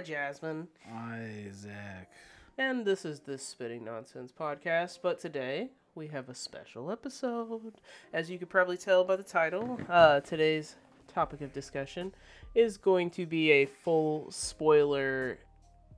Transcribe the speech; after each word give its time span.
Um, 0.00 0.06
it 0.06 0.08
is 0.08 0.10
I, 0.10 0.14
Jasmine, 0.14 0.68
Isaac. 0.90 2.08
and 2.56 2.84
this 2.86 3.04
is 3.04 3.20
the 3.20 3.36
Spitting 3.36 3.84
Nonsense 3.84 4.32
podcast. 4.32 5.00
But 5.02 5.18
today 5.20 5.70
we 5.94 6.06
have 6.08 6.28
a 6.28 6.34
special 6.34 6.90
episode. 6.90 7.74
As 8.12 8.30
you 8.30 8.38
could 8.38 8.48
probably 8.48 8.76
tell 8.76 9.04
by 9.04 9.16
the 9.16 9.22
title, 9.22 9.78
uh, 9.90 10.20
today's 10.20 10.76
topic 11.12 11.40
of 11.42 11.52
discussion 11.52 12.14
is 12.54 12.76
going 12.78 13.10
to 13.10 13.26
be 13.26 13.50
a 13.50 13.66
full 13.66 14.30
spoiler 14.30 15.38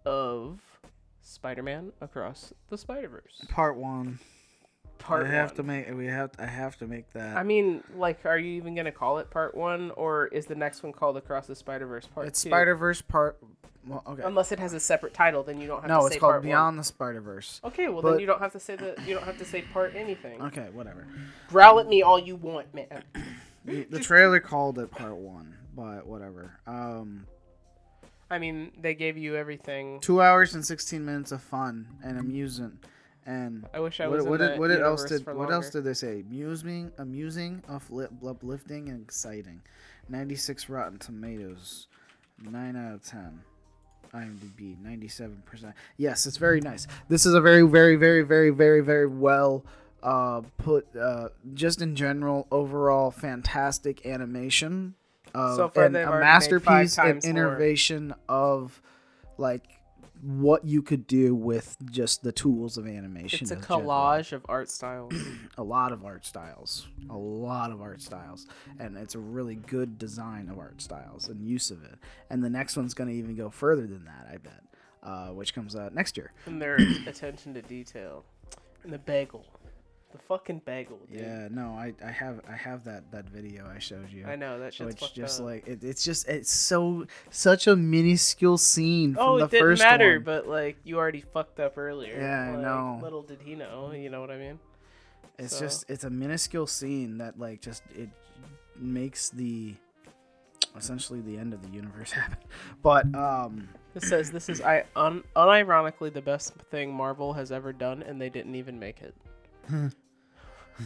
of 0.05 0.61
Spider-Man 1.21 1.93
Across 2.01 2.55
the 2.71 2.79
Spider-Verse. 2.79 3.47
Part 3.51 3.77
one. 3.77 4.19
Part 4.99 5.27
I 5.27 5.31
have 5.31 5.51
one. 5.51 5.57
to 5.57 5.63
make. 5.65 5.95
We 5.97 6.07
have. 6.07 6.31
I 6.39 6.47
have 6.47 6.77
to 6.79 6.87
make 6.87 7.13
that. 7.13 7.37
I 7.37 7.43
mean, 7.43 7.83
like, 7.97 8.25
are 8.25 8.39
you 8.39 8.53
even 8.53 8.77
gonna 8.77 8.93
call 8.93 9.19
it 9.19 9.31
part 9.31 9.57
one, 9.57 9.91
or 9.93 10.29
is 10.29 10.47
the 10.47 10.55
next 10.55 10.85
one 10.85 10.93
called 10.93 11.17
Across 11.17 11.49
the 11.49 11.57
Spider 11.57 11.87
Verse 11.87 12.07
Part 12.07 12.29
it's 12.29 12.41
Two? 12.41 12.51
Spider 12.51 12.77
Verse 12.77 13.03
part. 13.03 13.37
Well, 13.87 14.03
okay. 14.07 14.23
Unless 14.25 14.53
it 14.53 14.61
has 14.61 14.73
a 14.75 14.81
separate 14.81 15.13
title, 15.13 15.43
then 15.43 15.61
you 15.61 15.67
don't 15.67 15.81
have 15.81 15.89
no, 15.89 15.97
to 15.97 16.01
say. 16.01 16.03
No, 16.03 16.07
it's 16.07 16.17
called 16.19 16.33
part 16.33 16.43
Beyond 16.43 16.79
the 16.79 16.85
Spider 16.85 17.21
Verse. 17.21 17.61
Okay, 17.65 17.89
well 17.89 18.03
but- 18.03 18.13
then 18.13 18.21
you 18.21 18.27
don't 18.27 18.41
have 18.41 18.53
to 18.53 18.61
say 18.61 18.77
the 18.77 18.95
you 19.07 19.15
don't 19.15 19.25
have 19.25 19.39
to 19.39 19.45
say 19.45 19.63
part 19.63 19.95
anything. 19.97 20.41
Okay, 20.41 20.69
whatever. 20.73 21.07
Growl 21.49 21.81
at 21.81 21.89
me 21.89 22.03
all 22.03 22.19
you 22.19 22.37
want, 22.37 22.73
man. 22.75 23.03
The, 23.65 23.85
the 23.85 24.01
trailer 24.01 24.41
called 24.41 24.81
it 24.81 24.91
part 24.91 25.15
one, 25.15 25.55
but 25.77 26.05
whatever. 26.05 26.59
Um, 26.67 27.29
I 28.29 28.41
mean, 28.41 28.73
they 28.77 28.95
gave 28.95 29.17
you 29.17 29.37
everything. 29.37 30.01
two 30.01 30.21
hours 30.21 30.57
and 30.57 30.67
sixteen 30.67 31.05
minutes 31.05 31.31
of 31.31 31.43
fun 31.43 31.87
and 32.03 32.19
amusement. 32.19 32.85
And 33.25 33.65
I 33.73 33.79
wish 33.79 34.01
I 34.01 34.09
was 34.09 34.25
what 34.25 34.41
did 34.41 34.59
what 34.59 34.73
else 34.73 35.05
did 35.05 35.27
what 35.27 35.53
else 35.53 35.71
did 35.71 35.85
they 35.85 35.95
say? 35.95 36.25
Amusing, 36.29 36.91
amusing, 36.99 37.63
uplifting, 37.69 38.89
and 38.89 39.01
exciting. 39.01 39.63
Ninety 40.09 40.35
six 40.35 40.69
Rotten 40.69 40.99
Tomatoes, 40.99 41.87
nine 42.43 42.75
out 42.75 42.95
of 42.95 43.05
ten. 43.05 43.43
IMDb, 44.15 44.79
ninety 44.83 45.09
seven 45.09 45.43
percent. 45.47 45.75
Yes, 45.97 46.27
it's 46.27 46.37
very 46.37 46.61
nice. 46.61 46.87
This 47.09 47.25
is 47.27 47.35
a 47.35 47.41
very, 47.41 47.63
very, 47.63 47.97
very, 47.97 48.23
very, 48.23 48.51
very, 48.51 48.81
very 48.81 49.07
well 49.07 49.65
uh, 50.03 50.43
put. 50.59 50.95
Uh, 50.97 51.29
just 51.55 51.81
in 51.81 51.97
general, 51.97 52.47
overall, 52.51 53.11
fantastic 53.11 54.05
animation. 54.07 54.95
Of, 55.35 55.57
So 55.57 55.69
far 55.71 55.85
and 55.85 55.97
a 55.97 56.01
already 56.05 56.11
made 56.11 56.13
five 56.13 56.21
masterpiece 56.21 56.99
and 56.99 57.07
times 57.07 57.25
more. 57.27 57.31
innovation 57.31 58.15
of 58.29 58.83
like 59.39 59.63
what 60.23 60.65
you 60.65 60.83
could 60.83 61.07
do 61.09 61.35
with 61.35 61.77
just 61.91 62.23
the 62.23 62.31
tools 62.31 62.79
of 62.79 62.87
animation. 62.87 63.41
It's 63.43 63.51
a 63.51 63.55
in 63.55 63.61
general. 63.61 63.83
collage 63.83 64.33
of 64.33 64.47
art 64.49 64.71
styles. 64.71 65.13
A 65.59 65.63
lot 65.63 65.91
of 65.93 66.05
art 66.05 66.25
styles, 66.25 66.87
a 67.11 67.17
lot 67.17 67.71
of 67.73 67.83
art 67.83 68.01
styles, 68.01 68.47
and 68.79 68.97
it's 68.97 69.15
a 69.15 69.19
really 69.19 69.55
good 69.57 69.99
design 69.99 70.49
of 70.49 70.59
art 70.59 70.81
styles 70.81 71.29
and 71.29 71.45
use 71.45 71.71
of 71.71 71.85
it. 71.85 71.97
And 72.31 72.43
the 72.43 72.49
next 72.49 72.77
one's 72.77 72.95
going 72.95 73.11
to 73.11 73.15
even 73.15 73.35
go 73.37 73.51
further 73.51 73.87
than 73.87 74.05
that, 74.07 74.29
I 74.33 74.37
bet, 74.39 74.63
uh, 75.03 75.29
which 75.29 75.55
comes 75.55 75.77
out 75.77 75.95
next 75.95 76.17
year. 76.17 76.33
and 76.47 76.61
their 76.63 76.77
attention 77.07 77.53
to 77.55 77.63
detail. 77.63 78.25
And 78.85 78.93
the 78.93 78.99
bagel. 78.99 79.45
The 80.13 80.19
fucking 80.19 80.61
bagel, 80.67 80.99
dude. 81.11 81.21
Yeah, 81.23 81.49
no, 81.51 81.71
I, 81.73 81.95
I 82.05 82.11
have 82.11 82.41
I 82.47 82.55
have 82.55 82.85
that 82.85 83.11
that 83.13 83.31
video 83.31 83.67
I 83.75 83.79
showed 83.79 84.11
you. 84.11 84.27
I 84.27 84.37
know 84.37 84.59
that 84.61 84.75
shit's 84.75 85.01
Which 85.01 85.15
just 85.15 85.41
up. 85.41 85.47
like 85.47 85.67
it, 85.67 85.83
it's 85.83 86.05
just 86.05 86.29
it's 86.29 86.51
so 86.53 87.07
such 87.31 87.67
a 87.67 87.75
minuscule 87.75 88.59
scene 88.59 89.15
from 89.15 89.23
Oh, 89.27 89.39
the 89.39 89.45
it 89.47 89.51
didn't 89.53 89.67
first 89.69 89.83
matter, 89.83 90.15
one. 90.17 90.25
but 90.25 90.47
like 90.49 90.77
you 90.85 90.99
already 90.99 91.23
fucked 91.23 91.61
up 91.61 91.79
earlier. 91.79 92.19
Yeah, 92.21 92.49
I 92.49 92.51
like, 92.51 92.61
know. 92.61 93.01
Little 93.03 93.23
did 93.23 93.41
he 93.43 93.55
know, 93.55 93.93
you 93.93 94.11
know 94.11 94.21
what 94.21 94.31
I 94.31 94.37
mean? 94.37 94.59
It's 95.39 95.57
So- 95.57 95.61
just 95.65 95.89
it's 95.89 96.05
a 96.05 96.11
minuscule 96.11 96.67
scene 96.67 97.17
that 97.19 97.39
like 97.39 97.63
just 97.63 97.83
it 97.97 98.11
makes 98.77 99.31
the 99.31 99.75
essentially 100.77 101.21
the 101.21 101.39
end 101.39 101.55
of 101.55 101.63
the 101.63 101.71
universe 101.71 102.11
happen. 102.21 102.39
But 102.83 103.07
um 103.15 103.69
This 103.95 104.11
says 104.11 104.31
this 104.31 104.51
is 104.51 104.61
I 104.61 104.85
un, 104.95 105.25
unironically 105.35 106.13
the 106.13 106.21
best 106.23 106.53
thing 106.71 106.93
Marvel 106.93 107.33
has 107.33 107.51
ever 107.51 107.73
done, 107.73 108.03
and 108.03 108.21
they 108.21 108.29
didn't 108.29 108.57
even 108.57 108.79
make 108.79 109.01
it. 109.01 109.15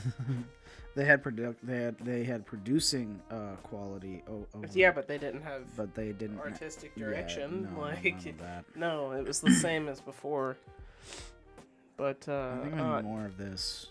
they 0.95 1.05
had 1.05 1.23
product 1.23 1.65
they 1.67 1.77
had 1.79 1.97
they 1.99 2.25
had 2.25 2.47
producing 2.47 3.21
uh 3.31 3.57
quality 3.63 4.23
o- 4.29 4.47
over 4.55 4.67
Yeah, 4.75 4.93
but 4.93 5.07
they 5.09 5.19
didn't 5.19 5.43
have 5.43 5.63
but 5.77 5.95
they 5.95 6.13
didn't 6.13 6.39
artistic 6.39 6.93
yeah, 6.97 7.05
direction. 7.07 7.69
no, 7.75 7.81
like 7.81 8.05
none 8.05 8.29
of 8.29 8.39
that. 8.39 8.65
no, 8.77 9.13
it 9.13 9.27
was 9.27 9.41
the 9.41 9.51
same 9.67 9.89
as 9.89 10.01
before. 10.01 10.57
But 11.97 12.27
uh, 12.29 12.57
I 12.59 12.63
think 12.63 12.75
we 12.75 12.81
uh, 12.81 12.97
need 12.97 13.05
more 13.05 13.25
of 13.25 13.39
this. 13.39 13.87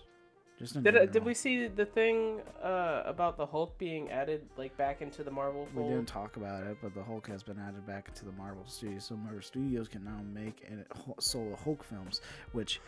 Just 0.59 0.81
did 0.83 0.95
uh, 0.95 1.05
did 1.05 1.25
we 1.25 1.33
see 1.33 1.67
the 1.67 1.85
thing 1.85 2.39
uh, 2.63 3.01
about 3.05 3.35
the 3.35 3.45
Hulk 3.45 3.77
being 3.77 4.09
added 4.09 4.41
like 4.57 4.77
back 4.77 5.01
into 5.01 5.21
the 5.23 5.31
Marvel 5.31 5.67
We 5.73 5.81
fold? 5.81 5.91
didn't 5.91 6.07
talk 6.07 6.37
about 6.37 6.63
it, 6.63 6.77
but 6.81 6.93
the 6.93 7.03
Hulk 7.03 7.27
has 7.27 7.43
been 7.43 7.59
added 7.59 7.85
back 7.85 8.07
into 8.07 8.23
the 8.25 8.31
Marvel 8.31 8.63
Studios. 8.65 9.03
So 9.05 9.15
Marvel 9.17 9.41
Studios 9.41 9.89
can 9.89 10.05
now 10.05 10.19
make 10.33 10.63
an- 10.69 10.85
solo 11.19 11.55
Hulk 11.57 11.83
films, 11.83 12.21
which 12.53 12.79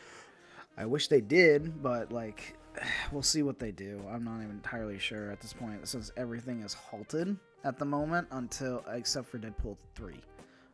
I 0.78 0.86
wish 0.86 1.08
they 1.10 1.20
did, 1.20 1.82
but 1.84 2.10
like 2.12 2.56
we'll 3.12 3.22
see 3.22 3.44
what 3.44 3.60
they 3.60 3.72
do. 3.72 4.02
I'm 4.10 4.24
not 4.24 4.38
even 4.38 4.52
entirely 4.52 5.00
sure 5.00 5.32
at 5.32 5.40
this 5.42 5.54
point, 5.54 5.88
since 5.88 6.12
everything 6.18 6.62
is 6.62 6.74
halted 6.74 7.36
at 7.64 7.78
the 7.80 7.86
moment 7.86 8.28
until 8.32 8.84
except 8.92 9.28
for 9.30 9.40
Deadpool 9.40 9.78
three. 9.96 10.22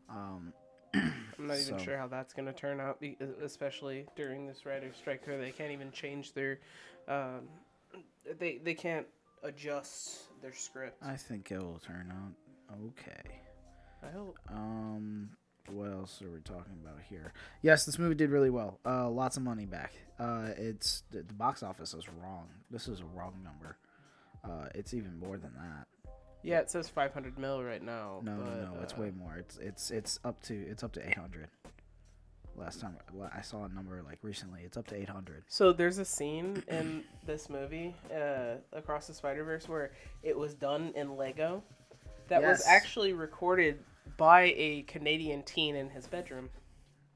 Um, 0.10 0.54
I'm 0.94 1.14
not 1.48 1.58
even 1.60 1.80
So- 1.80 1.84
sure 1.84 1.98
how 1.98 2.08
that's 2.08 2.34
going 2.34 2.46
to 2.46 2.54
turn 2.54 2.80
out, 2.80 3.02
especially 3.42 4.06
during 4.16 4.46
this 4.48 4.66
writer's 4.66 4.96
strike. 4.98 5.26
Where 5.28 5.40
they 5.40 5.52
can't 5.52 5.72
even 5.72 5.92
change 5.92 6.34
their, 6.34 6.60
um, 7.08 7.48
they 8.40 8.60
they 8.64 8.74
can't 8.74 9.08
adjust 9.44 10.20
their 10.42 10.54
script. 10.54 10.98
I 11.04 11.16
think 11.16 11.52
it 11.52 11.60
will 11.60 11.80
turn 11.80 12.12
out 12.12 12.78
okay. 12.90 13.40
I 14.04 14.12
hope. 14.12 14.38
Um, 14.50 15.30
what 15.72 15.92
else 15.92 16.22
are 16.22 16.30
we 16.30 16.40
talking 16.42 16.78
about 16.84 17.00
here? 17.10 17.34
Yes, 17.62 17.86
this 17.86 17.98
movie 17.98 18.16
did 18.16 18.30
really 18.30 18.50
well. 18.50 18.80
Uh, 18.86 19.10
lots 19.10 19.38
of 19.38 19.44
money 19.44 19.66
back. 19.66 19.94
Uh, 20.20 20.50
it's 20.58 21.04
the, 21.12 21.24
the 21.24 21.34
box 21.34 21.64
office 21.64 21.94
is 21.94 22.08
wrong. 22.22 22.48
This 22.70 22.88
is 22.88 23.00
a 23.00 23.06
wrong 23.18 23.34
number. 23.44 23.78
Uh, 24.44 24.70
it's 24.76 24.94
even 24.94 25.18
more 25.18 25.38
than 25.38 25.54
that. 25.56 25.88
Yeah, 26.44 26.60
it 26.60 26.70
says 26.70 26.90
500 26.90 27.40
mil 27.40 27.64
right 27.64 27.82
now. 27.82 28.20
No, 28.22 28.36
but, 28.36 28.46
no, 28.46 28.74
no. 28.74 28.82
It's 28.82 28.94
uh, 28.94 28.98
way 28.98 29.12
more. 29.18 29.38
It's 29.38 29.58
it's 29.58 29.92
it's 29.92 30.20
up 30.26 30.42
to 30.44 30.54
it's 30.54 30.84
up 30.84 30.92
to 30.94 31.08
800. 31.08 31.48
Last 32.56 32.82
time 32.82 32.98
I 33.36 33.42
saw 33.42 33.64
a 33.64 33.70
number 33.70 34.04
like 34.04 34.20
recently, 34.22 34.62
it's 34.64 34.78
up 34.78 34.86
to 34.88 34.96
800. 34.96 35.44
So 35.48 35.72
there's 35.72 35.98
a 35.98 36.06
scene 36.06 36.62
in 36.68 37.04
this 37.26 37.50
movie, 37.50 37.96
uh, 38.14 38.56
Across 38.74 39.08
the 39.08 39.14
Spider 39.14 39.44
Verse, 39.44 39.68
where 39.68 39.92
it 40.22 40.38
was 40.38 40.54
done 40.54 40.92
in 40.96 41.16
Lego. 41.18 41.64
That 42.28 42.44
was 42.44 42.64
actually 42.68 43.14
recorded 43.14 43.80
by 44.18 44.54
a 44.56 44.84
Canadian 44.84 45.44
teen 45.44 45.76
in 45.76 45.90
his 45.90 46.08
bedroom. 46.08 46.50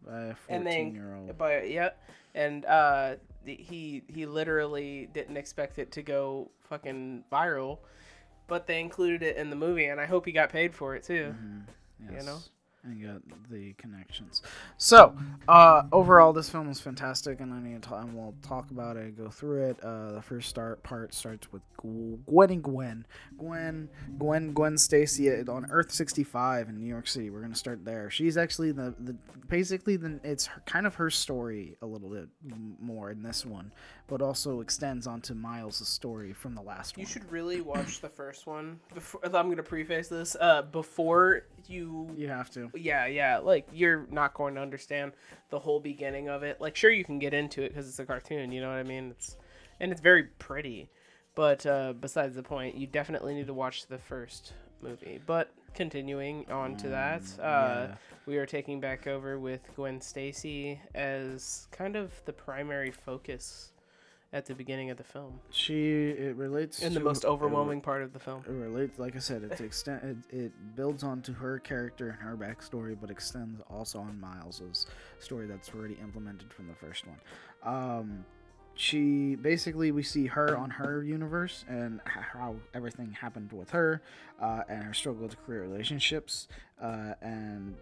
By 0.06 0.20
a 0.22 0.36
and 0.50 0.64
14 0.64 0.64
then 0.64 0.94
year 0.96 1.16
old. 1.16 1.38
by 1.38 1.64
yeah 1.64 1.90
and 2.36 2.64
uh 2.66 3.16
he 3.46 4.04
he 4.08 4.26
literally 4.26 5.10
didn't 5.14 5.36
expect 5.38 5.80
it 5.80 5.92
to 5.94 6.02
go 6.02 6.50
fucking 6.70 7.24
viral 7.32 7.80
but 8.48 8.68
they 8.68 8.80
included 8.80 9.22
it 9.24 9.36
in 9.38 9.50
the 9.50 9.56
movie 9.56 9.86
and 9.86 10.00
i 10.00 10.06
hope 10.06 10.26
he 10.26 10.32
got 10.32 10.50
paid 10.50 10.74
for 10.74 10.96
it 10.96 11.04
too 11.04 11.34
Yes. 12.12 12.26
know? 12.26 12.38
And 12.84 13.04
got 13.04 13.22
the 13.50 13.74
connections. 13.74 14.42
So, 14.78 15.16
uh, 15.48 15.84
overall, 15.92 16.32
this 16.32 16.50
film 16.50 16.70
is 16.70 16.80
fantastic, 16.80 17.42
and 17.42 17.54
I 17.54 17.60
need 17.60 17.82
to 17.82 17.90
talk, 17.90 18.04
and 18.04 18.14
we'll 18.16 18.36
talk 18.42 18.72
about 18.72 18.96
it, 18.96 19.18
go 19.18 19.30
through 19.30 19.70
it. 19.70 19.84
Uh, 19.84 20.14
the 20.14 20.22
first 20.22 20.48
start 20.48 20.84
part 20.84 21.14
starts 21.14 21.52
with 21.52 21.64
Gwen 21.78 22.50
and 22.50 22.64
Gwen. 22.64 23.06
Gwen, 23.38 23.90
Gwen, 24.18 24.54
Gwen 24.54 24.78
Stacy 24.78 25.30
on 25.30 25.68
Earth 25.70 25.92
65 25.92 26.70
in 26.70 26.78
New 26.78 26.88
York 26.88 27.08
City. 27.08 27.30
We're 27.30 27.42
gonna 27.42 27.56
start 27.56 27.84
there. 27.84 28.10
She's 28.10 28.38
actually 28.38 28.72
the, 28.72 28.96
the 29.00 29.16
basically 29.48 29.98
the 29.98 30.20
it's 30.24 30.46
her, 30.46 30.62
kind 30.66 30.86
of 30.88 30.96
her 30.96 31.10
story 31.10 31.76
a 31.82 31.86
little 31.86 32.10
bit 32.10 32.28
more 32.80 33.12
in 33.12 33.24
this 33.24 33.46
one, 33.46 33.72
but 34.08 34.22
also 34.22 34.62
extends 34.62 35.06
onto 35.06 35.34
Miles' 35.34 35.86
story 35.88 36.34
from 36.34 36.56
the 36.56 36.62
last 36.62 36.96
you 36.98 37.02
one. 37.02 37.08
You 37.08 37.12
should 37.12 37.32
really 37.32 37.62
watch 37.62 38.00
the 38.00 38.10
first 38.10 38.48
one 38.48 38.80
before 38.94 39.20
i'm 39.26 39.50
gonna 39.50 39.62
preface 39.64 40.08
this 40.08 40.36
uh 40.40 40.62
before 40.64 41.44
you 41.68 42.10
You 42.16 42.30
have 42.30 42.50
to. 42.52 42.72
yeah 42.76 43.06
yeah 43.06 43.38
like 43.40 43.68
you're 43.74 44.08
not 44.10 44.34
going 44.34 44.56
to 44.56 44.62
understand 44.62 45.12
the 45.50 45.60
whole 45.60 45.80
beginning 45.80 46.30
of 46.30 46.44
it 46.44 46.60
like 46.62 46.76
sure 46.76 46.90
you 46.92 47.04
can 47.04 47.20
get 47.20 47.34
into 47.34 47.62
it 47.62 47.70
because 47.70 47.88
it's 47.88 48.00
a 48.00 48.06
cartoon 48.06 48.52
you 48.52 48.62
know 48.62 48.70
what 48.70 48.78
i 48.78 48.84
mean 48.84 49.10
it's 49.12 49.36
and 49.80 49.92
it's 49.92 50.02
very 50.02 50.24
pretty 50.40 50.90
but 51.36 51.66
uh, 51.66 51.94
besides 52.00 52.36
the 52.36 52.44
point 52.44 52.76
you 52.76 52.88
definitely 52.88 53.34
need 53.36 53.48
to 53.48 53.54
watch 53.54 53.86
the 53.88 53.98
first 53.98 54.54
movie 54.82 55.20
but 55.26 55.52
continuing 55.74 56.46
on 56.50 56.76
to 56.78 56.88
that 56.90 57.22
uh, 57.40 57.44
yeah. 57.90 57.96
we 58.26 58.38
are 58.38 58.46
taking 58.46 58.80
back 58.80 59.06
over 59.08 59.38
with 59.38 59.62
gwen 59.76 60.00
stacy 60.02 60.80
as 60.96 61.68
kind 61.72 61.96
of 61.96 62.12
the 62.26 62.34
primary 62.34 62.90
focus 62.92 63.72
at 64.34 64.46
the 64.46 64.54
beginning 64.54 64.90
of 64.90 64.98
the 64.98 65.04
film 65.04 65.40
She 65.50 66.10
it 66.10 66.36
relates 66.36 66.82
and 66.82 66.96
the 66.96 67.00
most 67.00 67.24
it- 67.24 67.28
overwhelming 67.28 67.82
part 67.82 68.02
of 68.02 68.14
the 68.14 68.20
film 68.20 68.44
It 68.48 68.52
relates, 68.52 69.00
like 69.00 69.16
I 69.16 69.20
said, 69.20 69.44
it 69.44 69.60
extend 69.62 70.24
it, 70.30 70.36
it 70.36 70.52
builds 70.76 71.04
onto 71.04 71.34
her 71.34 71.60
character 71.60 72.10
and 72.10 72.20
her 72.20 72.36
backstory, 72.36 72.98
but 73.00 73.10
extends 73.10 73.62
also 73.70 74.00
on 74.00 74.20
Miles's 74.20 74.88
story 75.20 75.48
that's 75.48 75.70
already 75.74 75.96
implemented 76.02 76.52
from 76.54 76.68
the 76.68 76.76
first 76.76 77.06
one. 77.08 77.20
Um, 77.64 78.26
she 78.76 79.36
basically 79.36 79.92
we 79.92 80.04
see 80.04 80.28
her 80.28 80.56
on 80.56 80.70
her 80.70 81.04
universe 81.04 81.66
and 81.68 82.00
how 82.06 82.56
everything 82.76 83.12
happened 83.12 83.52
with 83.52 83.72
her, 83.72 84.02
uh, 84.40 84.62
and 84.70 84.84
her 84.84 84.94
struggle 84.94 85.28
to 85.28 85.36
create 85.38 85.62
relationships, 85.62 86.48
uh, 86.80 87.14
and 87.22 87.76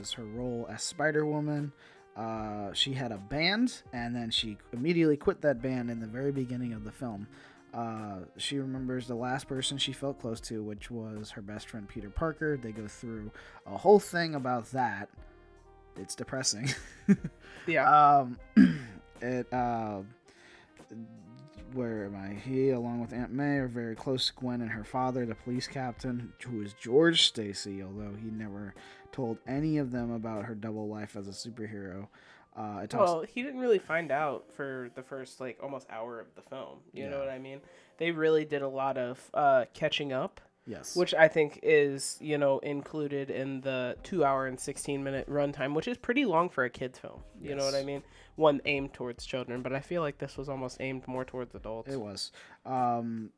as 0.00 0.12
her 0.12 0.24
role 0.24 0.66
as 0.70 0.82
Spider 0.82 1.26
Woman. 1.26 1.72
Uh, 2.16 2.72
she 2.72 2.92
had 2.92 3.12
a 3.12 3.18
band, 3.18 3.82
and 3.92 4.14
then 4.14 4.30
she 4.30 4.56
immediately 4.72 5.16
quit 5.16 5.40
that 5.42 5.60
band 5.60 5.90
in 5.90 6.00
the 6.00 6.06
very 6.06 6.32
beginning 6.32 6.72
of 6.72 6.84
the 6.84 6.92
film. 6.92 7.26
Uh, 7.72 8.20
she 8.36 8.58
remembers 8.58 9.08
the 9.08 9.14
last 9.16 9.48
person 9.48 9.76
she 9.76 9.92
felt 9.92 10.20
close 10.20 10.40
to, 10.40 10.62
which 10.62 10.90
was 10.92 11.30
her 11.30 11.42
best 11.42 11.68
friend 11.68 11.88
Peter 11.88 12.08
Parker. 12.08 12.56
They 12.56 12.70
go 12.70 12.86
through 12.86 13.32
a 13.66 13.76
whole 13.76 13.98
thing 13.98 14.36
about 14.36 14.66
that. 14.70 15.08
It's 15.96 16.14
depressing. 16.14 16.68
yeah 17.66 18.18
um, 18.18 18.38
it 19.20 19.52
uh, 19.52 20.02
where 21.72 22.04
am 22.04 22.14
I? 22.14 22.34
He, 22.34 22.70
along 22.70 23.00
with 23.00 23.12
Aunt 23.12 23.32
May, 23.32 23.56
are 23.56 23.68
very 23.68 23.96
close 23.96 24.28
to 24.28 24.32
Gwen 24.34 24.60
and 24.60 24.70
her 24.70 24.84
father, 24.84 25.26
the 25.26 25.34
police 25.34 25.66
captain, 25.66 26.32
who 26.46 26.62
is 26.62 26.72
George 26.74 27.22
Stacy, 27.22 27.82
although 27.82 28.14
he 28.14 28.30
never 28.30 28.74
told 29.14 29.38
any 29.46 29.78
of 29.78 29.92
them 29.92 30.10
about 30.10 30.44
her 30.44 30.54
double 30.54 30.88
life 30.88 31.14
as 31.16 31.28
a 31.28 31.30
superhero. 31.30 32.08
Uh, 32.56 32.80
it 32.82 32.90
talks 32.90 33.10
Well, 33.10 33.22
he 33.22 33.42
didn't 33.42 33.60
really 33.60 33.78
find 33.78 34.10
out 34.10 34.50
for 34.52 34.90
the 34.96 35.02
first 35.02 35.40
like 35.40 35.58
almost 35.62 35.86
hour 35.88 36.20
of 36.20 36.26
the 36.34 36.42
film. 36.42 36.78
You 36.92 37.08
know 37.08 37.18
what 37.18 37.28
I 37.28 37.38
mean? 37.38 37.60
They 37.98 38.10
really 38.10 38.44
did 38.44 38.62
a 38.62 38.68
lot 38.68 38.98
of 38.98 39.20
uh, 39.32 39.64
catching 39.72 40.12
up, 40.12 40.40
yes, 40.66 40.96
which 40.96 41.14
I 41.14 41.28
think 41.28 41.60
is 41.62 42.16
you 42.20 42.38
know 42.38 42.58
included 42.58 43.30
in 43.30 43.60
the 43.60 43.96
two 44.02 44.24
hour 44.24 44.46
and 44.46 44.58
sixteen 44.58 45.02
minute 45.04 45.28
runtime, 45.28 45.74
which 45.74 45.86
is 45.88 45.96
pretty 45.96 46.24
long 46.24 46.48
for 46.48 46.64
a 46.64 46.70
kids 46.70 46.98
film. 46.98 47.22
You 47.40 47.54
know 47.54 47.64
what 47.64 47.74
I 47.74 47.84
mean? 47.84 48.02
One 48.36 48.60
aimed 48.64 48.94
towards 48.94 49.24
children, 49.24 49.62
but 49.62 49.72
I 49.72 49.80
feel 49.80 50.02
like 50.02 50.18
this 50.18 50.36
was 50.36 50.48
almost 50.48 50.78
aimed 50.80 51.06
more 51.06 51.24
towards 51.24 51.54
adults. 51.54 51.92
It 51.92 52.00
was. 52.00 52.32
Um, 52.66 53.30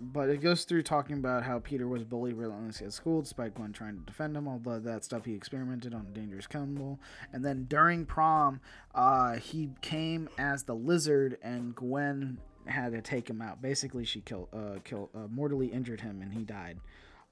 but 0.00 0.28
it 0.28 0.40
goes 0.40 0.64
through 0.64 0.82
talking 0.82 1.16
about 1.16 1.42
how 1.42 1.58
Peter 1.58 1.88
was 1.88 2.04
bullied 2.04 2.36
relentlessly 2.36 2.86
at 2.86 2.92
school 2.92 3.22
despite 3.22 3.54
Gwen 3.54 3.72
trying 3.72 3.96
to 3.96 4.02
defend 4.02 4.36
him. 4.36 4.46
Although 4.48 4.80
that 4.80 5.04
stuff 5.04 5.24
he 5.24 5.34
experimented 5.34 5.94
on 5.94 6.12
Dangerous 6.12 6.46
Cannibal. 6.46 6.98
And 7.32 7.44
then 7.44 7.64
during 7.64 8.06
prom, 8.06 8.60
uh, 8.94 9.34
he 9.34 9.70
came 9.80 10.28
as 10.38 10.64
the 10.64 10.74
lizard 10.74 11.38
and 11.42 11.74
Gwen 11.74 12.38
had 12.66 12.92
to 12.92 13.02
take 13.02 13.28
him 13.28 13.42
out. 13.42 13.60
Basically, 13.60 14.04
she 14.04 14.20
killed, 14.20 14.48
uh, 14.52 14.78
killed, 14.84 15.10
uh, 15.14 15.26
mortally 15.30 15.66
injured 15.66 16.00
him 16.00 16.22
and 16.22 16.32
he 16.32 16.44
died. 16.44 16.78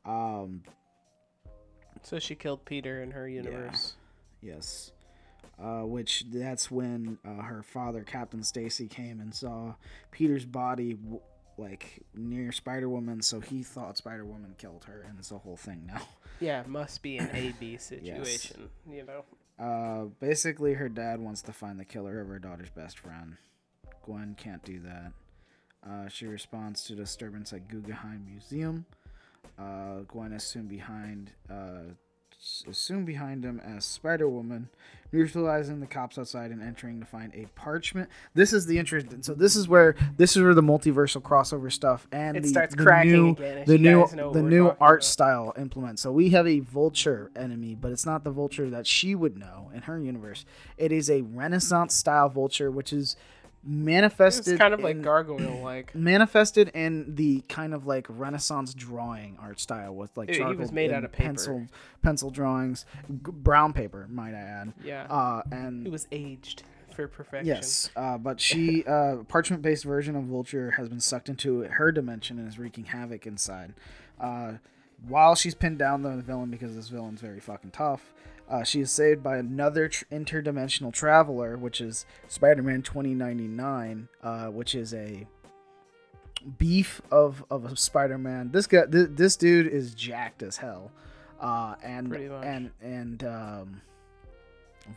Um, 0.05 0.63
So 2.03 2.19
she 2.19 2.35
killed 2.35 2.65
Peter 2.65 3.03
in 3.03 3.13
her 3.13 3.29
universe. 3.29 3.95
Yes. 4.41 4.93
Uh, 5.63 5.83
which 5.83 6.25
that's 6.33 6.71
when 6.71 7.19
uh, 7.25 7.43
her 7.43 7.63
father, 7.63 8.03
Captain 8.03 8.43
Stacy, 8.43 8.89
came 8.89 9.21
and 9.21 9.33
saw 9.33 9.75
Peter's 10.11 10.45
body 10.45 10.95
w- 10.95 11.21
like 11.59 12.03
near 12.15 12.53
Spider 12.53 12.89
Woman, 12.89 13.23
so 13.23 13.41
he 13.41 13.63
thought 13.63 13.97
Spider 13.97 14.25
Woman 14.25 14.55
killed 14.59 14.85
her, 14.85 15.05
and 15.09 15.19
it's 15.19 15.31
a 15.31 15.39
whole 15.39 15.57
thing 15.57 15.85
now. 15.87 16.03
Yeah, 16.41 16.65
must 16.67 17.03
be 17.03 17.19
an 17.19 17.31
A 17.33 17.53
B 17.61 17.77
situation. 17.79 18.69
You 18.91 19.05
know. 19.05 19.25
Uh, 19.65 20.07
basically, 20.19 20.75
her 20.75 20.89
dad 20.89 21.21
wants 21.21 21.43
to 21.43 21.53
find 21.53 21.79
the 21.79 21.85
killer 21.85 22.21
of 22.21 22.29
her 22.29 22.39
daughter's 22.39 22.71
best 22.71 22.99
friend. 22.99 23.37
Gwen 24.05 24.35
can't 24.37 24.65
do 24.65 24.81
that. 24.81 25.13
Uh, 25.89 26.09
she 26.09 26.27
responds 26.27 26.85
to 26.85 26.95
disturbance 26.95 27.53
at 27.53 27.69
Guggenheim 27.69 28.25
Museum. 28.29 28.87
Uh, 29.59 30.01
Gwen 30.09 30.33
is 30.33 30.43
soon 30.45 30.67
behind. 30.67 31.31
Is 32.43 32.77
soon 32.77 33.05
behind 33.05 33.45
him 33.45 33.61
as 33.61 33.85
Spider 33.85 34.29
Woman, 34.29 34.69
neutralizing 35.13 35.79
the 35.79 35.87
cops 35.87 36.19
outside 36.19 36.51
and 36.51 36.61
entering 36.61 36.99
to 36.99 37.07
find 37.07 37.33
a 37.37 37.47
parchment. 37.55 38.09
This 38.35 38.53
is 38.53 38.67
the 38.67 38.81
interest. 38.81 39.07
So 39.21 39.33
this 39.33 39.55
is 39.55 39.69
where 39.69 39.95
this 40.17 40.37
is 40.37 40.43
where 40.43 40.53
the 40.53 40.61
multiversal 40.61 41.23
crossover 41.23 41.71
stuff 41.71 42.09
and 42.11 42.37
It 42.37 42.43
the, 42.43 42.49
starts 42.49 42.75
the 42.75 42.83
cracking 42.83 43.13
new, 43.13 43.31
again, 43.31 43.65
the 43.65 43.79
new 43.79 44.01
guys 44.01 44.15
know 44.15 44.27
what 44.27 44.35
the 44.35 44.43
new 44.43 44.67
art 44.81 45.03
about. 45.03 45.05
style 45.05 45.55
implement. 45.57 46.01
So 46.01 46.11
we 46.11 46.31
have 46.31 46.49
a 46.49 46.59
vulture 46.59 47.31
enemy, 47.37 47.77
but 47.77 47.93
it's 47.93 48.07
not 48.07 48.25
the 48.25 48.33
vulture 48.33 48.69
that 48.71 48.89
she 48.89 49.15
would 49.15 49.39
know 49.39 49.71
in 49.73 49.83
her 49.83 50.01
universe. 50.01 50.45
It 50.77 50.91
is 50.91 51.09
a 51.09 51.23
Renaissance 51.23 51.95
style 51.95 52.29
vulture, 52.29 52.73
which 52.73 52.93
is 52.93 53.15
manifested 53.65 54.55
It's 54.55 54.59
kind 54.61 54.75
of 54.75 54.81
like 54.81 54.97
in- 54.97 55.03
gargoyle 55.03 55.61
like. 55.63 55.95
manifested 55.95 56.69
in 56.75 57.15
the 57.15 57.41
kind 57.49 57.75
of 57.75 57.87
like 57.87 58.07
Renaissance 58.09 58.75
drawing 58.75 59.37
art 59.41 59.61
style 59.61 59.95
with 59.95 60.17
like 60.17 60.29
He- 60.29 60.35
he 60.35 60.41
charcoal 60.41 60.59
was 60.59 60.73
made 60.73 60.91
out 60.91 60.97
and 60.99 61.05
of 61.07 61.13
paper. 61.13 61.27
pencil 61.29 61.67
pencil 62.03 62.31
drawings, 62.31 62.85
g- 63.09 63.17
brown 63.33 63.73
paper, 63.73 64.07
might 64.11 64.35
I 64.35 64.41
add. 64.41 64.73
Yeah. 64.85 65.05
Uh, 65.09 65.43
and 65.51 65.87
It 65.87 65.91
was 65.91 66.07
aged 66.13 66.65
for 66.95 67.07
perfection. 67.09 67.47
Yes, 67.47 67.91
uh, 67.97 68.19
but 68.19 68.41
she 68.41 68.85
uh, 68.87 69.17
parchment-based 69.29 69.85
version 69.85 70.17
of 70.17 70.25
Vulture 70.25 70.73
has 70.73 70.89
been 70.89 71.01
sucked 71.01 71.29
into 71.29 71.61
her 71.63 71.91
dimension 71.93 72.39
and 72.39 72.49
is 72.49 72.59
wreaking 72.59 72.85
havoc 72.87 73.27
inside. 73.27 73.73
Uh, 74.21 74.55
while 75.09 75.35
she's 75.35 75.55
pinned 75.55 75.79
down 75.79 76.03
the 76.03 76.17
villain 76.23 76.51
because 76.51 76.77
this 76.77 76.89
villain's 76.89 77.21
very 77.21 77.41
fucking 77.41 77.71
tough, 77.71 78.13
uh, 78.53 78.63
she 78.63 78.81
is 78.81 78.91
saved 78.91 79.23
by 79.23 79.39
another 79.39 79.89
tr- 79.89 80.05
interdimensional 80.13 80.93
traveler, 80.93 81.57
which 81.57 81.81
is 81.81 82.05
Spider-Man 82.29 82.83
2099, 82.83 84.09
uh, 84.23 84.47
which 84.49 84.75
is 84.75 84.93
a 84.93 85.27
beef 86.59 87.01
of 87.11 87.43
of 87.51 87.65
a 87.65 87.75
Spider-Man. 87.75 88.51
This 88.53 88.67
guy, 88.67 88.85
th- 88.85 89.09
this 89.13 89.37
dude 89.37 89.67
is 89.69 89.95
jacked 89.95 90.43
as 90.43 90.59
hell, 90.59 90.93
uh, 91.41 91.77
and 91.83 92.13
and 92.15 92.71
and 92.83 93.25
um, 93.25 93.81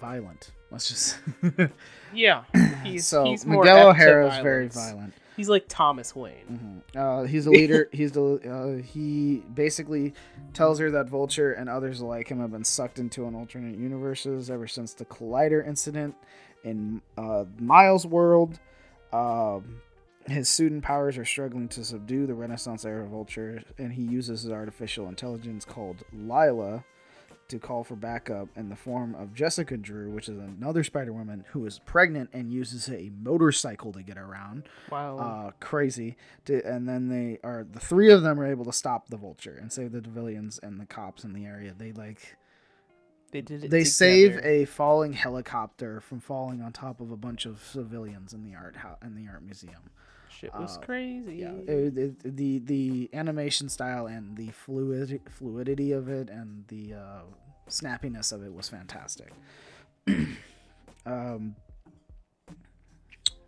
violent. 0.02 0.52
Let's 0.70 0.90
just. 0.90 1.18
Yeah. 2.14 2.44
He's, 2.86 3.06
so 3.06 3.26
he's 3.26 3.46
Miguel 3.46 3.90
O'Hara 3.90 4.32
is 4.32 4.42
very 4.42 4.68
violent. 4.70 5.14
He's 5.36 5.50
like 5.50 5.66
Thomas 5.68 6.16
Wayne. 6.16 6.82
Uh, 6.96 7.24
he's 7.24 7.46
the 7.46 7.52
leader. 7.52 7.90
he's 7.92 8.12
the 8.14 8.80
uh, 8.80 8.82
he 8.82 9.44
basically 9.54 10.14
tells 10.54 10.80
her 10.80 10.92
that 10.92 11.10
Vulture 11.10 11.54
and 11.54 11.70
others 11.70 12.02
like 12.02 12.30
him 12.30 12.40
have 12.40 12.52
been 12.52 12.64
sucked 12.64 13.00
into 13.00 13.26
an 13.28 13.36
alternate 13.36 13.78
universes 13.78 14.50
ever 14.50 14.68
since 14.68 14.94
the 14.94 15.06
Collider 15.06 15.66
incident 15.66 16.16
in 16.64 17.02
uh, 17.18 17.46
Miles' 17.60 18.06
world. 18.06 18.60
Um, 19.12 19.82
his 20.28 20.50
student 20.50 20.84
powers 20.84 21.18
are 21.18 21.26
struggling 21.26 21.68
to 21.70 21.84
subdue 21.84 22.26
the 22.26 22.34
Renaissance 22.34 22.84
era 22.84 23.08
Vulture, 23.08 23.62
and 23.78 23.94
he 23.94 24.02
uses 24.02 24.42
his 24.42 24.52
artificial 24.52 25.08
intelligence 25.08 25.66
called 25.66 26.04
Lyla 26.12 26.84
to 27.48 27.60
call 27.60 27.84
for 27.84 27.96
backup 27.96 28.48
in 28.56 28.70
the 28.70 28.76
form 28.76 29.14
of 29.16 29.34
Jessica 29.34 29.78
Drew, 29.78 30.10
which 30.10 30.28
is 30.28 30.38
another 30.38 30.84
Spider 30.84 31.14
Woman 31.14 31.46
who 31.52 31.66
is 31.66 31.80
pregnant 31.86 32.30
and 32.34 32.52
uses 32.52 32.90
a 32.90 33.12
motorcycle 33.22 33.94
to 33.94 34.02
get 34.02 34.18
around 34.18 34.64
Wow. 34.92 35.18
uh, 35.18 35.52
crazy. 35.60 36.16
To, 36.46 36.66
and 36.68 36.88
then 36.90 37.10
they 37.10 37.40
are 37.44 37.64
the 37.70 37.80
three 37.80 38.12
of 38.12 38.24
them 38.24 38.40
are 38.40 38.48
able 38.48 38.66
to 38.66 38.74
stop 38.74 39.10
the 39.10 39.18
vulture 39.18 39.58
and 39.62 39.72
save 39.72 39.92
the 39.92 40.02
civilians 40.02 40.60
and 40.64 40.80
the 40.80 40.86
cops 40.86 41.24
in 41.24 41.34
the 41.34 41.46
area. 41.46 41.74
They 41.78 41.92
like 41.92 42.36
they 43.32 43.42
did 43.42 43.66
it 43.66 43.70
they 43.72 43.84
save 43.84 44.40
a 44.44 44.66
falling 44.66 45.14
helicopter 45.14 46.00
from 46.02 46.20
falling 46.22 46.62
on 46.62 46.72
top 46.72 47.00
of 47.02 47.12
a 47.12 47.18
bunch 47.18 47.46
of 47.46 47.62
civilians 47.64 48.34
in 48.34 48.44
the 48.44 48.56
art 48.56 48.78
ho- 48.78 48.98
in 49.04 49.16
the 49.16 49.30
art 49.30 49.44
museum. 49.44 49.90
Shit 50.40 50.54
was 50.54 50.78
uh, 50.78 50.82
crazy. 50.82 51.36
Yeah, 51.36 51.54
it, 51.68 51.98
it, 51.98 52.36
the 52.36 52.60
the 52.60 53.10
animation 53.14 53.70
style 53.70 54.08
and 54.08 54.36
the 54.36 54.52
fluidity 54.52 55.22
fluidity 55.30 55.92
of 55.92 56.10
it 56.10 56.30
and 56.30 56.66
the 56.68 56.96
uh, 56.96 57.22
snappiness 57.70 58.34
of 58.34 58.44
it 58.44 58.54
was 58.54 58.68
fantastic. 58.68 59.32
um, 61.06 61.56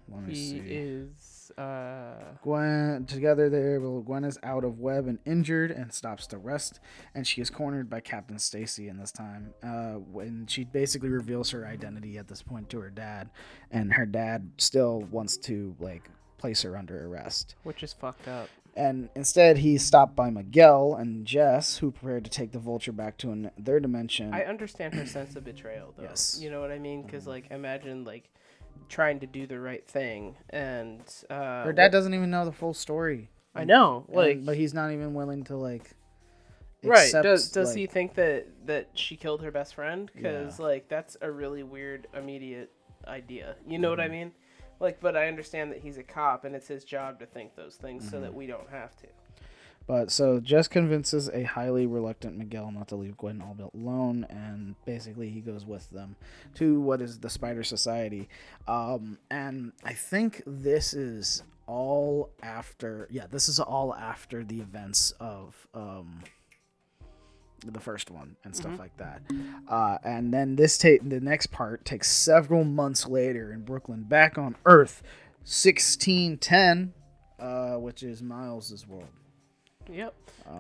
let 0.09 0.23
me 0.23 0.33
he 0.33 0.35
see. 0.35 0.57
is. 0.59 1.51
Uh, 1.57 2.35
Gwen 2.43 3.05
together 3.05 3.49
they're 3.49 3.75
able 3.75 4.01
Gwen 4.01 4.25
is 4.25 4.37
out 4.43 4.63
of 4.63 4.79
web 4.79 5.07
and 5.07 5.17
injured 5.25 5.71
and 5.71 5.91
stops 5.91 6.27
to 6.27 6.37
rest 6.37 6.79
and 7.15 7.25
she 7.25 7.41
is 7.41 7.49
cornered 7.49 7.89
by 7.89 7.99
Captain 8.01 8.37
Stacy 8.37 8.89
in 8.89 8.97
this 8.97 9.11
time. 9.11 9.53
Uh 9.63 9.93
when 9.93 10.45
she 10.47 10.65
basically 10.65 11.09
reveals 11.09 11.49
her 11.51 11.65
identity 11.65 12.17
at 12.17 12.27
this 12.27 12.43
point 12.43 12.69
to 12.71 12.79
her 12.79 12.89
dad 12.89 13.29
and 13.71 13.93
her 13.93 14.05
dad 14.05 14.51
still 14.57 14.99
wants 15.09 15.37
to 15.37 15.73
like 15.79 16.09
place 16.37 16.61
her 16.63 16.75
under 16.77 17.05
arrest. 17.07 17.55
which 17.63 17.83
is 17.83 17.93
fucked 17.93 18.27
up. 18.27 18.49
And 18.75 19.09
instead, 19.15 19.57
he's 19.57 19.83
stopped 19.83 20.15
by 20.15 20.29
Miguel 20.29 20.93
and 20.93 21.25
Jess, 21.25 21.77
who 21.79 21.89
prepared 21.91 22.23
to 22.25 22.29
take 22.29 22.51
the 22.51 22.59
vulture 22.59 22.91
back 22.91 23.17
to 23.17 23.31
an, 23.31 23.49
their 23.57 23.79
dimension. 23.79 24.31
I 24.35 24.43
understand 24.43 24.93
her 24.93 25.05
sense 25.07 25.35
of 25.35 25.43
betrayal, 25.43 25.95
though. 25.97 26.03
Yes. 26.03 26.37
You 26.39 26.51
know 26.51 26.61
what 26.61 26.69
I 26.71 26.77
mean? 26.77 27.01
Because 27.01 27.25
like, 27.25 27.49
imagine 27.49 28.03
like 28.03 28.29
trying 28.87 29.19
to 29.21 29.25
do 29.27 29.47
the 29.47 29.59
right 29.59 29.85
thing, 29.87 30.35
and 30.51 31.01
uh, 31.31 31.63
Her 31.63 31.73
dad 31.73 31.91
doesn't 31.91 32.13
even 32.13 32.29
know 32.29 32.45
the 32.45 32.51
full 32.51 32.75
story. 32.75 33.29
I 33.55 33.63
know, 33.63 34.05
And- 34.09 34.15
like, 34.15 34.45
but 34.45 34.55
he's 34.55 34.75
not 34.75 34.91
even 34.91 35.15
willing 35.15 35.43
to 35.45 35.55
like. 35.57 35.95
right? 36.83 37.05
accept, 37.05 37.23
Does 37.23 37.51
does 37.51 37.73
he 37.73 37.87
think 37.87 38.13
that 38.13 38.45
that 38.67 38.89
she 38.93 39.15
killed 39.15 39.41
her 39.41 39.49
best 39.49 39.73
friend? 39.73 40.11
Because 40.13 40.59
Yeah. 40.59 40.65
like 40.65 40.87
that's 40.87 41.17
a 41.21 41.31
really 41.31 41.63
weird 41.63 42.07
immediate 42.15 42.71
idea. 43.07 43.55
You 43.67 43.79
know 43.79 43.89
what 43.89 43.97
Mm-hmm. 43.97 44.11
I 44.11 44.15
mean? 44.15 44.31
Like, 44.79 44.99
but 45.01 45.15
I 45.17 45.27
understand 45.27 45.71
that 45.71 45.79
he's 45.79 45.97
a 45.97 46.03
cop 46.03 46.45
and 46.45 46.55
it's 46.55 46.67
his 46.67 46.83
job 46.83 47.19
to 47.19 47.25
think 47.25 47.55
those 47.55 47.75
things 47.75 48.03
so 48.05 48.17
Mm-hmm. 48.17 48.21
that 48.25 48.33
we 48.33 48.47
don't 48.47 48.69
have 48.69 48.95
to. 48.97 49.07
But 49.87 50.11
so 50.11 50.41
Jess 50.41 50.67
convinces 50.67 51.29
a 51.29 51.43
highly 51.43 51.85
reluctant 51.87 52.37
Miguel 52.37 52.71
not 52.71 52.89
to 52.89 52.97
leave 52.97 53.15
Gwen 53.15 53.41
all 53.41 53.55
alone, 53.73 54.25
and 54.29 54.75
basically 54.83 55.29
he 55.29 55.39
goes 55.39 55.65
with 55.65 55.89
them 55.91 56.17
to 56.55 56.81
what 56.81 57.01
is 57.01 57.19
the 57.19 57.29
Spider 57.29 57.63
Society. 57.63 58.27
Um, 58.67 59.17
and 59.31 59.71
I 59.85 59.93
think 59.93 60.43
this 60.45 60.93
is 60.93 61.41
all 61.67 62.31
after. 62.43 63.07
Yeah, 63.09 63.27
this 63.31 63.47
is 63.47 63.61
all 63.61 63.95
after 63.95 64.43
the 64.43 64.59
events 64.59 65.13
of 65.21 65.55
um, 65.73 66.21
the 67.65 67.79
first 67.79 68.11
one 68.11 68.35
and 68.43 68.55
stuff 68.55 68.77
like 68.77 68.95
that. 68.97 69.21
Uh, 69.67 69.97
and 70.03 70.33
then 70.33 70.55
this 70.55 70.77
ta- 70.77 71.03
the 71.03 71.19
next 71.19 71.47
part 71.47 71.85
takes 71.85 72.11
several 72.11 72.63
months 72.63 73.07
later 73.07 73.51
in 73.51 73.61
Brooklyn, 73.61 74.03
back 74.03 74.37
on 74.37 74.55
Earth, 74.65 75.01
sixteen 75.43 76.37
ten, 76.37 76.93
uh, 77.39 77.75
which 77.75 78.03
is 78.03 78.21
Miles's 78.21 78.87
world. 78.87 79.09
Yep. 79.89 80.13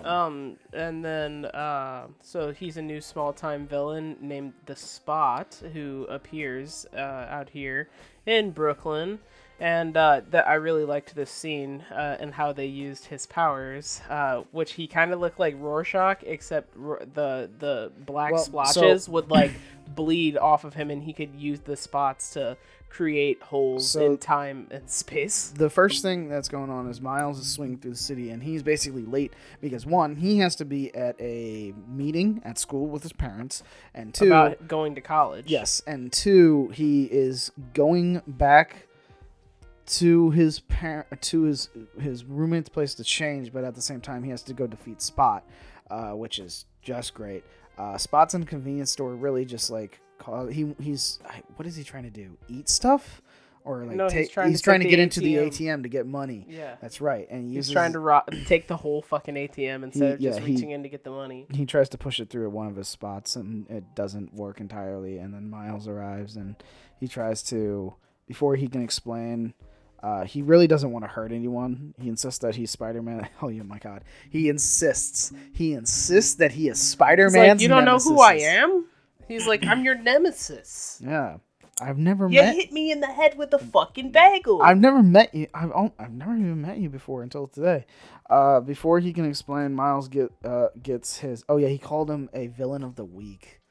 Um, 0.05 0.57
and 0.73 1.03
then 1.03 1.45
uh, 1.45 2.07
so 2.21 2.51
he's 2.51 2.77
a 2.77 2.81
new 2.81 3.01
small 3.01 3.33
time 3.33 3.67
villain 3.67 4.17
named 4.21 4.53
the 4.65 4.75
Spot 4.75 5.53
who 5.73 6.05
appears 6.09 6.85
uh, 6.93 7.27
out 7.29 7.49
here 7.49 7.89
in 8.25 8.51
Brooklyn, 8.51 9.19
and 9.59 9.95
uh, 9.97 10.21
that 10.31 10.47
I 10.47 10.55
really 10.55 10.83
liked 10.85 11.15
this 11.15 11.31
scene 11.31 11.83
uh, 11.91 12.17
and 12.19 12.33
how 12.33 12.53
they 12.53 12.65
used 12.67 13.05
his 13.05 13.25
powers, 13.25 14.01
uh, 14.09 14.43
which 14.51 14.73
he 14.73 14.87
kind 14.87 15.11
of 15.13 15.19
looked 15.19 15.39
like 15.39 15.55
Rorschach, 15.59 16.23
except 16.23 16.75
Ro- 16.75 16.99
the 17.13 17.49
the 17.59 17.91
black 18.05 18.33
Well, 18.33 18.41
so- 18.43 18.45
splotches 18.49 19.09
would 19.09 19.29
like 19.31 19.51
bleed 19.95 20.37
off 20.37 20.63
of 20.63 20.73
him, 20.73 20.91
and 20.91 21.03
he 21.03 21.13
could 21.13 21.33
use 21.35 21.61
the 21.61 21.75
spots 21.75 22.31
to 22.33 22.57
create 22.89 23.41
holes 23.43 23.91
So- 23.91 24.05
in 24.05 24.17
time 24.17 24.67
and 24.71 24.89
space. 24.89 25.49
the 25.49 25.69
first 25.69 26.01
thing 26.01 26.29
that's 26.29 26.47
going 26.47 26.69
on 26.69 26.87
is 26.89 27.01
Miles 27.01 27.37
is 27.39 27.51
swinging 27.51 27.77
through 27.77 27.91
the 27.91 27.97
city, 27.97 28.29
and 28.29 28.43
he's 28.43 28.63
basically 28.63 29.03
late 29.03 29.33
because 29.61 29.85
one, 29.85 30.15
he 30.17 30.37
has 30.39 30.55
to 30.57 30.65
be 30.65 30.93
at 30.95 31.15
a 31.19 31.73
meeting 31.87 32.41
at 32.45 32.57
school 32.57 32.87
with 32.87 33.03
his 33.03 33.11
parents, 33.13 33.61
and 33.93 34.13
two, 34.13 34.27
About 34.27 34.67
going 34.67 34.95
to 34.95 35.01
college. 35.01 35.45
yes, 35.47 35.81
and 35.85 36.11
two, 36.13 36.69
he 36.73 37.05
is 37.05 37.51
going 37.73 38.21
back 38.25 38.86
to 39.87 40.31
his 40.31 40.59
parent 40.61 41.21
to 41.21 41.43
his 41.43 41.69
his 41.99 42.23
roommate's 42.25 42.69
place 42.69 42.93
to 42.95 43.03
change, 43.03 43.51
but 43.53 43.63
at 43.63 43.75
the 43.75 43.81
same 43.81 44.01
time, 44.01 44.23
he 44.23 44.29
has 44.31 44.43
to 44.43 44.53
go 44.53 44.67
defeat 44.67 45.01
Spot, 45.01 45.43
uh, 45.89 46.11
which 46.11 46.39
is 46.39 46.65
just 46.81 47.13
great. 47.13 47.43
Uh, 47.77 47.97
Spot's 47.97 48.33
in 48.33 48.43
a 48.43 48.45
convenience 48.45 48.91
store, 48.91 49.15
really 49.15 49.45
just 49.45 49.69
like 49.69 49.99
call, 50.17 50.47
he 50.47 50.75
he's 50.79 51.19
what 51.55 51.67
is 51.67 51.75
he 51.75 51.83
trying 51.83 52.03
to 52.03 52.09
do? 52.09 52.37
Eat 52.47 52.69
stuff. 52.69 53.21
Or 53.63 53.83
like 53.83 53.97
No, 53.97 54.07
he's 54.07 54.29
trying 54.29 54.49
he's 54.49 54.61
to 54.61 54.63
trying 54.63 54.79
to 54.79 54.87
get 54.87 54.97
into 54.99 55.19
the 55.19 55.35
ATM. 55.35 55.83
To 55.83 55.89
get 55.89 56.05
money. 56.07 56.45
Yeah. 56.47 56.77
That's 56.81 57.01
right. 57.01 57.27
And 57.29 57.49
he 57.49 57.55
He's 57.55 57.69
trying 57.69 57.91
to 57.93 57.99
ro- 57.99 58.21
take 58.45 58.69
the 58.69 58.77
whole 58.77 59.01
fucking 59.01 59.35
ATM 59.35 59.83
instead 59.83 60.13
of 60.13 60.21
yeah, 60.21 60.29
just 60.29 60.39
he- 60.39 60.53
reaching 60.53 60.71
in 60.71 60.83
to 60.83 60.89
get 60.89 61.03
the 61.03 61.09
money. 61.09 61.47
he 61.51 61.65
tries 61.65 61.89
to 61.89 61.97
push 61.97 62.21
it 62.21 62.29
through 62.29 62.45
at 62.45 62.53
one 62.53 62.67
of 62.67 62.77
his 62.77 62.87
spots 62.87 63.35
and 63.35 63.69
it 63.69 63.83
doesn't 63.93 64.33
work 64.33 64.61
entirely 64.61 65.17
and 65.17 65.33
then 65.33 65.49
Miles 65.49 65.85
arrives 65.85 66.37
and 66.37 66.55
he 66.97 67.09
tries 67.09 67.43
to 67.43 67.93
before 68.25 68.55
he 68.55 68.69
can 68.69 68.81
explain 68.81 69.53
uh, 70.03 70.25
he 70.25 70.41
really 70.41 70.67
doesn't 70.67 70.91
want 70.91 71.03
to 71.05 71.09
hurt 71.09 71.31
anyone. 71.31 71.93
He 71.99 72.09
insists 72.09 72.39
that 72.39 72.55
he's 72.55 72.71
Spider-Man. 72.71 73.27
Oh, 73.41 73.49
yeah, 73.49 73.63
my 73.63 73.79
God! 73.79 74.03
He 74.29 74.49
insists. 74.49 75.31
He 75.53 75.73
insists 75.73 76.35
that 76.35 76.51
he 76.51 76.67
is 76.69 76.79
Spider 76.79 77.29
Man. 77.29 77.49
like, 77.49 77.61
you 77.61 77.67
don't 77.67 77.85
know 77.85 77.97
who 77.97 78.21
I 78.21 78.33
am? 78.35 78.85
He's 79.27 79.45
like, 79.47 79.65
I'm 79.65 79.83
your 79.83 79.95
nemesis. 79.97 81.01
Yeah, 81.03 81.37
I've 81.81 81.97
never 81.97 82.27
You 82.29 82.41
met. 82.41 82.55
hit 82.55 82.71
me 82.71 82.91
in 82.91 82.99
the 83.01 83.07
head 83.07 83.37
with 83.37 83.53
a 83.53 83.59
fucking 83.59 84.11
bagel. 84.11 84.61
I've 84.61 84.77
never 84.79 85.03
met 85.03 85.33
you. 85.33 85.47
I've 85.53 85.71
I've 85.99 86.13
never 86.13 86.33
even 86.35 86.61
met 86.61 86.77
you 86.77 86.89
before 86.89 87.23
until 87.23 87.47
today. 87.47 87.85
Uh, 88.29 88.59
before 88.61 88.99
he 88.99 89.13
can 89.13 89.25
explain, 89.25 89.73
Miles 89.73 90.07
get 90.07 90.31
uh 90.43 90.67
gets 90.81 91.17
his. 91.19 91.43
Oh 91.49 91.57
yeah, 91.57 91.67
he 91.67 91.77
called 91.77 92.09
him 92.09 92.29
a 92.33 92.47
villain 92.47 92.83
of 92.83 92.95
the 92.95 93.05
week. 93.05 93.61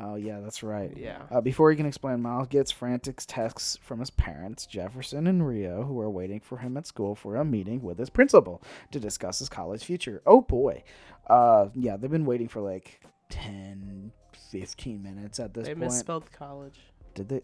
Oh 0.00 0.14
yeah, 0.14 0.40
that's 0.40 0.62
right. 0.62 0.92
Yeah. 0.96 1.22
Uh, 1.30 1.40
before 1.40 1.70
he 1.70 1.76
can 1.76 1.86
explain, 1.86 2.22
Miles 2.22 2.46
gets 2.48 2.70
frantic 2.70 3.16
texts 3.26 3.78
from 3.82 3.98
his 4.00 4.10
parents, 4.10 4.64
Jefferson 4.66 5.26
and 5.26 5.46
Rio, 5.46 5.82
who 5.82 6.00
are 6.00 6.10
waiting 6.10 6.40
for 6.40 6.58
him 6.58 6.76
at 6.76 6.86
school 6.86 7.14
for 7.14 7.34
a 7.36 7.44
meeting 7.44 7.82
with 7.82 7.98
his 7.98 8.10
principal 8.10 8.62
to 8.92 9.00
discuss 9.00 9.38
his 9.40 9.48
college 9.48 9.82
future. 9.84 10.22
Oh 10.26 10.40
boy. 10.40 10.84
Uh, 11.28 11.68
yeah, 11.74 11.96
they've 11.96 12.10
been 12.10 12.24
waiting 12.26 12.48
for 12.48 12.60
like 12.60 13.00
10, 13.30 14.12
15 14.50 15.02
minutes 15.02 15.40
at 15.40 15.52
this 15.54 15.66
They 15.66 15.74
point. 15.74 15.86
misspelled 15.90 16.30
college. 16.32 16.78
Did 17.14 17.28
they? 17.28 17.40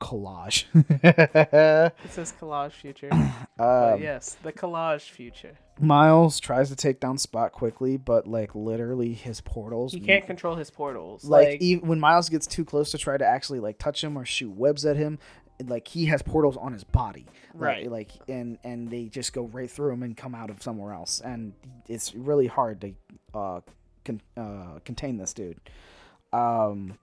Collage. 0.00 0.64
It 2.04 2.10
says 2.10 2.32
collage 2.40 2.72
future. 2.72 3.08
um, 3.58 4.00
yes, 4.00 4.36
the 4.42 4.52
collage 4.52 5.10
future. 5.10 5.56
Miles 5.80 6.38
tries 6.40 6.68
to 6.70 6.76
take 6.76 7.00
down 7.00 7.18
Spot 7.18 7.50
quickly, 7.52 7.96
but 7.96 8.26
like 8.26 8.54
literally 8.54 9.12
his 9.12 9.40
portals. 9.40 9.92
He 9.92 10.00
can't 10.00 10.26
control 10.26 10.54
his 10.56 10.70
portals. 10.70 11.24
like, 11.24 11.48
Like, 11.48 11.62
even 11.62 11.88
when 11.88 12.00
Miles 12.00 12.28
gets 12.28 12.46
too 12.46 12.64
close 12.64 12.90
to 12.92 12.98
try 12.98 13.16
to 13.16 13.24
actually 13.26 13.60
like 13.60 13.78
touch 13.78 14.02
him 14.02 14.16
or 14.16 14.24
shoot 14.24 14.50
webs 14.50 14.84
at 14.84 14.96
him, 14.96 15.18
like 15.64 15.86
he 15.88 16.06
has 16.06 16.22
portals 16.22 16.56
on 16.56 16.72
his 16.72 16.84
body, 16.84 17.26
Like- 17.54 17.54
Right. 17.54 17.90
Like, 17.90 18.10
and 18.28 18.58
and 18.64 18.90
they 18.90 19.06
just 19.06 19.32
go 19.32 19.42
right 19.44 19.70
through 19.70 19.92
him 19.92 20.02
and 20.02 20.16
come 20.16 20.34
out 20.34 20.50
of 20.50 20.62
somewhere 20.62 20.92
else, 20.92 21.20
and 21.20 21.52
it's 21.88 22.14
really 22.14 22.46
hard 22.46 22.80
to 22.82 22.94
uh, 23.34 23.60
con- 24.04 24.20
uh 24.36 24.78
contain 24.84 25.16
this 25.16 25.32
dude. 25.32 25.58
Um, 26.32 26.98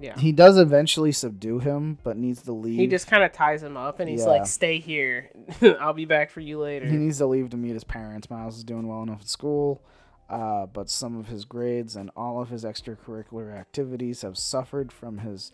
yeah. 0.00 0.18
he 0.18 0.32
does 0.32 0.58
eventually 0.58 1.12
subdue 1.12 1.58
him, 1.60 1.98
but 2.02 2.16
needs 2.16 2.42
to 2.42 2.52
leave. 2.52 2.78
He 2.78 2.86
just 2.86 3.06
kind 3.06 3.22
of 3.22 3.32
ties 3.32 3.62
him 3.62 3.76
up 3.76 4.00
and 4.00 4.08
he's 4.08 4.22
Yeah. 4.22 4.30
like, 4.30 4.46
stay 4.46 4.78
here. 4.78 5.30
I'll 5.80 5.92
be 5.92 6.04
back 6.04 6.30
for 6.30 6.40
you 6.40 6.58
later. 6.58 6.86
He 6.86 6.96
needs 6.96 7.18
to 7.18 7.26
leave 7.26 7.50
to 7.50 7.56
meet 7.56 7.74
his 7.74 7.84
parents. 7.84 8.28
Miles 8.30 8.56
is 8.56 8.64
doing 8.64 8.86
well 8.88 9.02
enough 9.02 9.20
in 9.22 9.26
school, 9.26 9.82
uh, 10.28 10.66
but 10.66 10.90
some 10.90 11.16
of 11.18 11.28
his 11.28 11.44
grades 11.44 11.96
and 11.96 12.10
all 12.16 12.40
of 12.40 12.48
his 12.48 12.64
extracurricular 12.64 13.54
activities 13.56 14.22
have 14.22 14.36
suffered 14.38 14.92
from 14.92 15.18
his 15.18 15.52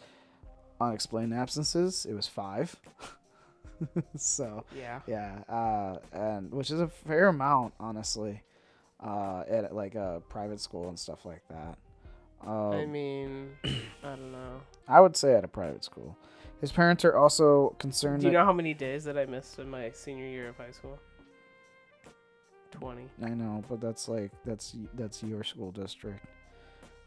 unexplained 0.81 1.35
absences. 1.35 2.07
It 2.09 2.15
was 2.15 2.27
five. 2.27 2.77
so 4.17 4.65
yeah. 4.77 5.01
yeah, 5.07 5.39
uh, 5.49 5.97
and 6.13 6.53
which 6.53 6.71
is 6.71 6.81
a 6.81 6.89
fair 6.89 7.29
amount, 7.29 7.75
honestly, 7.81 8.43
uh, 9.05 9.43
at 9.49 9.75
like 9.75 9.95
a 9.95 10.23
private 10.29 10.61
school 10.61 10.89
and 10.89 10.99
stuff 10.99 11.25
like 11.25 11.43
that. 11.49 11.79
Um, 12.47 12.73
I 12.73 12.87
mean, 12.87 13.51
I 14.03 14.11
don't 14.11 14.33
know. 14.33 14.61
I 14.89 15.01
would 15.01 15.17
say 15.17 15.35
at 15.35 15.45
a 15.45 15.49
private 15.49 15.85
school. 15.85 16.17
His 16.61 16.73
parents 16.73 17.05
are 17.05 17.17
also 17.17 17.75
concerned. 17.79 18.21
Do 18.21 18.27
you 18.27 18.33
know 18.33 18.45
how 18.45 18.53
many 18.53 18.75
days 18.75 19.05
that 19.05 19.17
I 19.17 19.25
missed 19.27 19.59
in 19.59 19.69
my 19.69 19.91
senior 19.93 20.27
year 20.27 20.49
of 20.49 20.57
high 20.59 20.73
school? 20.73 20.99
20. 22.73 23.09
I 23.25 23.31
know, 23.31 23.65
but 23.69 23.81
that's 23.81 24.09
like 24.09 24.31
that's 24.45 24.77
that's 24.95 25.23
your 25.23 25.43
school 25.43 25.73
district, 25.73 26.25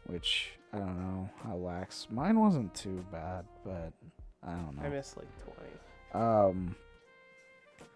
which 0.06 0.52
I 0.72 0.78
don't 0.78 0.98
know 1.00 1.28
how 1.42 1.56
lax. 1.56 2.06
Mine 2.10 2.38
wasn't 2.38 2.74
too 2.74 3.04
bad, 3.10 3.44
but 3.64 3.92
I 4.46 4.52
don't 4.52 4.76
know. 4.76 4.82
I 4.82 4.88
missed 4.88 5.16
like 5.16 5.28
20. 6.12 6.24
Um, 6.24 6.76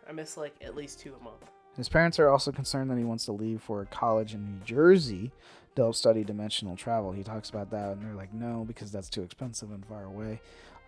I 0.09 0.13
missed 0.13 0.39
like 0.39 0.55
at 0.63 0.75
least 0.75 1.01
two 1.01 1.15
a 1.21 1.23
month. 1.23 1.45
his 1.77 1.89
parents 1.89 2.19
are 2.19 2.29
also 2.29 2.51
concerned 2.53 2.91
that 2.91 2.99
he 2.99 3.05
wants 3.05 3.25
to 3.27 3.33
leave 3.33 3.61
for 3.63 3.83
a 3.83 3.87
college 3.87 4.33
in 4.35 4.45
New 4.45 4.65
Jersey 4.65 5.31
to 5.77 5.83
help 5.83 5.95
study 5.95 6.25
dimensional 6.25 6.77
travel. 6.77 7.13
He 7.13 7.23
talks 7.23 7.51
about 7.51 7.71
that, 7.71 7.93
and 7.93 8.03
they're 8.03 8.15
like, 8.15 8.33
no, 8.33 8.65
because 8.67 8.91
that's 8.91 9.09
too 9.09 9.23
expensive 9.23 9.71
and 9.71 9.85
far 9.87 10.05
away. 10.05 10.41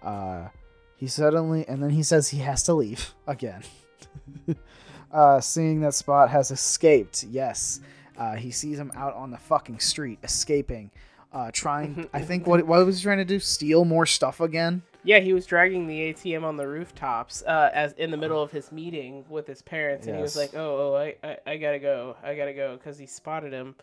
Uh, 0.02 0.48
he 0.96 1.06
suddenly, 1.06 1.66
and 1.66 1.82
then 1.82 1.90
he 1.90 2.02
says 2.02 2.28
he 2.28 2.38
has 2.38 2.62
to 2.64 2.74
leave 2.74 3.14
again. 3.26 3.62
uh, 5.12 5.40
seeing 5.40 5.80
that 5.80 5.94
Spot 5.94 6.28
has 6.28 6.50
escaped, 6.50 7.24
yes, 7.24 7.80
uh, 8.18 8.34
he 8.34 8.50
sees 8.50 8.78
him 8.78 8.92
out 8.94 9.14
on 9.14 9.30
the 9.30 9.38
fucking 9.38 9.80
street, 9.80 10.18
escaping, 10.22 10.90
uh, 11.32 11.50
trying. 11.52 12.08
I 12.12 12.20
think 12.20 12.46
what 12.46 12.66
what 12.66 12.84
was 12.84 12.98
he 12.98 13.02
trying 13.02 13.18
to 13.18 13.24
do? 13.24 13.40
Steal 13.40 13.84
more 13.84 14.06
stuff 14.06 14.40
again? 14.40 14.82
Yeah, 15.02 15.20
he 15.20 15.32
was 15.32 15.46
dragging 15.46 15.86
the 15.86 16.12
ATM 16.12 16.44
on 16.44 16.58
the 16.58 16.68
rooftops 16.68 17.42
uh, 17.46 17.70
as 17.72 17.94
in 17.94 18.10
the 18.10 18.18
middle 18.18 18.42
of 18.42 18.50
his 18.50 18.70
meeting 18.70 19.24
with 19.30 19.46
his 19.46 19.62
parents, 19.62 20.06
and 20.06 20.16
he 20.16 20.22
was 20.22 20.36
like, 20.36 20.54
"Oh, 20.54 20.92
oh 20.92 20.96
I, 20.96 21.16
I, 21.26 21.52
I 21.52 21.56
gotta 21.56 21.78
go, 21.78 22.16
I 22.22 22.34
gotta 22.34 22.52
go," 22.52 22.76
because 22.76 22.98
he 22.98 23.06
spotted 23.06 23.52
him. 23.52 23.74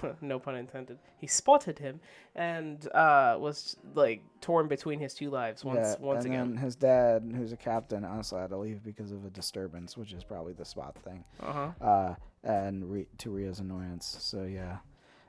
no 0.20 0.38
pun 0.38 0.54
intended. 0.56 0.98
He 1.18 1.26
spotted 1.26 1.78
him 1.78 2.00
and 2.34 2.86
uh, 2.94 3.36
was 3.38 3.76
like 3.94 4.22
torn 4.40 4.68
between 4.68 4.98
his 5.00 5.14
two 5.14 5.30
lives 5.30 5.64
once 5.64 5.96
yeah, 5.98 6.04
once 6.06 6.24
and 6.24 6.34
again. 6.34 6.48
then 6.54 6.56
his 6.58 6.76
dad, 6.76 7.32
who's 7.36 7.52
a 7.52 7.56
captain, 7.56 8.04
also 8.04 8.38
had 8.38 8.50
to 8.50 8.56
leave 8.56 8.82
because 8.84 9.12
of 9.12 9.24
a 9.24 9.30
disturbance, 9.30 9.96
which 9.96 10.12
is 10.12 10.24
probably 10.24 10.52
the 10.52 10.64
spot 10.64 10.96
thing. 11.04 11.24
Uh 11.40 11.52
huh. 11.52 11.84
uh, 11.84 12.14
and 12.44 12.90
Ri- 12.90 13.08
to 13.18 13.30
Rio's 13.30 13.60
annoyance. 13.60 14.16
So 14.20 14.44
yeah, 14.44 14.78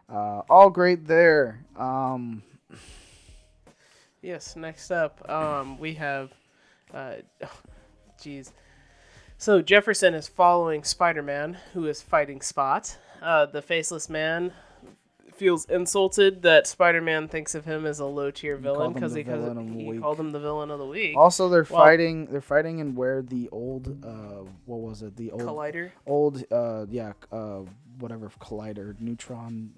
uh, 0.10 0.42
all 0.50 0.70
great 0.70 1.06
there. 1.06 1.66
Um, 1.78 2.44
Yes. 4.22 4.56
Next 4.56 4.90
up, 4.90 5.30
um, 5.30 5.78
we 5.78 5.96
have, 5.96 6.32
uh, 6.94 7.16
jeez. 8.22 8.52
So 9.38 9.62
Jefferson 9.62 10.14
is 10.14 10.30
following 10.30 10.86
Spider-Man, 10.86 11.58
who 11.74 11.88
is 11.88 12.02
fighting 12.02 12.40
Spot. 12.40 12.98
Uh, 13.24 13.46
the 13.46 13.62
faceless 13.62 14.10
man 14.10 14.52
feels 15.34 15.66
insulted 15.66 16.44
that 16.44 16.68
Spider-Man 16.68 17.28
thinks 17.28 17.56
of 17.56 17.66
him 17.66 17.86
as 17.88 18.00
a 18.00 18.06
low-tier 18.06 18.56
villain 18.56 18.94
because 18.94 19.16
he, 19.16 19.24
villain 19.24 19.58
of 19.58 19.68
he 19.70 19.98
called 19.98 20.20
him 20.20 20.32
the 20.32 20.40
villain 20.40 20.70
of 20.70 20.78
the 20.78 20.86
week. 20.86 21.18
also, 21.18 21.50
they're 21.50 21.66
Well- 21.70 21.82
fighting. 21.82 22.28
They're 22.28 22.40
fighting 22.42 22.78
in 22.80 22.94
where 22.96 23.22
the 23.24 23.50
old, 23.52 24.06
uh, 24.06 24.44
what 24.66 24.82
was 24.82 25.02
it? 25.02 25.16
The 25.16 25.32
old, 25.32 25.42
Collider. 25.42 25.92
old, 26.06 26.44
uh, 26.52 26.86
yeah, 26.90 27.14
uh, 27.32 27.62
whatever 28.00 28.30
collider, 28.40 28.96
neutron 29.00 29.72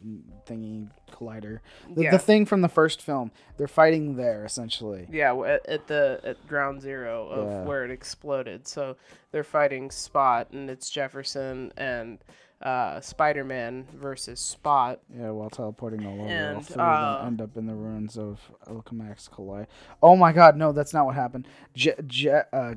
thingy 0.46 0.90
collider. 1.12 1.60
The, 1.94 2.04
Yeah. 2.04 2.12
the 2.12 2.20
thing 2.20 2.46
from 2.46 2.62
the 2.62 2.70
first 2.70 3.02
film. 3.02 3.32
They're 3.58 3.68
fighting 3.68 4.16
there 4.18 4.44
essentially. 4.46 5.08
Yeah, 5.10 5.36
at, 5.44 5.66
at 5.68 5.88
the 5.88 6.20
at 6.24 6.48
ground 6.48 6.82
zero 6.82 7.28
of 7.30 7.48
Yeah. 7.50 7.64
where 7.64 7.86
it 7.86 7.92
exploded. 7.92 8.68
So 8.68 8.96
they're 9.32 9.44
fighting 9.44 9.90
Spot, 9.92 10.50
and 10.52 10.70
it's 10.70 10.90
Jefferson 10.90 11.72
and 11.78 12.20
uh, 12.62 13.00
Spider-Man 13.02 13.88
versus 13.94 14.40
Spot. 14.40 15.00
Yeah, 15.16 15.32
while 15.32 15.50
teleporting 15.50 16.06
all 16.06 16.14
over, 16.14 16.24
all 16.24 16.28
And, 16.30 16.66
three 16.66 16.82
uh, 16.82 17.24
end 17.26 17.42
up 17.42 17.58
in 17.58 17.66
the 17.68 17.74
ruins 17.76 18.18
of 18.18 18.40
Alchemax 18.68 19.30
Collide. 19.30 19.68
Oh 20.02 20.16
my 20.16 20.32
God, 20.32 20.58
no, 20.58 20.72
that's 20.72 20.94
not 20.94 21.06
what 21.06 21.16
happened. 21.16 21.48
Je- 21.74 21.94
Je- 22.08 22.42
uh, 22.54 22.76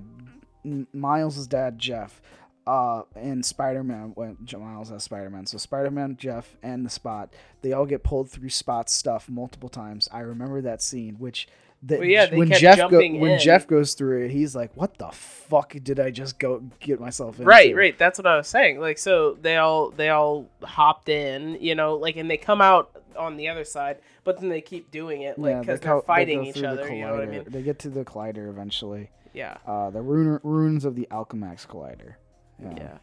Miles' 0.93 1.47
dad, 1.47 1.79
Jeff, 1.79 2.21
uh, 2.67 3.03
and 3.15 3.45
Spider-Man 3.45 4.13
went. 4.17 4.53
Miles 4.59 4.91
as 4.93 5.05
Spider-Man, 5.05 5.47
so 5.47 5.57
Spider-Man, 5.59 6.17
Jeff, 6.19 6.57
and 6.63 6.85
the 6.85 6.91
Spot, 6.91 7.33
they 7.63 7.73
all 7.73 7.87
get 7.87 8.03
pulled 8.03 8.31
through 8.31 8.51
Spot's 8.51 8.93
stuff 8.93 9.29
multiple 9.29 9.69
times. 9.69 10.09
I 10.13 10.21
remember 10.21 10.61
that 10.61 10.83
scene, 10.83 11.17
which. 11.19 11.49
The, 11.81 11.97
Well, 11.99 12.05
yeah, 12.07 12.35
when 12.35 12.51
Jeff 12.51 12.91
go, 12.91 12.99
when. 12.99 13.39
Jeff 13.39 13.67
goes 13.69 13.95
through 13.95 14.25
it, 14.25 14.31
he's 14.33 14.57
like, 14.57 14.77
"What 14.77 14.99
the 14.99 15.11
fuck 15.13 15.75
did 15.83 16.01
I 16.01 16.11
just 16.11 16.39
go 16.41 16.61
get 16.81 16.99
myself 17.01 17.37
into?" 17.37 17.45
Right, 17.47 17.75
right. 17.75 17.97
That's 17.97 18.19
what 18.19 18.27
I 18.27 18.37
was 18.37 18.49
saying. 18.49 18.81
Like, 18.81 18.99
so 18.99 19.39
they 19.41 19.57
all 19.59 19.91
they 19.91 20.09
all 20.09 20.49
hopped 20.65 21.09
in, 21.09 21.57
you 21.61 21.77
know, 21.77 21.95
like, 21.95 22.17
and 22.17 22.29
they 22.29 22.37
come 22.37 22.61
out 22.61 22.91
on 23.17 23.37
the 23.37 23.49
other 23.49 23.63
side, 23.65 23.99
but 24.25 24.41
then 24.41 24.49
they 24.49 24.61
keep 24.61 24.91
doing 24.91 25.23
it, 25.23 25.39
like, 25.39 25.51
Yeah, 25.53 25.61
because 25.61 25.79
they 25.81 25.85
they 25.87 25.91
are 25.93 26.01
co- 26.01 26.07
fighting 26.07 26.43
go 26.43 26.49
each 26.49 26.63
other. 26.65 26.93
You 26.93 27.05
know 27.07 27.13
what 27.13 27.23
I 27.23 27.27
mean? 27.27 27.45
They 27.47 27.63
get 27.63 27.79
to 27.81 27.91
the 27.91 28.05
collider 28.05 28.49
eventually. 28.49 29.11
Yeah, 29.33 29.59
Uh, 29.67 29.91
the 29.91 30.03
rune- 30.03 30.41
runes 30.43 30.85
of 30.85 30.97
the 30.97 31.07
Alchemax 31.13 31.65
Collider. 31.67 32.15
yeah. 32.61 32.99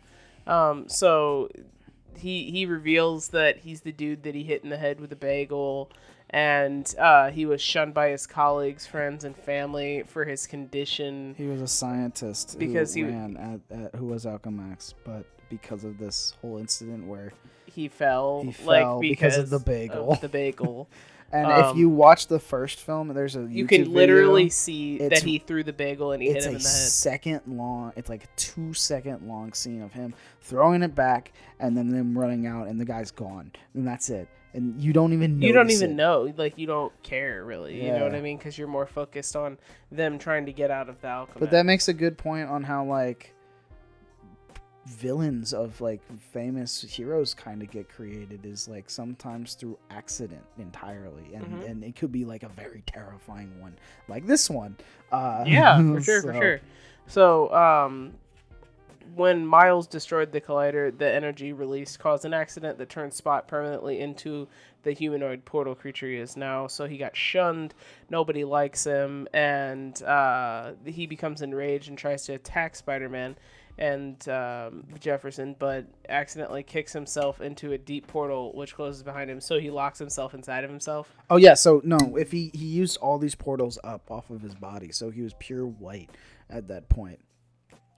Um, 0.47 0.89
so 0.89 1.49
he 2.17 2.51
he 2.51 2.65
reveals 2.65 3.29
that 3.29 3.59
he's 3.59 3.81
the 3.81 3.91
dude 3.91 4.23
that 4.23 4.35
he 4.35 4.43
hit 4.43 4.63
in 4.63 4.69
the 4.69 4.77
head 4.77 4.99
with 4.99 5.11
a 5.11 5.15
bagel, 5.15 5.89
and 6.35 6.93
uh, 6.99 7.31
he 7.31 7.45
was 7.45 7.61
shunned 7.61 7.93
by 7.93 8.09
his 8.09 8.27
colleagues, 8.27 8.85
friends, 8.85 9.23
and 9.23 9.35
family 9.37 10.03
for 10.05 10.25
his 10.25 10.45
condition. 10.45 11.33
He 11.37 11.45
was 11.45 11.61
a 11.61 11.67
scientist 11.67 12.59
Because 12.59 12.93
who 12.93 13.05
he- 13.05 13.09
ran 13.11 13.61
at, 13.71 13.77
at 13.77 13.95
who 13.95 14.07
was 14.07 14.25
Alchemax, 14.25 14.93
but 15.05 15.25
because 15.49 15.85
of 15.85 15.97
this 15.97 16.33
whole 16.41 16.57
incident 16.57 17.07
where 17.07 17.31
He 17.65 17.87
fell, 17.87 18.41
He 18.41 18.47
like 18.65 18.81
fell 18.83 18.99
because 18.99 19.37
of 19.37 19.49
the 19.49 19.55
of 19.57 19.65
bagel. 19.65 20.15
the 20.21 20.27
bagel. 20.27 20.89
and 21.31 21.45
Um, 21.45 21.69
if 21.71 21.77
you 21.77 21.87
watch 21.89 22.27
the 22.27 22.39
first 22.39 22.79
film, 22.81 23.07
there's 23.13 23.35
a 23.37 23.39
YouTube 23.39 23.53
you 23.53 23.65
can 23.67 23.81
video. 23.85 23.95
literally 23.95 24.49
see 24.49 24.95
It's- 24.95 25.21
that 25.21 25.25
he 25.27 25.37
threw 25.39 25.63
the 25.63 25.71
bagel 25.73 26.11
and 26.11 26.21
he 26.21 26.29
hit 26.33 26.43
him 26.43 26.49
in 26.49 26.53
the 26.55 26.59
head. 26.59 26.89
second 26.89 27.41
long. 27.47 27.93
It's 27.95 28.09
like 28.09 28.25
a 28.25 28.27
two 28.35 28.73
second 28.73 29.25
long 29.27 29.53
scene 29.53 29.81
of 29.81 29.93
him 29.93 30.13
throwing 30.41 30.83
it 30.83 30.95
back 30.95 31.31
and 31.61 31.77
then 31.77 31.87
them 31.89 32.17
running 32.17 32.45
out, 32.45 32.67
and 32.67 32.77
the 32.79 32.85
guy's 32.85 33.11
gone, 33.11 33.51
and 33.73 33.87
that's 33.87 34.09
it. 34.09 34.27
And 34.55 34.81
you 34.81 34.93
don't 34.93 35.11
even 35.13 35.39
know. 35.39 35.47
you 35.47 35.53
don't 35.53 35.69
even 35.69 35.91
it. 35.91 35.95
know 35.95 36.33
like 36.37 36.57
you 36.57 36.65
don't 36.65 36.93
care 37.03 37.43
really 37.43 37.75
you 37.85 37.91
know 37.91 38.03
what 38.05 38.15
i 38.15 38.21
mean 38.21 38.37
because 38.37 38.57
you're 38.57 38.69
more 38.69 38.85
focused 38.87 39.35
on 39.35 39.57
them 39.91 40.17
trying 40.17 40.45
to 40.45 40.53
get 40.53 40.71
out 40.71 40.87
of 40.87 41.01
the 41.01 41.07
alchemy 41.07 41.41
But 41.41 41.51
that 41.51 41.65
makes 41.65 41.89
a 41.89 41.93
good 41.93 42.17
point 42.17 42.49
on 42.49 42.63
how 42.63 42.85
like 42.85 43.33
villains 44.85 45.51
of 45.53 45.81
like 45.81 45.99
famous 46.31 46.81
heroes 46.81 47.33
kind 47.33 47.63
of 47.63 47.71
get 47.71 47.89
created 47.89 48.45
is 48.45 48.67
like 48.67 48.87
sometimes 48.87 49.55
through 49.55 49.77
accident 49.89 50.43
entirely 50.59 51.33
and 51.33 51.45
Mhm. 51.63 51.69
and 51.69 51.83
it 51.83 51.95
could 51.95 52.11
be 52.11 52.23
like 52.23 52.43
a 52.43 52.49
very 52.49 52.83
terrifying 52.85 53.59
one 53.59 53.75
like 54.07 54.27
this 54.27 54.47
one 54.47 54.77
uh 55.11 55.43
yeah 55.47 55.77
for 55.81 56.01
sure 56.09 56.21
for 56.21 56.33
sure 56.33 56.61
so 57.07 57.51
um 57.53 58.13
when 59.13 59.45
miles 59.45 59.87
destroyed 59.87 60.31
the 60.31 60.41
collider 60.41 60.97
the 60.97 61.09
energy 61.09 61.53
released 61.53 61.99
caused 61.99 62.25
an 62.25 62.33
accident 62.33 62.77
that 62.77 62.89
turned 62.89 63.13
spot 63.13 63.47
permanently 63.47 63.99
into 63.99 64.47
the 64.85 64.93
humanoid 64.93 65.43
portal 65.43 65.75
creature 65.75 66.07
he 66.07 66.15
is 66.15 66.37
now. 66.37 66.67
So 66.67 66.85
he 66.85 66.97
got 66.97 67.15
shunned. 67.15 67.73
Nobody 68.09 68.45
likes 68.45 68.85
him. 68.85 69.27
And 69.33 70.01
uh, 70.03 70.73
he 70.85 71.07
becomes 71.07 71.41
enraged 71.41 71.89
and 71.89 71.97
tries 71.97 72.23
to 72.27 72.33
attack 72.33 72.77
spider-man 72.77 73.35
and 73.77 74.29
um, 74.29 74.85
jefferson 75.01 75.53
but 75.59 75.85
accidentally 76.07 76.63
kicks 76.63 76.93
himself 76.93 77.41
into 77.41 77.73
a 77.73 77.77
deep 77.77 78.07
portal 78.07 78.53
which 78.55 78.73
closes 78.73 79.03
behind 79.03 79.29
him. 79.29 79.41
So 79.41 79.59
he 79.59 79.69
locks 79.69 79.99
himself 79.99 80.33
inside 80.33 80.63
of 80.63 80.69
himself. 80.69 81.13
Oh 81.29 81.35
yeah. 81.35 81.55
So 81.55 81.81
no. 81.83 82.15
If 82.15 82.31
he 82.31 82.51
he 82.53 82.65
used 82.65 82.97
all 82.97 83.17
these 83.17 83.35
portals 83.35 83.77
up 83.83 84.09
off 84.09 84.29
of 84.29 84.41
his 84.41 84.55
body 84.55 84.93
so 84.93 85.09
he 85.09 85.21
was 85.21 85.33
pure 85.39 85.65
white 85.65 86.09
at 86.49 86.69
that 86.69 86.87
point 86.87 87.19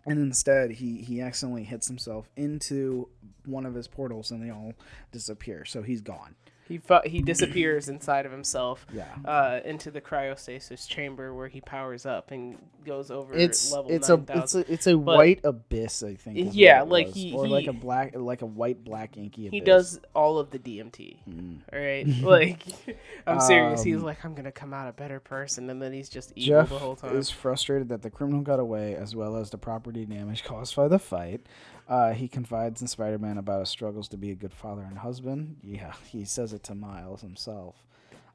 and 0.08 0.20
instead 0.20 0.72
he 0.72 1.02
he 1.04 1.22
accidentally 1.22 1.64
hits 1.64 1.88
himself 1.88 2.30
into 2.36 3.10
one 3.46 3.66
of 3.66 3.76
his 3.76 3.88
portals 3.88 4.32
and 4.32 4.42
they 4.42 4.50
all 4.50 4.74
disappear. 5.12 5.66
So 5.66 5.84
he's 5.84 6.02
gone 6.02 6.36
He 6.68 6.78
fu- 6.80 7.00
he 7.06 7.22
disappears 7.22 7.88
inside 7.90 8.26
of 8.26 8.32
himself. 8.32 8.86
Yeah. 8.94 9.06
Uh, 9.26 9.60
into 9.64 9.90
the 9.92 10.02
cryostasis 10.02 10.88
chamber 10.88 11.34
where 11.34 11.48
he 11.48 11.62
powers 11.62 12.06
up 12.06 12.32
and 12.32 12.58
goes 12.86 13.12
over 13.12 13.34
it's 13.34 13.74
level 13.74 13.92
it's 13.92 14.08
a 14.10 14.24
it's 14.30 14.56
a 14.56 14.72
it's 14.74 14.88
a 14.88 14.96
But- 14.96 15.18
white 15.18 15.40
abyss 15.44 16.04
i 16.04 16.14
think 16.16 16.52
Yeah, 16.54 16.84
like 16.84 17.08
he- 17.08 17.34
or 17.34 17.46
like 17.46 17.68
a 17.68 17.74
black 17.74 18.16
like 18.16 18.42
a 18.42 18.46
white 18.46 18.82
black 18.86 19.18
inky 19.18 19.50
He 19.50 19.58
abyss. 19.60 19.66
does 19.66 20.00
all 20.16 20.40
of 20.40 20.52
the 20.52 20.60
DMT. 20.60 21.18
Mm. 21.30 21.60
All 21.74 21.80
right, 21.80 22.08
like 22.24 22.64
I'm 23.28 23.42
serious. 23.42 23.84
He's 23.84 23.98
Um, 23.98 24.04
like, 24.04 24.24
I'm 24.24 24.34
gonna 24.36 24.52
come 24.54 24.74
out 24.74 24.88
a 24.88 24.94
better 24.94 25.20
person, 25.20 25.70
and 25.70 25.82
then 25.82 25.92
he's 25.94 26.08
just 26.10 26.32
evil 26.36 26.62
Jeff 26.62 26.70
the 26.70 26.80
whole 26.80 26.96
time. 26.96 27.16
is 27.18 27.30
frustrated 27.30 27.90
that 27.90 28.02
the 28.04 28.10
criminal 28.10 28.42
got 28.42 28.60
away, 28.60 28.96
as 28.96 29.16
well 29.16 29.36
as 29.36 29.50
the 29.50 29.58
property 29.58 30.06
damage 30.06 30.44
caused 30.46 30.76
by 30.76 30.88
the 30.88 31.00
fight. 31.00 31.42
Uh, 31.88 32.12
he 32.14 32.28
confides 32.28 32.82
in 32.82 32.88
Spider-Man 32.88 33.38
about 33.38 33.62
his 33.62 33.70
struggles 33.70 34.08
to 34.10 34.18
be 34.18 34.32
a 34.32 34.36
good 34.36 34.54
father 34.54 34.82
and 34.82 34.98
husband. 34.98 35.58
Yeah, 35.64 35.94
he 36.08 36.26
says 36.26 36.54
it 36.54 36.64
to 36.66 36.76
Miles 36.76 37.22
himself. 37.22 37.76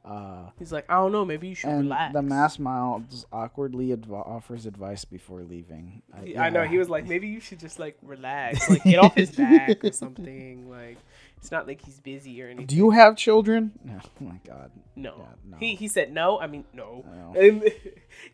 Uh, 0.05 0.51
He's 0.59 0.73
like, 0.73 0.85
I 0.91 0.95
don't 0.95 1.13
know, 1.13 1.25
maybe 1.25 1.47
you 1.49 1.55
should 1.55 1.71
and 1.71 1.83
relax. 1.85 2.13
the 2.13 2.23
masked 2.23 2.59
Miles 2.59 3.25
awkwardly 3.33 3.93
adv- 3.93 4.13
offers 4.13 4.67
advice 4.67 5.05
before 5.05 5.43
leaving. 5.45 6.03
Uh, 6.13 6.41
I 6.41 6.51
know 6.51 6.65
he 6.65 6.77
was 6.79 6.89
like, 6.89 7.07
maybe 7.07 7.29
you 7.29 7.39
should 7.39 7.61
just 7.61 7.79
like 7.79 7.97
relax, 8.03 8.69
like 8.71 8.83
get 8.83 8.99
off 8.99 9.15
his 9.15 9.31
back 9.31 9.85
or 9.85 9.93
something. 9.93 10.69
Like 10.73 10.97
it's 11.37 11.51
not 11.53 11.67
like 11.69 11.85
he's 11.85 12.01
busy 12.01 12.41
or 12.43 12.47
anything. 12.47 12.67
Do 12.67 12.77
you 12.77 12.91
have 12.91 13.17
children? 13.17 13.73
No. 13.85 14.01
Oh 14.03 14.25
my 14.25 14.41
God. 14.47 14.71
No. 14.97 15.15
Yeah, 15.19 15.25
no. 15.51 15.57
He 15.59 15.75
he 15.77 15.87
said 15.87 16.13
no. 16.13 16.41
I 16.41 16.47
mean 16.49 16.65
no. 16.73 17.05
I 17.37 17.73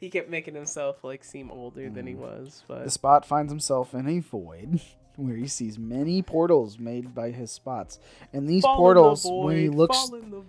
he 0.00 0.08
kept 0.08 0.30
making 0.30 0.54
himself 0.54 1.02
like 1.04 1.24
seem 1.24 1.50
older 1.50 1.90
than 1.90 2.06
he 2.06 2.14
was, 2.14 2.62
but 2.68 2.84
The 2.84 2.90
spot 2.90 3.26
finds 3.26 3.50
himself 3.52 3.92
in 3.94 4.06
a 4.08 4.20
void 4.20 4.80
where 5.18 5.34
he 5.34 5.48
sees 5.48 5.78
many 5.78 6.22
portals 6.22 6.78
made 6.78 7.12
by 7.12 7.32
his 7.32 7.50
spots. 7.50 7.98
And 8.32 8.48
these 8.48 8.62
Fall 8.62 8.74
in 8.74 8.76
the 8.76 8.82
portals, 8.82 9.26
when 9.28 9.56
he 9.56 9.68
looks 9.68 10.08
the 10.10 10.42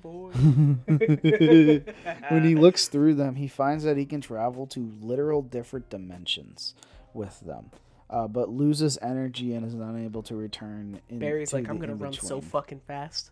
when 2.30 2.44
he 2.44 2.54
looks 2.54 2.88
through 2.88 3.16
them, 3.16 3.36
he 3.36 3.48
finds 3.48 3.84
that 3.84 3.98
he 3.98 4.06
can 4.06 4.22
travel 4.22 4.68
to 4.68 4.94
literal 5.02 5.42
different 5.42 5.90
dimensions 5.90 6.76
with 7.14 7.40
them. 7.42 7.72
Uh, 8.12 8.28
but 8.28 8.50
loses 8.50 8.98
energy 9.02 9.54
and 9.54 9.66
is 9.66 9.74
unable 9.74 10.22
to 10.24 10.36
return. 10.36 11.00
In, 11.10 11.20
Barry's 11.20 11.50
to 11.50 11.58
like, 11.58 11.70
I'm 11.70 11.80
gonna 11.80 11.96
run 11.96 12.14
so 12.14 12.40
fucking 12.40 12.82
fast. 12.88 13.32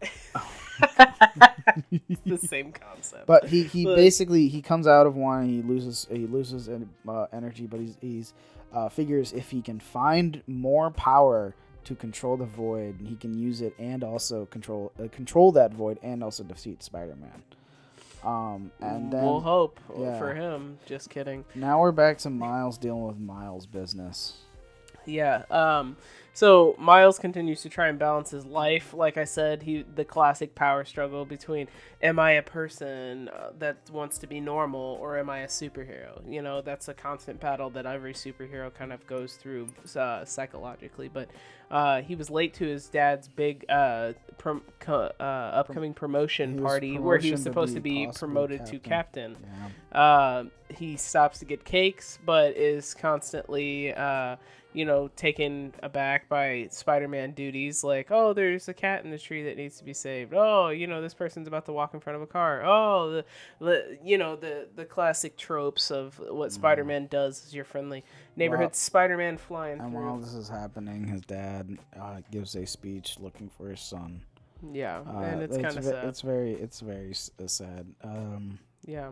it's 1.90 2.22
the 2.24 2.38
same 2.38 2.72
concept. 2.72 3.26
But 3.26 3.48
he, 3.48 3.64
he 3.64 3.84
But- 3.84 3.96
basically 3.96 4.48
he 4.48 4.62
comes 4.62 4.86
out 4.86 5.06
of 5.06 5.16
one 5.16 5.42
and 5.42 5.50
he 5.50 5.62
loses 5.62 6.06
he 6.10 6.26
loses 6.26 6.68
uh, 6.68 7.26
energy, 7.32 7.66
but 7.66 7.80
he's 7.80 7.96
he's 8.00 8.34
uh, 8.72 8.88
figures 8.88 9.32
if 9.32 9.50
he 9.50 9.62
can 9.62 9.80
find 9.80 10.42
more 10.46 10.90
power 10.90 11.54
to 11.84 11.94
control 11.94 12.36
the 12.36 12.44
void, 12.44 13.00
he 13.04 13.16
can 13.16 13.34
use 13.34 13.60
it 13.60 13.74
and 13.78 14.04
also 14.04 14.46
control 14.46 14.92
uh, 15.02 15.08
control 15.08 15.52
that 15.52 15.72
void 15.72 15.98
and 16.02 16.22
also 16.22 16.44
defeat 16.44 16.82
Spider 16.82 17.16
Man. 17.16 17.42
Um, 18.22 18.70
and 18.80 19.12
then 19.12 19.24
we'll 19.24 19.40
hope 19.40 19.80
yeah. 19.98 20.18
for 20.18 20.34
him. 20.34 20.78
Just 20.86 21.08
kidding. 21.08 21.44
now 21.54 21.80
we're 21.80 21.92
back 21.92 22.18
to 22.18 22.30
Miles 22.30 22.76
dealing 22.76 23.06
with 23.06 23.18
Miles' 23.18 23.66
business. 23.66 24.34
Yeah. 25.06 25.44
Um. 25.50 25.96
So 26.40 26.74
Miles 26.78 27.18
continues 27.18 27.60
to 27.60 27.68
try 27.68 27.88
and 27.88 27.98
balance 27.98 28.30
his 28.30 28.46
life. 28.46 28.94
Like 28.94 29.18
I 29.18 29.24
said, 29.24 29.62
he 29.62 29.82
the 29.82 30.06
classic 30.06 30.54
power 30.54 30.86
struggle 30.86 31.26
between 31.26 31.68
am 32.00 32.18
I 32.18 32.30
a 32.30 32.42
person 32.42 33.28
uh, 33.28 33.50
that 33.58 33.76
wants 33.92 34.16
to 34.20 34.26
be 34.26 34.40
normal 34.40 34.96
or 35.02 35.18
am 35.18 35.28
I 35.28 35.40
a 35.40 35.48
superhero? 35.48 36.18
You 36.26 36.40
know, 36.40 36.62
that's 36.62 36.88
a 36.88 36.94
constant 36.94 37.40
battle 37.40 37.68
that 37.68 37.84
every 37.84 38.14
superhero 38.14 38.72
kind 38.72 38.90
of 38.90 39.06
goes 39.06 39.34
through 39.34 39.68
uh, 39.94 40.24
psychologically. 40.24 41.08
But 41.08 41.28
uh, 41.70 42.00
he 42.00 42.14
was 42.14 42.30
late 42.30 42.54
to 42.54 42.64
his 42.64 42.88
dad's 42.88 43.28
big 43.28 43.66
uh, 43.68 44.14
prom- 44.38 44.62
co- 44.78 45.12
uh, 45.20 45.22
upcoming 45.22 45.92
promotion 45.92 46.62
party 46.62 46.98
where 46.98 47.18
he 47.18 47.32
was 47.32 47.42
supposed 47.42 47.74
to 47.74 47.80
be 47.80 47.90
be 47.90 48.06
possibly 48.06 48.28
promoted 48.28 48.64
to 48.64 48.78
captain. 48.78 49.34
captain. 49.34 49.72
Yeah. 49.92 50.00
Uh, 50.00 50.44
he 50.70 50.96
stops 50.96 51.40
to 51.40 51.44
get 51.44 51.64
cakes, 51.64 52.18
but 52.24 52.56
is 52.56 52.94
constantly, 52.94 53.92
uh, 53.92 54.36
you 54.72 54.84
know, 54.84 55.08
taken 55.16 55.74
aback 55.82 56.28
by 56.28 56.68
Spider-Man 56.70 57.32
duties. 57.32 57.82
Like, 57.82 58.10
oh, 58.10 58.32
there's 58.32 58.68
a 58.68 58.74
cat 58.74 59.04
in 59.04 59.10
the 59.10 59.18
tree 59.18 59.42
that 59.44 59.56
needs 59.56 59.78
to 59.78 59.84
be 59.84 59.92
saved. 59.92 60.32
Oh, 60.34 60.68
you 60.68 60.86
know, 60.86 61.02
this 61.02 61.14
person's 61.14 61.48
about 61.48 61.66
to 61.66 61.72
walk 61.72 61.92
in 61.94 62.00
front 62.00 62.16
of 62.16 62.22
a 62.22 62.26
car. 62.26 62.62
Oh, 62.64 63.10
the, 63.10 63.24
the 63.64 63.98
you 64.04 64.16
know, 64.18 64.36
the 64.36 64.68
the 64.76 64.84
classic 64.84 65.36
tropes 65.36 65.90
of 65.90 66.18
what 66.20 66.52
Spider-Man 66.52 67.08
does 67.08 67.44
as 67.46 67.54
your 67.54 67.64
friendly 67.64 68.04
neighborhood 68.36 68.66
Well, 68.66 68.72
Spider-Man 68.74 69.38
flying 69.38 69.80
And 69.80 69.92
through. 69.92 70.04
while 70.06 70.18
this 70.18 70.34
is 70.34 70.48
happening, 70.48 71.04
his 71.06 71.22
dad 71.22 71.76
uh, 72.00 72.20
gives 72.30 72.54
a 72.54 72.64
speech 72.66 73.16
looking 73.18 73.48
for 73.48 73.68
his 73.70 73.80
son. 73.80 74.22
yeah, 74.72 75.00
Uh, 75.06 75.18
and 75.20 75.42
it's 75.42 75.56
kind 75.56 75.76
of 75.78 75.84
ve- 75.84 75.90
sad. 75.90 76.04
It's 76.04 76.20
very, 76.20 76.52
it's 76.52 76.80
very 76.80 77.10
s- 77.10 77.30
uh, 77.42 77.46
sad. 77.48 77.86
Um, 78.04 78.58
yeah, 78.86 79.10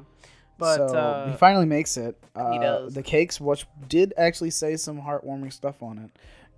but 0.59 0.77
so 0.77 0.97
uh, 0.97 1.31
he 1.31 1.37
finally 1.37 1.66
makes 1.66 1.97
it. 1.97 2.16
Uh, 2.35 2.59
does. 2.59 2.94
The 2.94 3.03
cakes, 3.03 3.40
which 3.40 3.66
did 3.88 4.12
actually 4.16 4.51
say 4.51 4.77
some 4.77 5.01
heartwarming 5.01 5.53
stuff 5.53 5.83
on 5.83 5.99
it, 5.99 6.11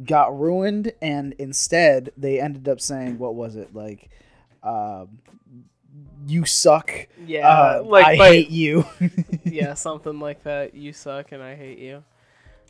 got 0.05 0.39
ruined, 0.39 0.93
and 1.03 1.35
instead 1.39 2.11
they 2.17 2.41
ended 2.41 2.69
up 2.69 2.81
saying, 2.81 3.19
"What 3.19 3.35
was 3.35 3.57
it 3.57 3.75
like? 3.75 4.11
Uh, 4.63 5.07
you 6.27 6.45
suck. 6.45 6.93
yeah, 7.27 7.49
uh, 7.49 7.83
like 7.85 8.07
I 8.07 8.17
by- 8.19 8.29
hate 8.29 8.51
you." 8.51 8.85
yeah, 9.45 9.75
something 9.75 10.19
like 10.19 10.43
that. 10.45 10.75
You 10.75 10.93
suck 10.93 11.33
and 11.33 11.43
I 11.43 11.55
hate 11.55 11.79
you. 11.79 12.03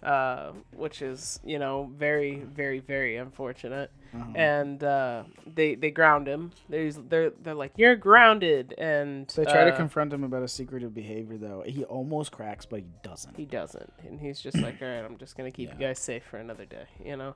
Uh, 0.02 0.52
which 0.76 1.02
is, 1.02 1.40
you 1.44 1.58
know, 1.58 1.90
very, 1.94 2.36
very, 2.36 2.78
very 2.78 3.16
unfortunate. 3.16 3.90
Uh-huh. 4.14 4.32
And 4.34 4.82
uh, 4.82 5.24
they 5.46 5.74
they 5.76 5.90
ground 5.90 6.26
him. 6.26 6.50
There's 6.68 6.96
they're 6.96 7.30
they're 7.30 7.54
like 7.54 7.72
you're 7.76 7.96
grounded, 7.96 8.74
and 8.76 9.28
They 9.28 9.44
try 9.44 9.64
to 9.64 9.72
uh, 9.72 9.76
confront 9.76 10.12
him 10.12 10.24
about 10.24 10.42
his 10.42 10.52
secretive 10.52 10.92
behavior, 10.94 11.38
though. 11.38 11.62
He 11.64 11.84
almost 11.84 12.32
cracks, 12.32 12.66
but 12.66 12.80
he 12.80 12.86
doesn't. 13.02 13.36
he 13.36 13.44
doesn't, 13.44 13.92
and 14.06 14.20
he's 14.20 14.40
just 14.40 14.58
like, 14.58 14.82
all 14.82 14.88
right, 14.88 15.04
I'm 15.04 15.16
just 15.16 15.36
gonna 15.36 15.50
keep 15.52 15.70
you 15.72 15.78
guys 15.78 15.98
safe 15.98 16.24
for 16.24 16.38
another 16.38 16.64
day, 16.64 16.86
you 17.04 17.16
know. 17.16 17.34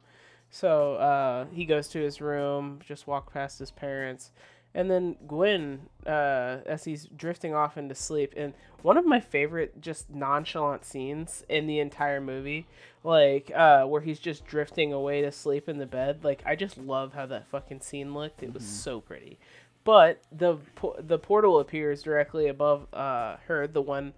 So 0.50 0.94
uh, 0.94 1.46
he 1.52 1.64
goes 1.64 1.88
to 1.88 1.98
his 2.00 2.20
room, 2.20 2.78
just 2.84 3.06
walk 3.06 3.32
past 3.32 3.58
his 3.58 3.70
parents, 3.70 4.30
and 4.74 4.90
then 4.90 5.16
Gwen, 5.26 5.88
uh, 6.06 6.58
as 6.66 6.84
he's 6.84 7.06
drifting 7.06 7.54
off 7.54 7.76
into 7.76 7.94
sleep, 7.94 8.34
and 8.36 8.54
one 8.82 8.96
of 8.96 9.06
my 9.06 9.20
favorite 9.20 9.80
just 9.80 10.10
nonchalant 10.10 10.84
scenes 10.84 11.44
in 11.48 11.66
the 11.66 11.78
entire 11.78 12.20
movie, 12.20 12.66
like 13.02 13.50
uh, 13.54 13.84
where 13.84 14.00
he's 14.00 14.18
just 14.18 14.44
drifting 14.44 14.92
away 14.92 15.22
to 15.22 15.30
sleep 15.30 15.68
in 15.68 15.78
the 15.78 15.86
bed. 15.86 16.24
Like 16.24 16.42
I 16.44 16.56
just 16.56 16.76
love 16.76 17.14
how 17.14 17.26
that 17.26 17.46
fucking 17.46 17.80
scene 17.80 18.12
looked. 18.12 18.42
It 18.42 18.52
was 18.52 18.64
so 18.64 19.00
pretty. 19.00 19.38
But 19.84 20.22
the 20.32 20.56
po- 20.74 20.96
the 20.98 21.18
portal 21.18 21.60
appears 21.60 22.02
directly 22.02 22.48
above 22.48 22.86
uh, 22.92 23.36
her, 23.46 23.66
the 23.66 23.82
one 23.82 24.14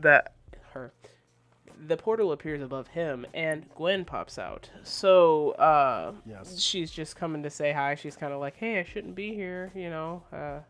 that 0.00 0.32
her 0.72 0.92
the 1.86 1.96
portal 1.96 2.32
appears 2.32 2.62
above 2.62 2.88
him 2.88 3.26
and 3.34 3.68
Gwen 3.74 4.04
pops 4.04 4.38
out. 4.38 4.70
So, 4.84 5.50
uh 5.52 6.12
Yes. 6.26 6.58
she's 6.60 6.90
just 6.90 7.16
coming 7.16 7.42
to 7.42 7.50
say 7.50 7.72
hi. 7.72 7.94
She's 7.94 8.16
kind 8.16 8.32
of 8.32 8.40
like, 8.40 8.56
"Hey, 8.56 8.78
I 8.78 8.84
shouldn't 8.84 9.14
be 9.14 9.34
here," 9.34 9.70
you 9.74 9.90
know. 9.90 10.22
Uh 10.32 10.60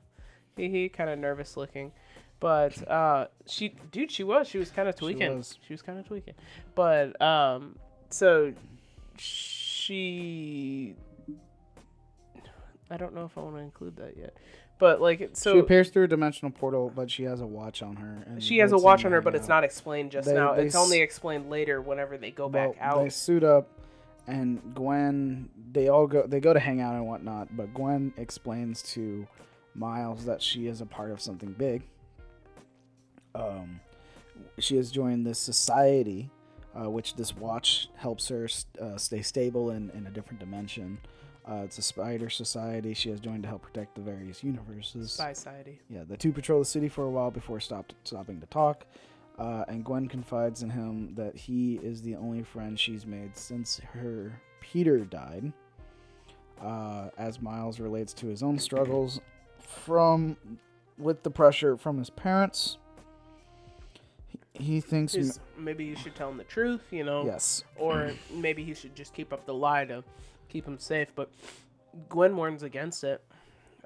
he 0.57 0.69
he 0.69 0.89
kind 0.89 1.11
of 1.11 1.19
nervous 1.19 1.57
looking. 1.57 1.93
But 2.41 2.87
uh 2.91 3.27
she 3.47 3.75
dude, 3.91 4.11
she 4.11 4.25
was. 4.25 4.49
She 4.49 4.59
was 4.59 4.71
kind 4.71 4.89
of 4.89 4.97
tweaking. 4.97 5.37
was. 5.37 5.59
She 5.67 5.73
was 5.73 5.83
kind 5.83 5.99
of 5.99 6.07
tweaking. 6.07 6.35
But 6.75 7.21
um 7.21 7.77
so 8.11 8.53
she 9.17 10.95
I 12.91 12.97
don't 12.99 13.15
know 13.15 13.25
if 13.25 13.39
I 13.39 13.41
want 13.41 13.57
to 13.57 13.63
include 13.63 13.97
that 13.97 14.17
yet. 14.19 14.37
But 14.83 15.01
like 15.01 15.31
so 15.35 15.53
she 15.53 15.59
appears 15.61 15.91
through 15.91 16.03
a 16.03 16.09
dimensional 16.09 16.51
portal, 16.51 16.91
but 16.93 17.09
she 17.09 17.23
has 17.23 17.41
a 17.41 17.47
watch 17.47 17.85
on 17.85 17.95
her. 17.95 18.25
And 18.27 18.43
she 18.43 18.59
has 18.59 18.73
a 18.73 18.77
watch 18.77 19.05
on 19.05 19.13
her, 19.13 19.21
but 19.21 19.37
it's 19.37 19.47
not 19.47 19.63
explained 19.63 20.11
just 20.11 20.27
They- 20.27 20.35
now. 20.35 20.55
they 20.55 20.65
It's 20.67 20.75
s- 20.75 20.83
only 20.83 21.01
explained 21.01 21.49
later 21.51 21.81
whenever 21.81 22.19
they 22.19 22.33
go 22.33 22.49
back 22.49 22.71
Well, 22.71 22.77
out. 22.99 23.03
They 23.05 23.09
suit 23.09 23.45
up, 23.45 23.69
and 24.27 24.75
Gwen. 24.75 25.51
They 25.71 25.87
all 25.87 26.09
go. 26.09 26.27
They 26.27 26.41
go 26.41 26.53
to 26.53 26.59
hang 26.59 26.81
out 26.81 26.97
and 26.97 27.07
whatnot. 27.07 27.57
But 27.57 27.73
Gwen 27.73 28.13
explains 28.17 28.83
to 28.95 29.25
Miles 29.77 30.25
that 30.25 30.43
she 30.43 30.67
is 30.67 30.81
a 30.81 30.87
part 30.87 31.13
of 31.13 31.21
something 31.21 31.53
big. 31.57 31.85
Um, 33.37 33.79
she 34.59 34.75
has 34.79 34.91
joined 34.91 35.25
this 35.25 35.39
society, 35.39 36.29
uh, 36.75 36.91
which 36.91 37.15
this 37.15 37.37
watch 37.37 37.89
helps 37.95 38.27
her 38.31 38.49
uh, 38.81 38.97
stay 38.97 39.23
stable 39.23 39.71
in, 39.71 39.91
in 39.91 40.09
a 40.09 40.11
different 40.11 40.41
dimension. 40.41 40.99
Uh, 41.49 41.63
it's 41.65 41.79
a 41.79 41.83
spider 41.83 42.31
society. 42.31 42.95
She 42.95 43.11
has 43.11 43.19
joined 43.19 43.43
to 43.43 43.49
help 43.49 43.63
protect 43.63 43.97
the 43.97 44.01
various 44.01 44.45
universes. 44.45 45.13
Spy 45.13 45.33
Society. 45.33 45.81
Yeah, 45.89 46.05
the 46.09 46.17
two 46.17 46.33
patrol 46.33 46.61
the 46.61 46.65
city 46.65 46.89
for 46.89 47.05
a 47.05 47.11
while 47.11 47.31
before 47.31 47.59
stopped 47.59 47.95
stopping 48.05 48.41
to 48.41 48.47
talk. 48.47 48.87
Uh, 49.39 49.65
and 49.67 49.85
Gwen 49.85 50.07
confides 50.09 50.63
in 50.63 50.71
him 50.71 51.15
that 51.17 51.35
he 51.35 51.81
is 51.83 52.03
the 52.03 52.15
only 52.15 52.43
friend 52.43 52.79
she's 52.79 53.07
made 53.07 53.37
since 53.37 53.81
her 53.93 54.41
Peter 54.61 54.99
died. 55.01 55.53
Uh, 56.61 57.09
as 57.19 57.41
Miles 57.41 57.81
relates 57.81 58.13
to 58.13 58.27
his 58.29 58.43
own 58.43 58.57
struggles 58.57 59.21
from 59.59 60.37
with 60.97 61.25
the 61.25 61.31
pressure 61.31 61.77
from 61.77 61.99
his 61.99 62.09
parents, 62.11 62.77
he, 64.29 64.39
he 64.65 64.81
thinks 64.81 65.17
Is- 65.17 65.41
maybe 65.59 65.85
you 65.85 65.97
should 65.97 66.15
tell 66.15 66.31
him 66.31 66.37
the 66.37 66.45
truth, 66.45 66.83
you 66.93 67.03
know, 67.03 67.25
yes, 67.25 67.65
or 67.77 68.13
maybe 68.33 68.63
he 68.63 68.75
should 68.75 68.95
just 68.95 69.13
keep 69.13 69.33
up 69.33 69.45
the 69.45 69.55
lie 69.55 69.85
to 69.87 70.05
keep 70.53 70.67
him 70.67 70.79
safe. 70.79 71.09
But 71.15 71.31
Gwen 72.09 72.37
warns 72.37 72.63
against 72.63 73.05
it, 73.05 73.25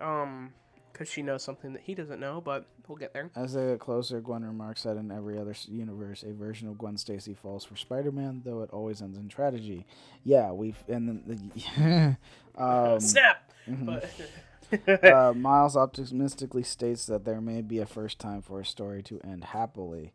um, 0.01 0.53
because 0.93 1.09
she 1.09 1.23
knows 1.23 1.43
something 1.43 1.73
that 1.75 1.83
he 1.83 1.95
doesn't 1.95 2.21
know. 2.21 2.41
But 2.41 2.67
we'll 2.89 2.99
get 2.99 3.13
there. 3.13 3.31
As 3.37 3.55
they 3.55 3.67
get 3.67 3.81
closer, 3.81 4.21
Gwen 4.21 4.45
remarks 4.45 4.83
that 4.85 4.97
in 4.97 5.11
every 5.11 5.39
other 5.39 5.55
universe, 5.69 6.23
a 6.23 6.33
version 6.33 6.69
of 6.69 6.79
Gwen 6.79 6.97
Stacy 6.97 7.35
falls 7.35 7.65
for 7.65 7.77
Spider-Man, 7.77 8.43
though 8.45 8.63
it 8.63 8.71
always 8.71 9.01
ends 9.03 9.19
in 9.19 9.29
tragedy. 9.29 9.87
Yeah, 10.25 10.53
we've 10.53 10.83
and 10.89 11.09
then 11.09 11.23
the 11.77 12.17
um, 12.63 13.01
Snap. 13.01 13.53
mhm. 13.69 13.87
But 13.87 15.05
uh, 15.05 15.33
Miles 15.37 15.77
optimistically 15.77 16.63
states 16.65 17.07
that 17.07 17.25
there 17.25 17.41
may 17.41 17.63
be 17.63 17.79
a 17.79 17.87
first 17.87 18.19
time 18.19 18.43
for 18.43 18.61
a 18.61 18.65
story 18.65 19.03
to 19.05 19.21
end 19.21 19.45
happily, 19.45 20.13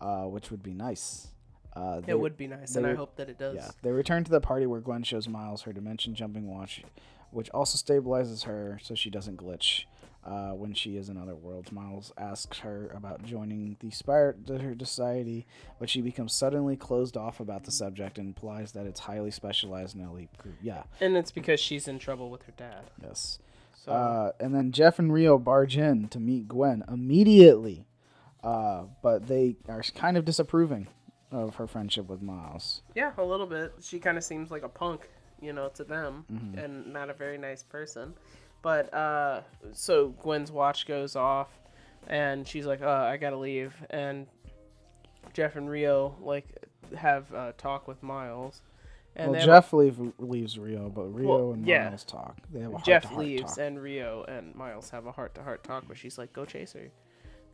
uh, 0.00 0.24
which 0.24 0.50
would 0.50 0.62
be 0.62 0.72
nice. 0.74 1.28
Uh, 1.74 2.00
they- 2.00 2.12
it 2.12 2.20
would 2.20 2.36
be 2.36 2.46
nice, 2.46 2.74
and 2.76 2.86
I 2.86 2.94
hope 2.94 3.16
that 3.16 3.28
it 3.28 3.38
does. 3.38 3.54
Yeah, 3.56 3.70
they 3.82 3.92
return 3.92 4.24
to 4.24 4.30
the 4.30 4.40
party 4.40 4.66
where 4.66 4.80
Gwen 4.80 5.02
shows 5.02 5.28
Miles 5.28 5.62
her 5.62 5.72
dimension 5.72 6.14
jumping 6.14 6.48
watch, 6.48 6.82
which 7.30 7.50
also 7.50 7.76
stabilizes 7.78 8.44
her 8.44 8.78
so 8.82 8.94
she 8.94 9.10
doesn't 9.10 9.36
glitch 9.36 9.84
uh, 10.24 10.50
when 10.52 10.74
she 10.74 10.96
is 10.96 11.08
in 11.08 11.16
other 11.16 11.36
worlds. 11.36 11.70
Miles 11.70 12.12
asks 12.18 12.58
her 12.60 12.90
about 12.94 13.22
joining 13.22 13.76
the 13.80 13.90
Spire 13.90 14.34
her 14.48 14.74
society, 14.78 15.46
but 15.78 15.88
she 15.88 16.00
becomes 16.02 16.32
suddenly 16.32 16.76
closed 16.76 17.16
off 17.16 17.38
about 17.38 17.64
the 17.64 17.70
subject 17.70 18.18
and 18.18 18.26
implies 18.28 18.72
that 18.72 18.84
it's 18.84 19.00
highly 19.00 19.30
specialized 19.30 19.94
in 19.94 20.02
elite 20.02 20.36
group. 20.36 20.56
Yeah, 20.60 20.82
And 21.00 21.16
it's 21.16 21.30
because 21.30 21.60
she's 21.60 21.86
in 21.86 21.98
trouble 21.98 22.28
with 22.30 22.42
her 22.44 22.52
dad. 22.56 22.90
yes. 23.02 23.38
So 23.74 23.92
Uh, 23.92 24.32
and 24.40 24.52
then 24.54 24.72
Jeff 24.72 24.98
and 24.98 25.12
Rio 25.12 25.38
barge 25.38 25.76
in 25.78 26.08
to 26.08 26.18
meet 26.18 26.48
Gwen 26.48 26.82
immediately, 26.88 27.86
uh, 28.42 28.84
but 29.02 29.28
they 29.28 29.56
are 29.68 29.82
kind 29.94 30.16
of 30.16 30.24
disapproving 30.24 30.88
of 31.32 31.54
her 31.56 31.66
friendship 31.66 32.08
with 32.08 32.22
Miles. 32.22 32.82
yeah, 32.94 33.12
a 33.18 33.22
little 33.24 33.46
bit. 33.46 33.72
She 33.80 33.98
kind 33.98 34.16
of 34.18 34.24
seems 34.24 34.50
like 34.50 34.62
a 34.62 34.68
punk, 34.68 35.08
you 35.40 35.52
know, 35.52 35.68
to 35.74 35.84
them, 35.84 36.24
Mm-hmm. 36.32 36.58
and 36.58 36.92
not 36.92 37.10
a 37.10 37.14
very 37.14 37.38
nice 37.38 37.62
person. 37.62 38.14
But 38.62 38.92
uh, 38.92 39.42
so 39.72 40.08
Gwen's 40.22 40.50
watch 40.50 40.86
goes 40.86 41.14
off, 41.16 41.48
and 42.08 42.46
she's 42.46 42.66
like, 42.66 42.82
"Uh, 42.82 42.88
I 42.88 43.16
gotta 43.16 43.36
leave." 43.36 43.74
And 43.90 44.26
Jeff 45.32 45.56
and 45.56 45.70
Rio 45.70 46.16
like 46.20 46.46
have 46.96 47.32
uh, 47.34 47.52
talk 47.58 47.86
with 47.86 48.02
Miles, 48.02 48.62
and 49.14 49.32
well, 49.32 49.44
Jeff 49.44 49.72
leave, 49.72 49.98
leaves 50.18 50.58
Rio, 50.58 50.88
but 50.88 51.04
Rio 51.14 51.28
Well, 51.28 51.52
and 51.52 51.66
yeah. 51.66 51.88
Miles 51.90 52.04
talk. 52.04 52.36
They 52.52 52.60
have 52.60 52.72
a 52.72 52.76
a, 52.76 52.82
Jeff 52.82 53.12
leaves, 53.14 53.56
talk. 53.56 53.58
and 53.64 53.80
Rio 53.82 54.24
and 54.26 54.54
Miles 54.56 54.90
have 54.90 55.06
a 55.06 55.12
heart 55.12 55.34
to 55.36 55.42
heart 55.42 55.62
talk, 55.62 55.86
where 55.88 55.96
she's 55.96 56.18
like, 56.18 56.32
"Go 56.32 56.44
chase 56.44 56.72
her." 56.72 56.88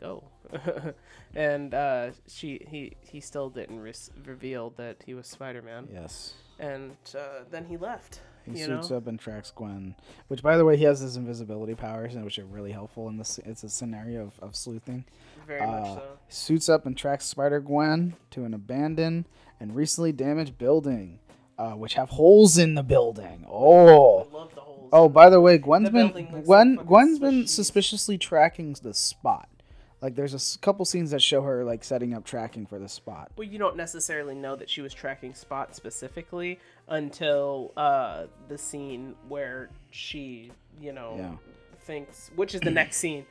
Go, 0.00 0.24
and 1.35 1.72
uh, 1.74 2.11
she 2.26 2.64
he 2.68 2.92
he 3.00 3.20
still 3.20 3.48
didn't 3.50 3.80
res- 3.80 4.11
reveal 4.26 4.70
that 4.76 5.02
he 5.07 5.14
was 5.14 5.26
Spider 5.26 5.62
Man. 5.62 5.88
Yes. 5.92 6.35
and 6.59 6.96
uh, 7.16 7.44
then 7.50 7.64
he 7.66 7.76
left 7.76 8.20
He 8.44 8.57
suits 8.59 8.90
know? 8.90 8.96
up 8.98 9.07
and 9.07 9.18
tracks 9.18 9.50
Gwen, 9.50 9.94
which, 10.28 10.42
by 10.42 10.57
the 10.57 10.64
way, 10.64 10.76
he 10.76 10.85
has 10.85 11.00
his 11.00 11.16
invisibility 11.16 11.74
powers, 11.74 12.14
which 12.14 12.38
are 12.38 12.44
really 12.44 12.72
helpful 12.72 13.09
in 13.09 13.16
this. 13.16 13.38
It's 13.44 13.64
a 13.64 13.68
scenario 13.70 14.22
of, 14.24 14.38
of 14.40 14.57
sleuthing. 14.57 15.04
Very 15.46 15.61
much 15.61 15.85
Uh, 15.85 15.94
so. 15.96 16.02
Suits 16.28 16.68
up 16.68 16.87
and 16.87 16.96
tracks 16.96 17.24
Spider 17.26 17.61
Gwen 17.61 18.14
to 18.30 18.44
an 18.44 18.54
abandoned 18.54 19.24
and 19.61 19.74
recently 19.74 20.12
damaged 20.12 20.59
building, 20.59 21.18
uh, 21.59 21.72
which 21.72 21.94
have 21.94 22.11
holes 22.11 22.59
in 22.59 22.74
the 22.74 22.83
building. 22.83 23.44
Oh, 23.48 24.20
I 24.30 24.37
love 24.37 24.54
the 24.54 24.61
holes. 24.61 24.90
oh! 24.92 25.09
By 25.09 25.30
the 25.30 25.40
way, 25.40 25.59
Gwen's 25.59 25.90
The 25.90 25.92
been 25.92 26.42
Gwen. 26.44 26.76
like 26.76 26.87
Gwen's 26.87 27.18
been 27.18 27.46
suspiciously 27.46 28.18
tracking 28.18 28.76
the 28.83 28.92
spot. 28.94 29.48
Like, 30.04 30.14
there's 30.16 30.34
a 30.34 30.36
s- 30.36 30.58
couple 30.60 30.84
scenes 30.84 31.12
that 31.12 31.22
show 31.22 31.40
her 31.40 31.64
like 31.64 31.82
setting 31.82 32.12
up 32.12 32.24
tracking 32.24 32.66
for 32.66 32.78
the 32.78 32.90
spot. 32.90 33.32
Well, 33.38 33.48
you 33.48 33.58
don't 33.58 33.74
necessarily 33.76 34.34
know 34.34 34.54
that 34.54 34.68
she 34.68 34.82
was 34.82 34.92
tracking 34.92 35.32
Spot 35.32 35.74
specifically 35.74 36.60
until 36.88 37.72
uh, 37.74 38.24
the 38.48 38.58
scene 38.58 39.14
where 39.28 39.70
she, 39.90 40.52
you 40.78 40.92
know, 40.92 41.14
Yeah. 41.16 41.32
thinks, 41.80 42.30
which 42.36 42.54
is 42.54 42.60
the 42.60 42.70
next 42.82 42.98
scene. 42.98 43.24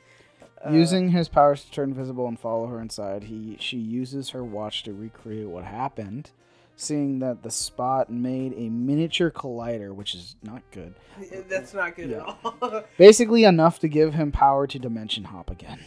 Uh, 0.66 0.70
Using 0.72 1.10
his 1.10 1.28
powers 1.28 1.64
to 1.64 1.70
turn 1.70 1.90
invisible 1.90 2.26
and 2.26 2.38
follow 2.40 2.66
her 2.66 2.80
inside, 2.80 3.22
he 3.24 3.56
she 3.60 3.76
uses 3.78 4.30
her 4.30 4.42
watch 4.42 4.82
to 4.82 4.92
recreate 4.92 5.46
what 5.48 5.62
happened, 5.64 6.32
seeing 6.74 7.20
that 7.20 7.44
the 7.44 7.50
spot 7.52 8.10
made 8.10 8.52
a 8.56 8.68
miniature 8.68 9.30
collider, 9.30 9.94
which 9.94 10.14
is 10.14 10.34
not 10.42 10.62
good. 10.72 10.94
That's 11.48 11.72
not 11.72 11.94
good 11.96 12.10
at 12.12 12.20
all. 12.20 12.82
Basically 12.98 13.44
enough 13.44 13.78
to 13.80 13.88
give 13.88 14.14
him 14.14 14.32
power 14.32 14.66
to 14.66 14.78
dimension 14.78 15.24
hop 15.24 15.50
again. 15.50 15.78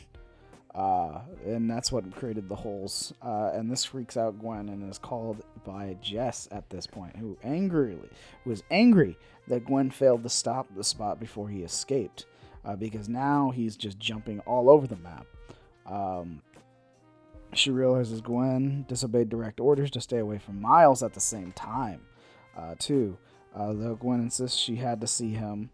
Uh, 0.78 1.22
and 1.44 1.68
that's 1.70 1.92
what 1.92 2.16
created 2.16 2.48
the 2.48 2.56
holes. 2.56 3.12
Uh, 3.26 3.50
and 3.52 3.72
this 3.72 3.84
freaks 3.84 4.16
out 4.16 4.38
Gwen 4.38 4.70
and 4.70 4.88
is 4.88 5.00
called 5.00 5.44
by 5.66 5.98
Jess 6.04 6.48
at 6.52 6.70
this 6.70 6.86
point, 6.86 7.16
who 7.16 7.36
angrily 7.44 8.10
was 8.46 8.62
angry 8.70 9.18
that 9.48 9.66
Gwen 9.66 9.90
failed 9.90 10.22
to 10.22 10.30
stop 10.30 10.68
the 10.76 10.84
spot 10.84 11.20
before 11.20 11.50
he 11.50 11.63
escaped, 11.63 12.28
uh, 12.63 12.76
because 12.76 13.10
now 13.10 13.50
he's 13.50 13.76
just 13.76 13.98
jumping 13.98 14.40
all 14.42 14.70
over 14.70 14.86
the 14.86 14.98
map. 14.98 15.26
Um, 15.88 16.44
she 17.54 17.72
realizes 17.72 18.22
Gwen 18.22 18.86
disobeyed 18.88 19.30
direct 19.30 19.60
orders 19.60 19.90
to 19.92 20.02
stay 20.02 20.20
away 20.20 20.38
from 20.38 20.62
Miles 20.62 21.02
at 21.02 21.13
the 21.13 21.20
same 21.20 21.54
time, 21.54 22.02
uh, 22.56 22.76
too. 22.78 23.18
Uh, 23.56 23.74
though 23.74 23.96
Gwen 23.96 24.20
insists 24.20 24.60
she 24.60 24.76
had 24.76 25.02
to 25.02 25.08
see 25.08 25.32
him, 25.32 25.72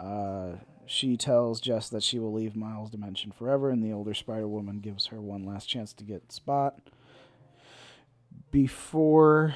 uh, 0.00 0.54
she 0.90 1.16
tells 1.16 1.60
Jess 1.60 1.88
that 1.90 2.02
she 2.02 2.18
will 2.18 2.32
leave 2.32 2.56
Miles' 2.56 2.90
dimension 2.90 3.30
forever, 3.30 3.70
and 3.70 3.80
the 3.80 3.92
older 3.92 4.12
Spider 4.12 4.48
Woman 4.48 4.80
gives 4.80 5.06
her 5.06 5.20
one 5.20 5.44
last 5.44 5.66
chance 5.66 5.92
to 5.92 6.02
get 6.02 6.32
Spot 6.32 6.76
before 8.50 9.54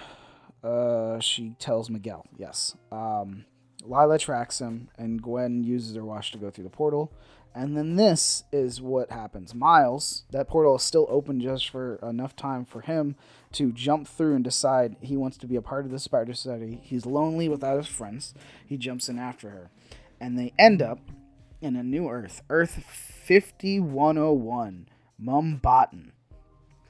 uh, 0.63 1.19
she 1.19 1.57
tells 1.59 1.91
Miguel. 1.91 2.25
Yes. 2.39 2.77
Um, 2.93 3.47
Lyla 3.83 4.21
tracks 4.21 4.61
him, 4.61 4.91
and 4.97 5.21
Gwen 5.21 5.65
uses 5.65 5.97
her 5.97 6.05
watch 6.05 6.31
to 6.31 6.39
go 6.39 6.51
through 6.51 6.65
the 6.65 6.71
portal. 6.71 7.13
And 7.53 7.77
then 7.77 7.97
this 7.97 8.45
is 8.53 8.81
what 8.81 9.11
happens. 9.11 9.57
Miles, 9.57 10.27
that 10.31 10.47
portal 10.47 10.77
is 10.77 10.85
still 10.85 11.09
open 11.11 11.41
just 11.41 11.69
for 11.69 11.97
enough 11.97 12.37
time 12.37 12.65
for 12.65 12.81
him 12.81 13.17
to 13.55 13.73
jump 13.73 14.07
through 14.07 14.37
and 14.37 14.45
decide 14.45 14.95
he 15.01 15.17
wants 15.17 15.37
to 15.39 15.49
be 15.49 15.57
a 15.57 15.63
part 15.63 15.85
of 15.85 15.91
the 15.91 15.99
Spider 15.99 16.33
Society. 16.33 16.79
He's 16.81 17.07
lonely 17.07 17.49
without 17.49 17.79
his 17.79 17.89
friends. 17.89 18.35
He 18.65 18.77
jumps 18.77 19.09
in 19.09 19.19
after 19.19 19.51
her. 19.51 19.71
And 20.21 20.39
they 20.39 20.53
end 20.57 20.81
up 20.81 21.01
in 21.65 21.77
a 21.77 21.83
new 21.83 22.09
Earth, 22.09 22.43
Earth 22.51 22.85
5101, 23.27 24.87
Mumbattan. 25.21 26.11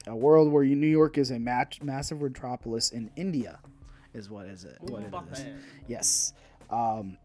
A 0.05 0.15
world 0.15 0.51
where 0.51 0.63
New 0.63 0.85
York 0.85 1.17
is 1.17 1.31
a 1.31 1.39
mat- 1.39 1.79
massive 1.81 2.21
metropolis 2.21 2.91
in 2.91 3.09
India, 3.15 3.59
is 4.13 4.29
what 4.29 4.45
is 4.45 4.65
it? 4.65 4.77
What 4.81 5.01
it 5.01 5.13
is. 5.31 5.45
Yes. 5.87 6.33
Um, 6.69 7.17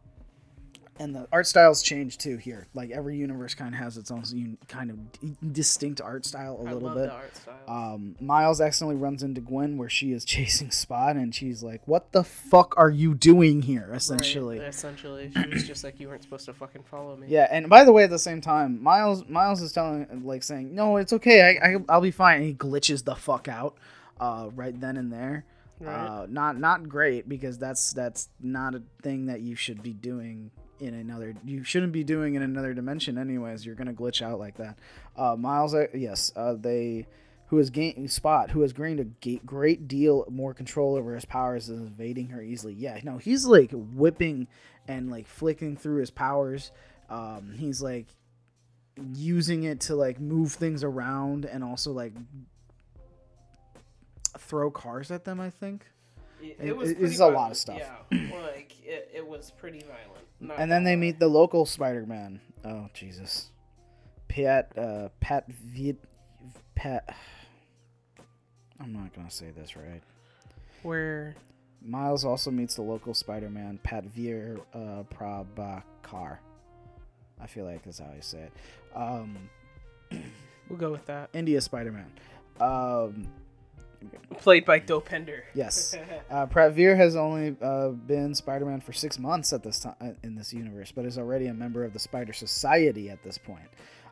and 1.00 1.14
the 1.14 1.26
art 1.32 1.46
styles 1.46 1.82
change 1.82 2.18
too 2.18 2.36
here. 2.36 2.68
Like 2.74 2.90
every 2.90 3.16
universe 3.16 3.54
kind 3.54 3.74
of 3.74 3.80
has 3.80 3.96
its 3.96 4.10
own 4.10 4.22
un- 4.32 4.58
kind 4.68 4.90
of 4.90 5.52
distinct 5.52 6.00
art 6.00 6.24
style 6.26 6.58
a 6.60 6.68
I 6.68 6.72
little 6.74 6.88
love 6.90 6.94
bit. 6.96 7.06
the 7.06 7.12
art. 7.12 7.32
Um, 7.66 8.16
Miles 8.20 8.60
accidentally 8.60 8.96
runs 8.96 9.22
into 9.22 9.40
Gwen 9.40 9.78
where 9.78 9.88
she 9.88 10.12
is 10.12 10.24
chasing 10.34 10.70
Spot, 10.70 11.16
and 11.16 11.34
she's 11.34 11.62
like, 11.62 11.80
"What 11.88 12.12
the 12.12 12.22
fuck 12.22 12.74
are 12.76 12.90
you 12.90 13.14
doing 13.14 13.62
here?" 13.62 13.86
Right, 13.88 13.96
Essentially. 13.96 14.58
essentially, 14.58 15.32
she 15.34 15.48
was 15.48 15.66
just 15.66 15.82
like, 15.84 15.98
"You 15.98 16.08
weren't 16.08 16.22
supposed 16.22 16.44
to 16.46 16.52
fucking 16.52 16.82
follow 16.90 17.16
me." 17.16 17.26
Yeah, 17.28 17.48
and 17.50 17.68
by 17.68 17.84
the 17.84 17.92
way, 17.92 18.04
at 18.04 18.10
the 18.10 18.18
same 18.18 18.40
time, 18.40 18.82
Miles 18.82 19.26
Miles 19.28 19.62
is 19.62 19.72
telling 19.72 20.22
like 20.24 20.42
saying, 20.42 20.74
"No, 20.74 20.98
it's 20.98 21.12
okay. 21.14 21.58
I, 21.62 21.66
I 21.70 21.76
I'll 21.88 22.00
be 22.02 22.10
fine." 22.10 22.36
And 22.36 22.44
he 22.44 22.54
glitches 22.54 23.04
the 23.04 23.14
fuck 23.14 23.48
out, 23.48 23.76
uh, 24.20 24.50
right 24.54 24.78
then 24.78 24.96
and 24.96 25.12
there. 25.12 25.44
Right. 25.80 25.94
Uh, 25.94 26.26
not 26.28 26.58
not 26.58 26.90
great 26.90 27.26
because 27.26 27.56
that's 27.56 27.94
that's 27.94 28.28
not 28.38 28.74
a 28.74 28.82
thing 29.00 29.26
that 29.26 29.40
you 29.40 29.56
should 29.56 29.82
be 29.82 29.94
doing 29.94 30.50
in 30.80 30.94
another. 30.94 31.34
You 31.44 31.62
shouldn't 31.64 31.92
be 31.92 32.02
doing 32.04 32.34
in 32.34 32.42
another 32.42 32.74
dimension, 32.74 33.18
anyways. 33.18 33.64
You're 33.66 33.74
gonna 33.74 33.92
glitch 33.92 34.22
out 34.22 34.38
like 34.38 34.56
that. 34.56 34.78
Uh, 35.16 35.36
Miles, 35.36 35.74
uh, 35.74 35.86
yes, 35.94 36.32
uh, 36.36 36.54
they. 36.54 37.06
Who 37.48 37.56
has 37.56 37.70
gained 37.70 38.08
Spot? 38.12 38.50
Who 38.50 38.60
has 38.60 38.72
gained 38.72 39.00
a 39.00 39.36
great 39.44 39.88
deal 39.88 40.24
more 40.30 40.54
control 40.54 40.94
over 40.94 41.14
his 41.16 41.24
powers 41.24 41.68
and 41.68 41.80
is 41.82 41.86
evading 41.88 42.28
her 42.28 42.40
easily? 42.40 42.74
Yeah, 42.74 43.00
no, 43.02 43.18
he's 43.18 43.44
like 43.44 43.70
whipping 43.72 44.46
and 44.86 45.10
like 45.10 45.26
flicking 45.26 45.76
through 45.76 45.98
his 45.98 46.10
powers. 46.12 46.70
Um, 47.08 47.52
he's 47.56 47.82
like 47.82 48.06
using 49.14 49.64
it 49.64 49.80
to 49.80 49.96
like 49.96 50.20
move 50.20 50.52
things 50.52 50.84
around 50.84 51.44
and 51.44 51.64
also 51.64 51.90
like 51.90 52.12
throw 54.38 54.70
cars 54.70 55.10
at 55.10 55.24
them. 55.24 55.40
I 55.40 55.50
think. 55.50 55.84
It, 56.40 56.56
It- 56.60 56.68
it 56.68 56.76
was 56.76 56.90
it- 56.90 56.98
it's 57.02 57.18
a 57.20 57.26
lot 57.26 57.50
of 57.50 57.56
stuff. 57.56 57.78
Yeah, 57.80 58.18
like 58.42 58.74
it, 58.84 59.10
it 59.12 59.26
was 59.26 59.50
pretty 59.50 59.80
violent. 59.80 60.24
And 60.56 60.70
then 60.70 60.84
they 60.84 60.96
meet 60.96 61.18
the 61.18 61.28
local 61.28 61.66
Spider-Man. 61.66 62.40
Oh 62.64 62.88
Jesus, 62.94 63.50
Pat 64.28 64.76
uh, 64.76 65.08
Pat 65.20 65.50
Viet 65.50 65.96
Pat. 66.74 67.14
I'm 68.80 68.92
not 68.92 69.14
gonna 69.14 69.30
say 69.30 69.50
this 69.50 69.76
right. 69.76 70.02
where 70.82 71.34
Miles 71.82 72.24
also 72.24 72.50
meets 72.50 72.74
the 72.74 72.82
local 72.82 73.14
Spider-Man, 73.14 73.78
Pat 73.82 74.04
Veer 74.04 74.58
uh, 74.74 75.04
Prabhakar. 75.14 76.38
I 77.40 77.46
feel 77.46 77.64
like 77.64 77.82
that's 77.84 77.98
how 77.98 78.10
you 78.14 78.22
say 78.22 78.48
it. 78.48 78.52
Um, 78.94 79.36
we'll 80.68 80.78
go 80.78 80.90
with 80.90 81.06
that. 81.06 81.30
India 81.32 81.60
Spider-Man. 81.60 82.10
Um, 82.60 83.28
Played 84.38 84.64
by 84.64 84.80
Dopinder. 84.80 85.42
yes. 85.54 85.94
Uh, 86.30 86.46
Pratt 86.46 86.72
Veer 86.74 86.94
has 86.94 87.16
only 87.16 87.56
uh, 87.60 87.88
been 87.88 88.34
Spider-Man 88.34 88.80
for 88.80 88.92
six 88.92 89.18
months 89.18 89.52
at 89.52 89.62
this 89.64 89.80
time 89.80 90.16
in 90.22 90.36
this 90.36 90.52
universe, 90.52 90.92
but 90.92 91.04
is 91.04 91.18
already 91.18 91.46
a 91.48 91.54
member 91.54 91.84
of 91.84 91.92
the 91.92 91.98
Spider 91.98 92.32
Society 92.32 93.10
at 93.10 93.20
this 93.24 93.36
point. 93.36 93.64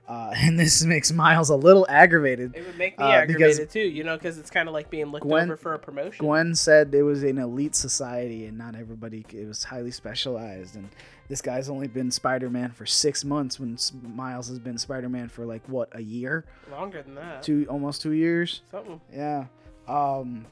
Uh, 0.09 0.33
and 0.37 0.59
this 0.59 0.85
makes 0.85 1.13
Miles 1.13 1.49
a 1.51 1.55
little 1.55 1.87
aggravated. 1.89 2.57
It 2.57 2.67
would 2.67 2.77
make 2.77 2.99
me 2.99 3.05
Uh, 3.05 3.09
aggravated 3.11 3.71
too, 3.71 3.79
you 3.81 4.03
know, 4.03 4.17
because 4.17 4.37
it's 4.39 4.51
kind 4.51 4.69
of 4.69 4.73
like 4.75 4.91
being 4.91 5.07
looked 5.07 5.25
Gwen- 5.27 5.45
over 5.45 5.57
for 5.57 5.75
a 5.75 5.79
promotion. 5.79 6.25
Gwen 6.27 6.55
said 6.57 6.93
it 6.95 7.03
was 7.05 7.23
an 7.23 7.39
elite 7.39 7.77
society 7.77 8.47
and 8.47 8.59
not 8.59 8.75
everybody. 8.75 9.25
It 9.33 9.47
was 9.47 9.63
highly 9.65 9.93
specialized, 9.93 10.75
and 10.75 10.89
this 11.29 11.41
guy's 11.41 11.69
only 11.69 11.87
been 11.87 12.11
Spider-Man 12.11 12.73
for 12.73 12.85
six 12.87 13.25
months 13.25 13.61
when 13.61 13.75
S- 13.75 13.93
Miles 14.03 14.49
has 14.49 14.59
been 14.59 14.77
Spider-Man 14.79 15.29
for 15.29 15.45
like 15.47 15.63
what 15.69 15.89
a 15.93 16.03
year, 16.03 16.45
Longer 16.71 17.03
than 17.03 17.15
that. 17.15 17.43
two 17.45 17.65
almost 17.71 18.03
two 18.03 18.13
years. 18.13 18.63
Something. 18.73 19.01
Yeah. 19.15 19.45
Um 19.89 20.47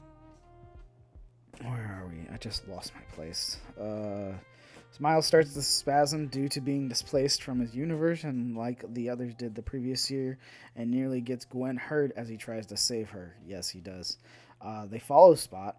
Where 1.61 1.71
are 1.71 2.09
we? 2.09 2.27
I 2.33 2.37
just 2.37 2.67
lost 2.67 2.93
my 2.95 3.01
place. 3.15 3.57
Uh 3.79 4.33
Miles 4.99 5.25
starts 5.27 5.53
to 5.53 5.61
spasm 5.61 6.27
due 6.27 6.49
to 6.49 6.61
being 6.61 6.87
displaced 6.87 7.43
from 7.43 7.59
his 7.59 7.75
universe 7.75 8.23
and 8.23 8.57
like 8.57 8.83
the 8.93 9.09
others 9.09 9.33
did 9.35 9.53
the 9.53 9.61
previous 9.61 10.09
year 10.09 10.39
and 10.75 10.89
nearly 10.89 11.21
gets 11.21 11.45
Gwen 11.45 11.77
hurt 11.77 12.11
as 12.15 12.27
he 12.27 12.37
tries 12.37 12.65
to 12.67 12.77
save 12.77 13.09
her. 13.11 13.35
Yes, 13.45 13.69
he 13.69 13.79
does. 13.79 14.17
Uh, 14.59 14.87
they 14.87 14.97
follow 14.99 15.35
Spot, 15.35 15.77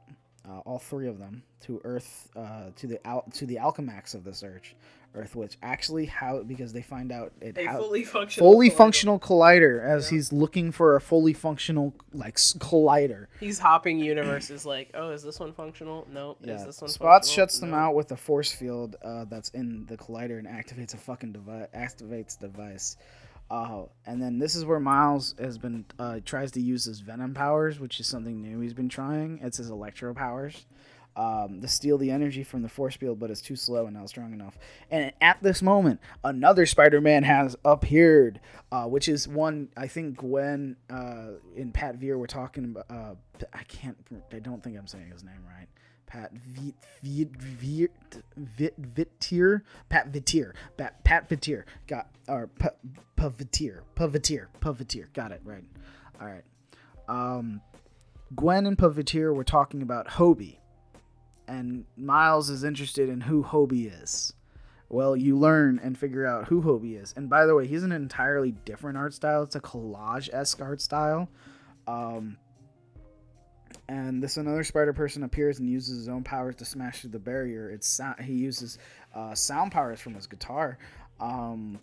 uh, 0.49 0.59
all 0.61 0.79
three 0.79 1.09
of 1.09 1.18
them, 1.18 1.42
to 1.62 1.81
Earth, 1.85 2.31
uh, 2.37 2.71
to 2.77 2.87
the 2.87 3.05
al- 3.07 3.25
to 3.35 3.47
the 3.47 3.57
Alchemax 3.57 4.14
of 4.14 4.23
this 4.23 4.44
Earth, 4.44 4.73
Earth, 5.18 5.35
which 5.37 5.57
actually 5.62 6.07
how 6.07 6.42
because 6.42 6.72
they 6.72 6.83
find 6.83 7.11
out 7.12 7.33
it 7.40 7.59
A 7.59 7.64
how- 7.66 7.78
fully 7.78 8.04
functional. 8.04 8.52
fully 8.52 8.70
collider. 8.70 8.76
functional 8.76 9.18
collider 9.18 9.85
as 9.85 10.11
Yeah. 10.11 10.16
he's 10.16 10.33
looking 10.33 10.72
for 10.72 10.96
a 10.96 11.00
fully 11.00 11.33
functional 11.33 11.94
like 12.12 12.37
collider. 12.37 13.26
He's 13.40 13.59
hopping 13.59 13.98
universes. 13.98 14.64
Like, 14.66 14.90
oh, 14.94 15.11
is 15.11 15.22
this 15.22 15.38
one 15.40 15.52
functional? 15.52 16.07
Nope. 16.12 16.38
Yeah. 16.42 16.54
Is 16.54 16.64
this 16.66 16.81
one 16.81 16.90
Spots 16.90 17.28
functional? 17.28 17.46
shuts 17.46 17.59
them 17.61 17.74
out 17.74 17.94
with 17.94 18.11
a 18.12 18.16
force 18.16 18.52
field 18.52 18.96
uh, 19.02 19.24
that's 19.26 19.50
in 19.50 19.87
the 19.87 19.96
collider 19.96 20.38
and 20.38 20.46
activates 20.46 20.94
a 20.94 20.98
fucking 20.98 21.33
device. 21.33 21.68
Activates 21.74 22.38
device. 22.38 22.96
Uh, 23.50 23.85
and 24.04 24.20
then 24.20 24.38
this 24.38 24.54
is 24.54 24.64
where 24.66 24.78
Miles 24.78 25.35
has 25.38 25.57
been 25.57 25.85
uh, 25.98 26.20
tries 26.24 26.52
to 26.52 26.61
use 26.61 26.85
his 26.85 27.00
Venom 27.00 27.33
powers, 27.33 27.81
which 27.81 27.98
is 27.98 28.07
something 28.07 28.42
new 28.42 28.61
he's 28.61 28.74
been 28.74 28.90
trying. 28.90 29.38
It's 29.42 29.57
his 29.57 29.70
Electro 29.70 30.12
powers. 30.12 30.66
Um, 31.18 31.61
to 31.62 31.66
steal 31.66 31.98
the 31.98 32.12
energy 32.12 32.44
from 32.44 32.62
the 32.62 32.68
force 32.68 32.94
field, 32.94 33.18
but 33.18 33.28
it's 33.28 33.40
too 33.40 33.57
slow 33.57 33.87
and 33.87 33.96
not 33.96 34.09
strong 34.09 34.33
enough. 34.33 34.57
And 34.88 35.12
at 35.20 35.42
this 35.42 35.62
moment, 35.62 35.98
another 36.22 36.64
Spider-Man 36.64 37.24
has 37.24 37.57
appeared, 37.64 38.38
uh, 38.70 38.85
which 38.85 39.09
is 39.09 39.26
one 39.26 39.68
I 39.76 39.88
think 39.88 40.18
Gwen 40.18 40.76
uh, 40.88 41.31
and 41.57 41.74
Pat 41.74 41.96
Veer 41.96 42.16
were 42.16 42.28
talking 42.28 42.66
about. 42.66 42.87
Uh, 42.88 43.14
I 43.52 43.64
can't. 43.64 43.96
I 44.33 44.38
don't 44.38 44.62
think 44.62 44.78
I'm 44.78 44.87
saying 44.87 45.11
his 45.11 45.24
name 45.24 45.44
right. 45.44 45.66
Pat 46.07 46.33
Vit 46.33 46.74
Vit 47.02 47.37
Vit 47.37 47.90
Vit 48.37 48.94
Vitier 48.94 49.62
Pat 49.88 50.12
Vitier 50.12 50.52
Pat 50.76 51.04
Pat 51.04 51.28
Vitier 51.28 51.64
got 51.88 52.09
or 52.28 52.48
Pavitier 53.16 53.81
Pavitier 53.96 54.46
Pavitier 54.61 55.12
got 55.12 55.33
it 55.33 55.40
right. 55.44 55.64
All 56.20 56.28
right. 56.28 56.44
Um, 57.09 57.61
Gwen 58.35 58.66
and 58.66 58.78
Pavitier 58.78 59.35
were 59.35 59.44
talking 59.44 59.83
about 59.83 60.07
Hobie, 60.09 60.59
and 61.48 61.84
Miles 61.96 62.50
is 62.50 62.62
interested 62.62 63.08
in 63.08 63.22
who 63.22 63.42
Hobie 63.42 64.02
is. 64.02 64.32
Well, 64.90 65.16
you 65.16 65.37
learn 65.37 65.80
and 65.82 65.98
figure 65.98 66.26
out 66.26 66.48
who 66.48 66.62
Hobie 66.62 67.00
is. 67.00 67.12
And 67.16 67.28
by 67.28 67.46
the 67.46 67.54
way, 67.54 67.66
he's 67.66 67.82
an 67.82 67.92
entirely 67.92 68.52
different 68.52 68.96
art 68.96 69.12
style. 69.12 69.42
It's 69.42 69.56
a 69.56 69.61
collage 69.61 70.32
esque 70.32 70.62
art 70.62 70.80
style. 70.80 71.28
Um, 71.87 72.38
and 73.88 74.22
this 74.22 74.37
another 74.37 74.64
spider 74.64 74.92
person 74.92 75.22
appears 75.22 75.58
and 75.58 75.68
uses 75.68 75.98
his 75.98 76.08
own 76.08 76.22
powers 76.22 76.56
to 76.56 76.64
smash 76.64 77.00
through 77.00 77.11
the 77.11 77.18
barrier. 77.18 77.70
It's 77.70 77.88
sound, 77.88 78.20
he 78.20 78.34
uses 78.34 78.78
uh, 79.14 79.34
sound 79.34 79.72
powers 79.72 80.00
from 80.00 80.14
his 80.14 80.26
guitar. 80.26 80.78
Um, 81.20 81.78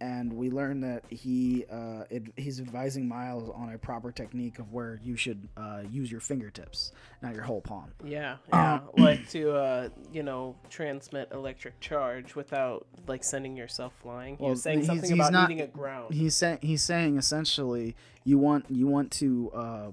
and 0.00 0.32
we 0.32 0.50
learn 0.50 0.80
that 0.82 1.04
he 1.10 1.64
uh, 1.70 2.04
ad- 2.14 2.32
he's 2.36 2.60
advising 2.60 3.08
Miles 3.08 3.50
on 3.54 3.72
a 3.72 3.78
proper 3.78 4.12
technique 4.12 4.58
of 4.58 4.72
where 4.72 5.00
you 5.02 5.16
should 5.16 5.48
uh, 5.56 5.82
use 5.90 6.10
your 6.10 6.20
fingertips, 6.20 6.92
not 7.22 7.34
your 7.34 7.42
whole 7.44 7.60
palm. 7.60 7.90
Yeah, 8.04 8.36
yeah, 8.52 8.80
like 8.98 9.28
to 9.30 9.52
uh, 9.52 9.88
you 10.12 10.22
know 10.22 10.56
transmit 10.70 11.28
electric 11.32 11.80
charge 11.80 12.34
without 12.34 12.86
like 13.06 13.24
sending 13.24 13.56
yourself 13.56 13.92
flying. 14.02 14.36
He 14.36 14.42
Well, 14.42 14.50
was 14.52 14.62
saying 14.62 14.84
something 14.84 15.02
he's 15.10 15.18
about 15.18 15.32
not- 15.32 15.48
needing 15.48 15.64
a 15.64 15.68
ground. 15.68 16.14
He's 16.14 16.36
saying 16.36 16.58
he's 16.62 16.82
saying 16.82 17.16
essentially 17.18 17.96
you 18.24 18.38
want 18.38 18.66
you 18.68 18.86
want 18.86 19.10
to 19.12 19.50
uh, 19.54 19.90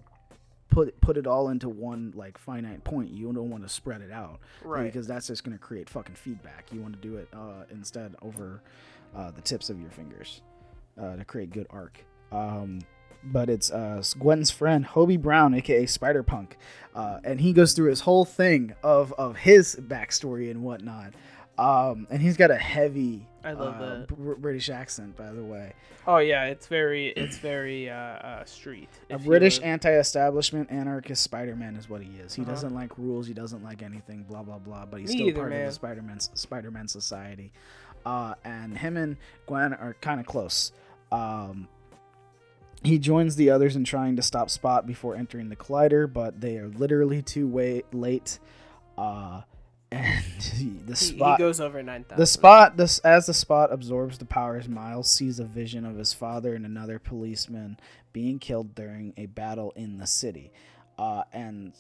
put 0.69 0.99
put 1.01 1.17
it 1.17 1.25
all 1.25 1.49
into 1.49 1.69
one 1.69 2.11
like 2.15 2.37
finite 2.37 2.83
point. 2.83 3.09
You 3.11 3.31
don't 3.33 3.49
want 3.49 3.63
to 3.63 3.69
spread 3.69 4.01
it 4.01 4.11
out, 4.11 4.39
Right. 4.63 4.83
Because 4.83 5.07
that's 5.07 5.27
just 5.27 5.43
going 5.43 5.57
to 5.57 5.63
create 5.63 5.89
fucking 5.89 6.15
feedback. 6.15 6.65
You 6.71 6.81
want 6.81 7.01
to 7.01 7.07
do 7.07 7.17
it 7.17 7.27
uh, 7.33 7.63
instead 7.71 8.15
over 8.21 8.61
uh, 9.15 9.32
the 9.32 9.41
tips 9.41 9.69
of 9.69 9.80
your 9.80 9.89
fingers 9.91 10.41
uh, 11.01 11.15
to 11.15 11.25
create 11.25 11.51
good 11.51 11.67
arc. 11.69 12.04
Um, 12.32 12.80
but 13.23 13.49
it's 13.49 13.71
uh, 13.71 14.04
Gwen's 14.19 14.51
friend 14.51 14.86
Hobie 14.86 15.19
Brown, 15.21 15.54
aka 15.56 15.86
Spider 15.88 16.21
Punk, 16.21 16.58
uh, 16.93 17.19
and 17.23 17.39
he 17.41 17.54
goes 17.54 17.73
through 17.73 17.89
his 17.89 18.01
whole 18.01 18.25
thing 18.25 18.73
of 18.84 19.13
of 19.13 19.36
his 19.38 19.75
backstory 19.75 20.51
and 20.51 20.62
whatnot. 20.63 21.13
Um, 21.58 22.06
and 22.10 22.21
he's 22.21 22.36
got 22.36 22.51
a 22.51 22.58
heavy 22.58 23.25
I 23.43 23.54
love 23.54 23.75
uh, 23.82 23.99
the- 24.06 24.13
Br- 24.13 24.34
British 24.34 24.69
accent, 24.69 25.15
by 25.15 25.32
the 25.32 25.41
way. 25.43 25.71
Oh 26.06 26.17
yeah, 26.17 26.45
it's 26.45 26.67
very 26.67 27.08
it's 27.10 27.38
very 27.38 27.89
uh, 27.89 27.95
uh, 27.95 28.45
street. 28.45 28.89
A 29.10 29.17
British 29.17 29.60
anti-establishment 29.62 30.69
anarchist 30.69 31.23
Spider-Man 31.23 31.75
is 31.78 31.89
what 31.89 32.01
he 32.01 32.10
is. 32.19 32.34
He 32.36 32.41
Uh-huh. 32.43 32.51
doesn't 32.51 32.75
like 32.75 32.95
rules. 32.97 33.25
He 33.25 33.34
doesn't 33.34 33.63
like 33.63 33.82
anything. 33.82 34.23
Blah 34.23 34.43
blah 34.43 34.60
blah. 34.60 34.86
But 34.86 34.99
he's 34.99 35.10
Me 35.10 35.15
still 35.15 35.28
either, 35.30 35.39
part 35.41 35.54
of 35.54 35.65
the 35.65 35.71
Spider-Man 35.71 36.19
Spider-Man 36.19 36.88
society. 36.89 37.51
Uh, 38.05 38.35
and 38.43 38.77
him 38.77 38.97
and 38.97 39.17
Gwen 39.47 39.73
are 39.73 39.95
kind 40.01 40.19
of 40.19 40.25
close. 40.25 40.71
Um, 41.11 41.67
he 42.83 42.99
joins 42.99 43.35
the 43.35 43.49
others 43.49 43.75
in 43.75 43.83
trying 43.83 44.15
to 44.15 44.21
stop 44.21 44.49
Spot 44.49 44.85
before 44.85 45.15
entering 45.15 45.49
the 45.49 45.55
collider, 45.55 46.11
but 46.11 46.39
they 46.39 46.57
are 46.57 46.67
literally 46.67 47.21
too 47.21 47.47
way 47.47 47.83
late. 47.91 48.39
Uh, 48.97 49.41
and 49.91 50.23
the 50.87 50.95
spot 50.95 51.37
he 51.37 51.43
goes 51.43 51.59
over 51.61 51.81
nine 51.81 52.03
thousand. 52.03 52.19
the 52.19 52.25
spot, 52.25 52.75
this 52.75 52.99
as 52.99 53.27
the 53.27 53.33
spot 53.33 53.71
absorbs 53.71 54.17
the 54.17 54.25
powers, 54.25 54.67
Miles 54.67 55.09
sees 55.09 55.39
a 55.39 55.45
vision 55.45 55.85
of 55.85 55.97
his 55.97 56.11
father 56.11 56.53
and 56.53 56.65
another 56.65 56.99
policeman 56.99 57.77
being 58.11 58.39
killed 58.39 58.73
during 58.75 59.13
a 59.15 59.27
battle 59.27 59.71
in 59.75 59.97
the 59.97 60.07
city. 60.07 60.51
Uh, 60.97 61.23
and 61.31 61.73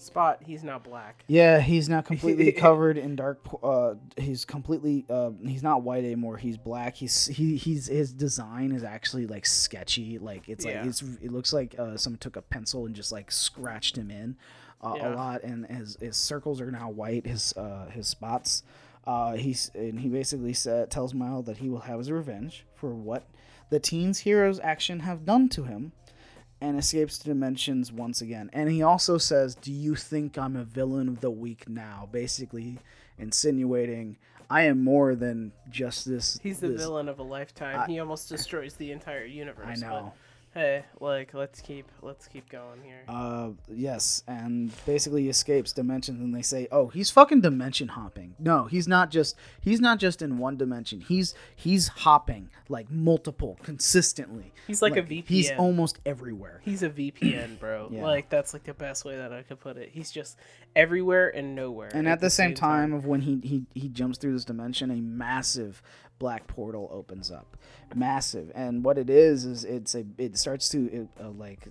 Spot. 0.00 0.38
He's 0.44 0.64
not 0.64 0.82
black. 0.82 1.24
yeah, 1.28 1.60
he's 1.60 1.88
now 1.88 2.00
completely 2.00 2.52
covered 2.66 2.96
in 2.96 3.16
dark. 3.16 3.40
Uh, 3.62 3.94
he's 4.16 4.44
completely. 4.44 5.04
Uh, 5.10 5.30
he's 5.44 5.62
not 5.62 5.82
white 5.82 6.04
anymore. 6.04 6.36
He's 6.38 6.56
black. 6.56 6.96
He's 6.96 7.26
he 7.26 7.56
he's 7.56 7.86
his 7.86 8.12
design 8.12 8.72
is 8.72 8.82
actually 8.82 9.26
like 9.26 9.44
sketchy. 9.46 10.18
Like 10.18 10.48
it's 10.48 10.64
Yeah. 10.64 10.78
like 10.80 10.86
it's 10.88 11.02
it 11.02 11.30
looks 11.32 11.52
like 11.52 11.74
uh, 11.78 11.96
someone 11.96 12.18
took 12.18 12.36
a 12.36 12.42
pencil 12.42 12.86
and 12.86 12.94
just 12.94 13.12
like 13.12 13.30
scratched 13.30 13.96
him 13.98 14.10
in 14.10 14.36
uh, 14.82 14.94
Yeah. 14.96 15.14
a 15.14 15.16
lot. 15.16 15.42
And 15.42 15.66
his 15.66 15.96
his 16.00 16.16
circles 16.16 16.60
are 16.60 16.70
now 16.70 16.88
white. 16.90 17.26
His 17.26 17.52
uh 17.56 17.86
his 17.90 18.08
spots. 18.08 18.62
Uh, 19.06 19.32
he's 19.36 19.70
and 19.74 20.00
he 20.00 20.08
basically 20.08 20.52
said 20.52 20.90
tells 20.90 21.14
Miles 21.14 21.46
that 21.46 21.58
he 21.58 21.68
will 21.68 21.80
have 21.80 21.98
his 21.98 22.10
revenge 22.10 22.64
for 22.74 22.90
what 22.94 23.24
the 23.70 23.80
teen's 23.80 24.20
heroes 24.20 24.60
action 24.60 25.00
have 25.00 25.24
done 25.24 25.48
to 25.50 25.64
him 25.64 25.92
and 26.60 26.78
escapes 26.78 27.18
to 27.18 27.24
dimensions 27.24 27.90
once 27.92 28.20
again. 28.20 28.50
And 28.52 28.70
he 28.70 28.82
also 28.82 29.18
says, 29.18 29.54
"Do 29.54 29.72
you 29.72 29.94
think 29.94 30.36
I'm 30.36 30.56
a 30.56 30.64
villain 30.64 31.08
of 31.08 31.20
the 31.20 31.30
week 31.30 31.68
now?" 31.68 32.08
Basically, 32.10 32.78
insinuating 33.18 34.16
I 34.52 34.62
am 34.62 34.82
more 34.82 35.14
than 35.14 35.52
just 35.70 36.04
this. 36.08 36.38
He's 36.42 36.58
the 36.58 36.68
this- 36.68 36.80
villain 36.80 37.08
of 37.08 37.20
a 37.20 37.22
lifetime. 37.22 37.80
I- 37.80 37.86
he 37.86 38.00
almost 38.00 38.28
destroys 38.28 38.74
the 38.74 38.90
entire 38.90 39.24
universe. 39.24 39.64
I 39.64 39.74
know. 39.76 40.12
But, 40.12 40.16
hey, 40.54 40.84
like 41.00 41.34
let's 41.34 41.60
keep 41.60 41.86
let's 42.02 42.26
keep 42.26 42.48
going 42.48 42.82
here. 42.82 43.02
Uh, 43.08 43.50
yes, 43.68 44.22
and 44.26 44.72
basically 44.86 45.28
escapes 45.28 45.72
dimensions, 45.72 46.20
and 46.20 46.34
they 46.34 46.42
say, 46.42 46.68
"Oh, 46.70 46.88
he's 46.88 47.10
fucking 47.10 47.40
dimension 47.40 47.88
hopping." 47.88 48.34
No, 48.38 48.64
he's 48.64 48.88
not 48.88 49.10
just 49.10 49.36
he's 49.60 49.80
not 49.80 49.98
just 49.98 50.22
in 50.22 50.38
one 50.38 50.56
dimension. 50.56 51.00
He's 51.00 51.34
he's 51.54 51.88
hopping 51.88 52.50
like 52.68 52.90
multiple 52.90 53.58
consistently. 53.62 54.52
He's 54.66 54.82
like 54.82 54.96
a 54.96 55.02
VPN. 55.02 55.26
He's 55.26 55.50
almost 55.52 55.98
everywhere. 56.06 56.60
He's 56.64 56.82
a 56.82 56.90
VPN, 56.90 57.58
bro. 57.58 57.88
Yeah. 57.90 58.02
Like 58.02 58.28
that's 58.28 58.52
like 58.52 58.64
the 58.64 58.74
best 58.74 59.04
way 59.04 59.16
that 59.16 59.32
I 59.32 59.42
could 59.42 59.58
put 59.58 59.76
it. 59.76 59.88
He's 59.92 60.12
just 60.12 60.36
everywhere 60.76 61.34
and 61.34 61.56
nowhere. 61.56 61.90
And 61.92 62.08
at 62.08 62.20
the 62.20 62.30
same 62.30 62.54
time 62.54 62.92
of 62.92 63.04
when 63.04 63.22
he, 63.22 63.40
he 63.42 63.64
he 63.74 63.88
jumps 63.88 64.18
through 64.18 64.34
this 64.34 64.44
dimension, 64.44 64.90
a 64.90 64.96
massive 64.96 65.82
black 66.20 66.46
portal 66.46 66.88
opens 66.92 67.32
up, 67.32 67.56
massive. 67.96 68.52
And 68.54 68.84
what 68.84 68.96
it 68.96 69.10
is 69.10 69.44
is 69.44 69.64
it's 69.64 69.96
a 69.96 70.04
it 70.18 70.38
starts 70.38 70.68
to 70.68 70.86
it, 70.92 71.08
uh, 71.24 71.30
like 71.30 71.66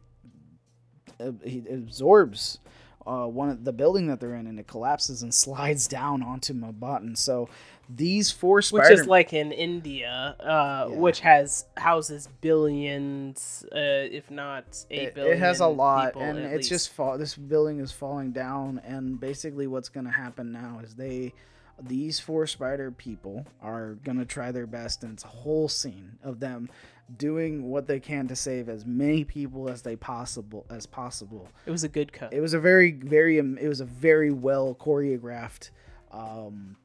uh, 1.21 1.31
it 1.43 1.71
absorbs 1.71 2.59
uh, 3.07 3.25
one 3.25 3.49
of 3.49 3.63
the 3.63 3.71
building 3.71 4.07
that 4.07 4.19
they're 4.19 4.35
in, 4.35 4.45
and 4.47 4.59
it 4.59 4.67
collapses 4.67 5.23
and 5.23 5.33
slides 5.45 5.87
down 5.87 6.21
onto 6.21 6.53
Mumbattan. 6.53 7.17
So 7.17 7.47
these 7.89 8.29
four 8.31 8.57
which 8.57 8.89
is 8.91 9.07
like 9.07 9.33
in 9.33 9.51
India, 9.51 10.35
uh, 10.39 10.87
Yeah. 10.89 10.95
which 10.97 11.21
has 11.21 11.65
houses 11.77 12.27
billions, 12.41 13.65
uh, 13.71 13.77
if 13.79 14.29
not 14.29 14.65
eight 14.91 15.07
it, 15.09 15.15
billion. 15.15 15.33
it 15.37 15.39
has 15.39 15.59
a 15.59 15.67
lot 15.67 16.07
people 16.13 16.21
and 16.21 16.37
it's 16.39 16.55
least. 16.57 16.69
just 16.69 16.89
fall 16.89 17.17
this 17.17 17.35
building 17.35 17.79
is 17.79 17.91
falling 17.91 18.31
down 18.31 18.79
and 18.85 19.19
basically 19.19 19.65
what's 19.65 19.89
going 19.89 20.05
to 20.05 20.11
happen 20.11 20.51
now 20.51 20.79
is 20.83 20.93
they 20.95 21.33
these 21.81 22.19
four 22.19 22.45
spider 22.47 22.91
people 22.91 23.45
are 23.61 23.97
to 24.17 24.25
try 24.25 24.51
their 24.51 24.67
best 24.67 25.03
and 25.03 25.13
it's 25.13 25.23
a 25.23 25.27
whole 25.27 25.67
scene 25.69 26.17
of 26.23 26.39
them 26.39 26.69
doing 27.17 27.69
what 27.69 27.87
they 27.87 27.99
can 27.99 28.27
to 28.27 28.35
save 28.35 28.69
as 28.69 28.85
many 28.85 29.23
people 29.23 29.69
as 29.69 29.81
they 29.81 29.95
possible 29.95 30.65
as 30.69 30.85
possible 30.85 31.47
It 31.65 31.71
was 31.71 31.83
a 31.83 31.89
good 31.89 32.11
cut. 32.13 32.33
it 32.33 32.41
was 32.41 32.53
a 32.53 32.59
very 32.59 32.91
very 32.91 33.39
um, 33.39 33.57
it 33.57 33.67
was 33.67 33.81
a 33.81 33.85
very 33.85 34.31
well 34.31 34.75
choreographed 34.79 35.71
um, 36.11 36.75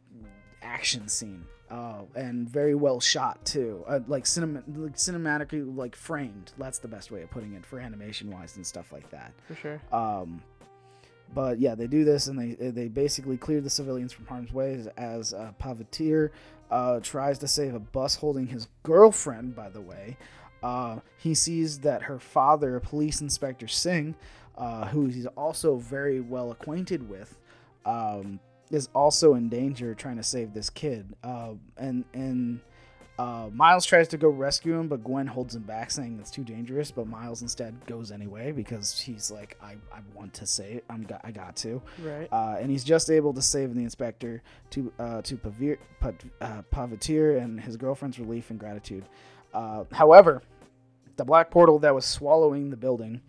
action 0.62 1.08
scene 1.08 1.44
uh, 1.70 2.02
and 2.14 2.48
very 2.48 2.74
well 2.74 3.00
shot 3.00 3.44
too 3.44 3.84
uh, 3.88 4.00
like 4.06 4.24
cinema 4.26 4.62
like 4.76 4.94
cinematically 4.96 5.64
like 5.76 5.96
framed 5.96 6.52
that's 6.58 6.78
the 6.78 6.88
best 6.88 7.10
way 7.10 7.22
of 7.22 7.30
putting 7.30 7.54
it 7.54 7.64
for 7.66 7.78
animation 7.80 8.30
wise 8.30 8.56
and 8.56 8.66
stuff 8.66 8.92
like 8.92 9.08
that 9.10 9.32
for 9.48 9.54
sure. 9.56 9.80
um, 9.92 10.42
but 11.34 11.58
yeah, 11.58 11.74
they 11.74 11.86
do 11.86 12.04
this 12.04 12.28
and 12.28 12.38
they 12.38 12.70
they 12.70 12.88
basically 12.88 13.36
clear 13.36 13.60
the 13.60 13.70
civilians 13.70 14.12
from 14.12 14.26
harm's 14.26 14.52
way 14.52 14.84
as, 14.96 15.34
uh, 15.34 15.52
Pavitr 15.60 16.30
uh, 16.70 17.00
tries 17.00 17.38
to 17.38 17.48
save 17.48 17.74
a 17.74 17.80
bus 17.80 18.14
holding 18.14 18.46
his 18.46 18.68
girlfriend. 18.82 19.54
By 19.54 19.68
the 19.68 19.80
way, 19.80 20.16
uh, 20.62 21.00
he 21.18 21.34
sees 21.34 21.80
that 21.80 22.02
her 22.02 22.18
father, 22.18 22.80
Police 22.80 23.20
Inspector 23.20 23.66
Singh, 23.68 24.14
uh, 24.56 24.86
who 24.86 25.06
he's 25.06 25.26
also 25.26 25.76
very 25.76 26.20
well 26.20 26.50
acquainted 26.52 27.08
with, 27.08 27.36
um, 27.84 28.40
is 28.70 28.88
also 28.94 29.34
in 29.34 29.48
danger 29.48 29.94
trying 29.94 30.16
to 30.16 30.22
save 30.22 30.54
this 30.54 30.70
kid. 30.70 31.14
Uh, 31.22 31.54
and 31.76 32.04
and 32.14 32.60
uh, 33.18 33.48
Miles 33.52 33.86
tries 33.86 34.08
to 34.08 34.18
go 34.18 34.28
rescue 34.28 34.78
him, 34.78 34.88
but 34.88 35.04
Gwen 35.04 35.26
holds 35.26 35.54
him 35.54 35.62
back, 35.62 35.90
saying 35.90 36.18
it's 36.20 36.30
too 36.30 36.42
dangerous. 36.42 36.90
But 36.90 37.06
Miles 37.06 37.42
instead 37.42 37.74
goes 37.86 38.10
anyway 38.10 38.50
because 38.50 38.98
he's 38.98 39.30
like, 39.30 39.56
I, 39.62 39.76
I 39.92 40.00
want 40.14 40.34
to 40.34 40.46
save. 40.46 40.82
I'm 40.90 41.04
got, 41.04 41.20
I 41.22 41.30
got 41.30 41.54
to. 41.56 41.80
Right. 42.02 42.28
Uh, 42.32 42.56
and 42.58 42.70
he's 42.70 42.82
just 42.82 43.10
able 43.10 43.32
to 43.34 43.42
save 43.42 43.74
the 43.74 43.82
inspector 43.82 44.42
to 44.70 44.92
uh, 44.98 45.22
to 45.22 45.36
Pavitr, 45.36 45.78
Pa- 46.00 46.12
uh, 46.40 47.38
and 47.40 47.60
his 47.60 47.76
girlfriend's 47.76 48.18
relief 48.18 48.50
and 48.50 48.58
gratitude. 48.58 49.04
Uh, 49.52 49.84
however, 49.92 50.42
the 51.16 51.24
black 51.24 51.50
portal 51.50 51.78
that 51.78 51.94
was 51.94 52.04
swallowing 52.04 52.70
the 52.70 52.76
building 52.76 53.20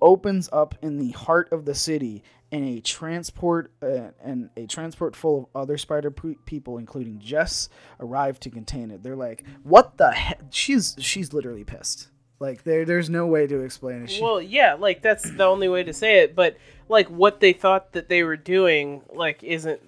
opens 0.00 0.48
up 0.52 0.74
in 0.82 0.98
the 0.98 1.10
heart 1.12 1.52
of 1.52 1.64
the 1.64 1.74
city, 1.74 2.22
and 2.52 2.64
a 2.64 2.80
transport 2.80 3.72
uh, 3.82 4.10
and 4.22 4.50
a 4.56 4.66
transport 4.66 5.16
full 5.16 5.50
of 5.54 5.62
other 5.62 5.76
spider 5.78 6.10
pe- 6.10 6.34
people, 6.44 6.78
including 6.78 7.18
Jess, 7.18 7.68
arrive 8.00 8.38
to 8.40 8.50
contain 8.50 8.90
it. 8.90 9.02
They're 9.02 9.16
like, 9.16 9.44
"What 9.64 9.96
the 9.98 10.12
heck?" 10.12 10.40
She's 10.50 10.94
she's 10.98 11.32
literally 11.32 11.64
pissed. 11.64 12.08
Like 12.38 12.62
there 12.64 12.84
there's 12.84 13.08
no 13.10 13.26
way 13.26 13.46
to 13.46 13.60
explain 13.62 14.02
it. 14.02 14.10
She, 14.10 14.22
Well, 14.22 14.40
yeah, 14.42 14.74
like 14.74 15.00
that's 15.02 15.28
the 15.28 15.44
only 15.44 15.68
way 15.68 15.82
to 15.84 15.92
say 15.92 16.18
it. 16.20 16.36
But 16.36 16.56
like 16.88 17.08
what 17.08 17.40
they 17.40 17.52
thought 17.52 17.92
that 17.92 18.08
they 18.08 18.22
were 18.22 18.36
doing 18.36 19.02
like 19.12 19.42
isn't 19.42 19.80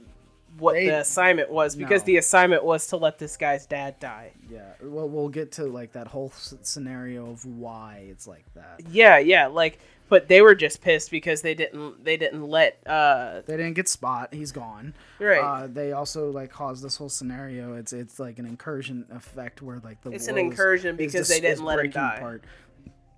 what 0.59 0.73
They- 0.73 0.87
the 0.87 0.99
assignment 1.01 1.51
was 1.51 1.77
because 1.77 2.03
No. 2.03 2.07
the 2.07 2.17
assignment 2.17 2.65
was 2.65 2.87
to 2.89 2.97
let 2.97 3.19
this 3.19 3.37
guy's 3.37 3.67
dad 3.67 4.01
die. 4.01 4.33
Yeah, 4.51 4.73
well, 4.83 5.09
we'll 5.09 5.29
get 5.29 5.53
to 5.53 5.67
like 5.67 5.93
that 5.93 6.09
whole 6.09 6.33
s- 6.35 6.55
scenario 6.63 7.31
of 7.31 7.45
why 7.45 8.07
it's 8.11 8.27
like 8.27 8.47
that. 8.55 8.81
Yeah, 8.91 9.19
yeah, 9.19 9.47
like 9.47 9.79
but 10.09 10.29
they 10.29 10.41
were 10.43 10.55
just 10.55 10.81
pissed 10.81 11.11
because 11.11 11.43
they 11.43 11.55
didn't 11.55 12.05
they 12.05 12.17
didn't 12.17 12.43
let 12.49 12.81
uh 12.87 13.43
They 13.47 13.57
didn't 13.57 13.75
get 13.75 13.89
Spot; 13.89 14.33
he's 14.33 14.53
gone. 14.53 14.95
right. 15.21 15.41
Uh, 15.41 15.67
they 15.67 15.93
also 15.93 16.31
like 16.31 16.51
caused 16.51 16.83
this 16.85 16.97
whole 16.97 17.09
scenario. 17.09 17.75
It's 17.75 17.93
it's 17.93 18.19
like 18.19 18.39
an 18.39 18.47
incursion 18.47 19.07
effect 19.11 19.63
where 19.63 19.81
like 19.81 20.03
the 20.03 20.11
It's 20.11 20.29
an 20.29 20.37
is- 20.39 20.43
incursion 20.45 20.91
is 20.93 20.97
because 20.97 21.29
dis- 21.29 21.37
they 21.37 21.41
didn't 21.47 21.65
let 21.65 21.79
him 21.85 21.91
die. 21.91 22.17
apart. 22.17 22.45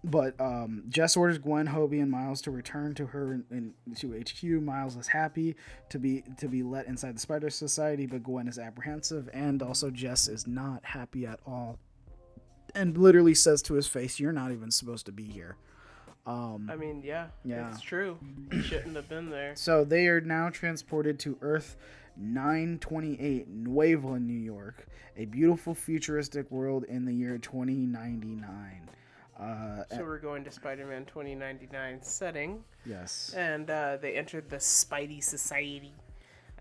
But 0.02 0.40
um, 0.40 0.84
Jess 0.88 1.14
orders 1.14 1.36
Gwen, 1.36 1.66
Hobie, 1.68 2.00
and 2.00 2.10
Miles 2.10 2.40
to 2.42 2.50
return 2.50 2.94
to 2.94 3.04
her 3.04 3.34
in, 3.34 3.74
in, 3.86 3.94
to 3.96 4.18
HQ. 4.18 4.42
Miles 4.62 4.96
is 4.96 5.06
happy 5.08 5.56
to 5.90 5.98
be 5.98 6.24
to 6.38 6.48
be 6.48 6.62
let 6.62 6.86
inside 6.86 7.16
the 7.16 7.20
Spider 7.20 7.50
Society, 7.50 8.06
but 8.06 8.22
Gwen 8.22 8.48
is 8.48 8.58
apprehensive, 8.58 9.28
and 9.34 9.62
also 9.62 9.90
Jess 9.90 10.26
is 10.26 10.46
not 10.46 10.82
happy 10.86 11.26
at 11.26 11.38
all, 11.46 11.78
and 12.74 12.96
literally 12.96 13.34
says 13.34 13.60
to 13.62 13.74
his 13.74 13.86
face, 13.86 14.18
"You're 14.18 14.32
not 14.32 14.52
even 14.52 14.70
supposed 14.70 15.04
to 15.04 15.12
be 15.12 15.24
here." 15.24 15.56
Um, 16.30 16.70
I 16.70 16.76
mean, 16.76 17.02
yeah, 17.04 17.28
Yeah. 17.44 17.68
it's 17.70 17.80
true. 17.80 18.18
He 18.52 18.62
shouldn't 18.62 18.94
have 18.96 19.08
been 19.08 19.30
there. 19.30 19.56
So 19.56 19.84
they 19.84 20.06
are 20.08 20.20
now 20.20 20.48
transported 20.50 21.18
to 21.20 21.36
Earth 21.42 21.76
928, 22.16 23.48
Nueva, 23.48 24.18
New 24.20 24.32
York, 24.38 24.86
a 25.16 25.24
beautiful 25.24 25.74
futuristic 25.74 26.50
world 26.50 26.84
in 26.84 27.04
the 27.04 27.12
year 27.14 27.38
2099. 27.38 28.88
Uh, 29.38 29.84
So 29.90 30.04
we're 30.04 30.18
going 30.18 30.44
to 30.44 30.50
Spider-Man 30.50 31.06
2099 31.06 32.02
setting, 32.02 32.62
yes, 32.84 33.32
and 33.36 33.70
uh, 33.70 33.96
they 34.00 34.12
entered 34.14 34.50
the 34.50 34.56
Spidey 34.58 35.22
Society. 35.22 35.94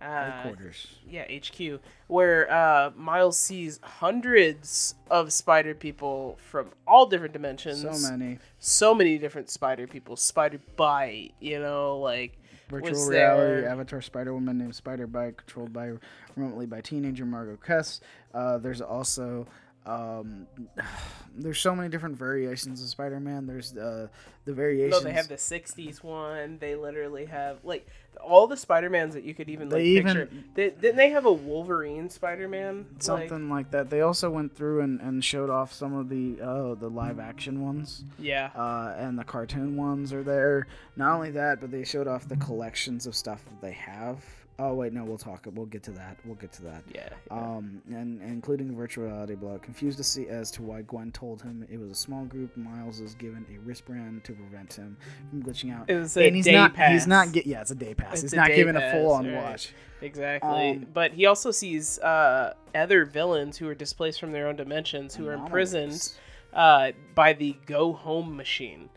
Uh, 0.02 0.32
headquarters. 0.32 0.88
yeah, 1.10 1.26
HQ, 1.26 1.80
where 2.08 2.52
uh, 2.52 2.92
Miles 2.96 3.38
sees 3.38 3.80
hundreds 3.84 4.96
of 5.10 5.34
spider 5.34 5.74
people 5.76 6.38
from 6.50 6.70
all 6.88 7.06
different 7.06 7.34
dimensions. 7.34 7.82
So 7.82 8.10
many 8.12 8.40
so 8.60 8.96
many 8.96 9.18
different 9.18 9.50
spider 9.50 9.88
people. 9.88 10.16
Spider 10.16 10.60
Bite, 10.76 11.34
you 11.40 11.60
know, 11.60 11.98
like 12.00 12.38
virtual 12.70 13.08
reality 13.08 13.62
there- 13.62 13.70
avatar 13.70 14.02
Spider 14.02 14.34
Woman 14.34 14.58
named 14.58 14.76
Spider-Byte, 14.76 15.38
controlled 15.38 15.74
by 15.74 15.94
remotely 16.36 16.66
by 16.66 16.82
teenager 16.82 17.26
Margo 17.26 17.58
Kess. 17.58 18.00
Uh, 18.34 18.58
there's 18.58 18.82
also 18.82 19.48
um, 19.86 20.48
there's 21.36 21.60
so 21.60 21.76
many 21.76 21.90
different 21.90 22.18
variations 22.18 22.82
of 22.82 22.90
Spider 22.90 23.20
Man. 23.20 23.48
There's 23.48 23.76
uh, 23.78 24.08
the 24.46 24.54
variations. 24.54 25.04
No, 25.04 25.08
they 25.10 25.14
have 25.14 25.28
the 25.28 25.36
'60s 25.36 26.04
one. 26.04 26.58
They 26.60 26.76
literally 26.76 27.26
have 27.26 27.64
like 27.64 27.88
all 28.22 28.48
the 28.48 28.58
Spider-Mans 28.58 29.14
that 29.14 29.24
you 29.24 29.34
could 29.34 29.48
even 29.50 29.70
like 29.70 29.80
They 29.80 29.86
even- 29.86 30.18
picture. 30.18 30.30
They, 30.56 30.70
didn't 30.72 30.98
they 30.98 31.10
have 31.12 31.26
a 31.26 31.32
Wolverine 31.32 32.10
Spider-Man? 32.10 32.86
Like, 32.94 33.04
something 33.04 33.50
like 33.50 33.72
that. 33.72 33.90
They 33.90 34.02
also 34.02 34.30
went 34.30 34.56
through 34.56 34.82
and, 34.82 35.00
and 35.00 35.24
showed 35.24 35.50
off 35.50 35.72
some 35.72 35.94
of 35.94 36.10
the 36.10 36.42
uh, 36.42 36.76
the 36.76 36.90
live 36.90 37.20
action 37.20 37.64
ones. 37.64 38.04
yeah. 38.18 38.50
uh, 38.56 38.94
and 38.98 39.18
the 39.18 39.24
cartoon 39.24 39.78
ones 39.78 40.12
are 40.12 40.24
there. 40.24 40.68
Not 40.98 41.14
only 41.16 41.32
that, 41.32 41.62
but 41.62 41.72
they 41.72 41.84
showed 41.86 42.08
off 42.08 42.28
the 42.28 42.38
collections 42.38 43.06
of 43.08 43.16
stuff 43.16 43.44
that 43.46 43.62
they 43.62 43.74
have. 43.74 44.24
Oh 44.60 44.74
wait, 44.74 44.92
no, 44.92 45.06
we'll 45.06 45.18
talk. 45.18 45.48
We'll 45.54 45.66
get 45.66 45.84
to 45.84 45.92
that. 45.92 46.18
We'll 46.26 46.36
get 46.36 46.52
to 46.54 46.64
that. 46.64 46.84
Yeah. 46.94 47.10
Um, 47.32 47.82
and, 47.88 48.22
and 48.22 48.32
including 48.32 48.68
the 48.68 48.74
virtual 48.74 49.06
reality 49.06 49.36
confused 49.62 49.98
to 50.00 50.04
see 50.04 50.28
as 50.28 50.52
to 50.52 50.62
why 50.62 50.82
Gwen 50.82 51.12
told 51.12 51.42
him 51.42 51.66
it 51.72 51.80
was 51.80 51.90
a 51.92 51.96
small 51.96 52.26
group. 52.26 52.56
Miles 52.58 53.00
is 53.00 53.16
given 53.16 53.46
a 53.54 53.58
wristband 53.60 54.26
to 54.26 54.34
prevent 54.34 54.74
him 54.74 54.98
from 55.30 55.44
glitching 55.44 55.74
out. 55.74 55.90
It 55.90 55.96
was 55.96 56.18
a 56.18 56.28
and 56.28 56.36
he's 56.36 56.46
day 56.46 56.52
not. 56.52 56.74
pass. 56.74 56.92
He's 56.92 57.08
not. 57.08 57.32
Get, 57.32 57.48
yeah, 57.48 57.62
it's 57.62 57.72
a 57.72 57.76
day 57.76 57.94
pass. 57.94 58.16
It's 58.16 58.22
he's 58.24 58.34
not 58.34 58.50
given 58.50 58.76
a 58.76 58.92
full 58.92 59.14
on 59.14 59.26
right. 59.26 59.36
watch. 59.36 59.74
Exactly. 60.02 60.72
Um, 60.72 60.88
but 60.94 61.14
he 61.14 61.26
also 61.26 61.52
sees 61.52 61.98
uh, 62.00 62.54
other 62.76 63.06
villains 63.06 63.58
who 63.58 63.68
are 63.70 63.76
displaced 63.76 64.20
from 64.20 64.34
their 64.34 64.48
own 64.48 64.58
dimensions, 64.58 65.16
who 65.16 65.28
are 65.28 65.34
imprisoned 65.34 66.12
uh, 66.54 66.92
by 67.16 67.34
the 67.34 67.56
Go 67.66 67.94
Home 67.94 68.36
machine, 68.36 68.90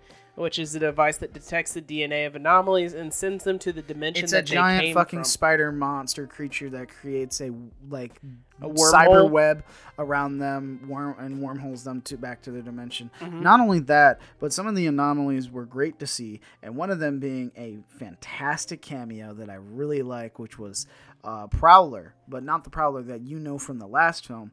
which 0.43 0.59
is 0.59 0.75
a 0.75 0.79
device 0.81 1.17
that 1.19 1.33
detects 1.33 1.73
the 1.73 1.81
DNA 1.81 2.27
of 2.27 2.35
anomalies 2.35 2.93
and 2.93 3.15
sends 3.15 3.45
them 3.45 3.59
to 3.61 3.73
the 3.73 3.81
dimension 3.83 4.25
It's 4.25 4.33
a 4.33 4.37
that 4.37 4.47
they 4.47 4.55
giant 4.55 4.83
came 4.83 4.95
fucking 4.95 5.21
from. 5.21 5.25
spider 5.25 5.73
monster 5.73 6.27
creature 6.27 6.69
that 6.71 6.89
creates 6.89 7.41
a 7.41 7.51
like 7.89 8.21
A 8.61 8.69
cyber 8.69 9.29
web 9.31 9.65
around 9.99 10.39
them, 10.39 10.85
worm 10.89 11.17
and 11.19 11.41
wormholes 11.41 11.85
them 11.85 12.01
to 12.03 12.17
back 12.17 12.43
to 12.43 12.51
their 12.51 12.63
dimension. 12.63 13.11
Mm-hmm. 13.21 13.43
Not 13.43 13.61
only 13.61 13.81
that, 13.81 14.21
but 14.41 14.53
some 14.53 14.67
of 14.67 14.75
the 14.75 14.87
anomalies 14.87 15.51
were 15.51 15.65
great 15.65 15.99
to 16.01 16.07
see, 16.07 16.41
and 16.63 16.77
one 16.77 16.91
of 16.91 16.99
them 16.99 17.19
being 17.19 17.51
a 17.57 17.79
fantastic 17.99 18.83
cameo 18.83 19.33
that 19.35 19.49
I 19.51 19.55
really 19.55 20.03
like, 20.03 20.39
which 20.39 20.59
was 20.59 20.87
uh, 21.25 21.47
Prowler, 21.47 22.15
but 22.29 22.43
not 22.43 22.65
the 22.65 22.71
Prowler 22.71 23.03
that 23.03 23.23
you 23.23 23.39
know 23.39 23.59
from 23.59 23.79
the 23.79 23.87
last 23.87 24.27
film. 24.27 24.53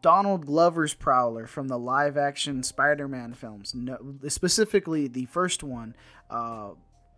Donald 0.00 0.46
Glover's 0.46 0.94
Prowler 0.94 1.46
from 1.46 1.68
the 1.68 1.78
live 1.78 2.16
action 2.16 2.62
Spider 2.62 3.08
Man 3.08 3.34
films, 3.34 3.74
no, 3.74 3.98
specifically 4.28 5.08
the 5.08 5.26
first 5.26 5.62
one, 5.62 5.94
uh, 6.30 6.70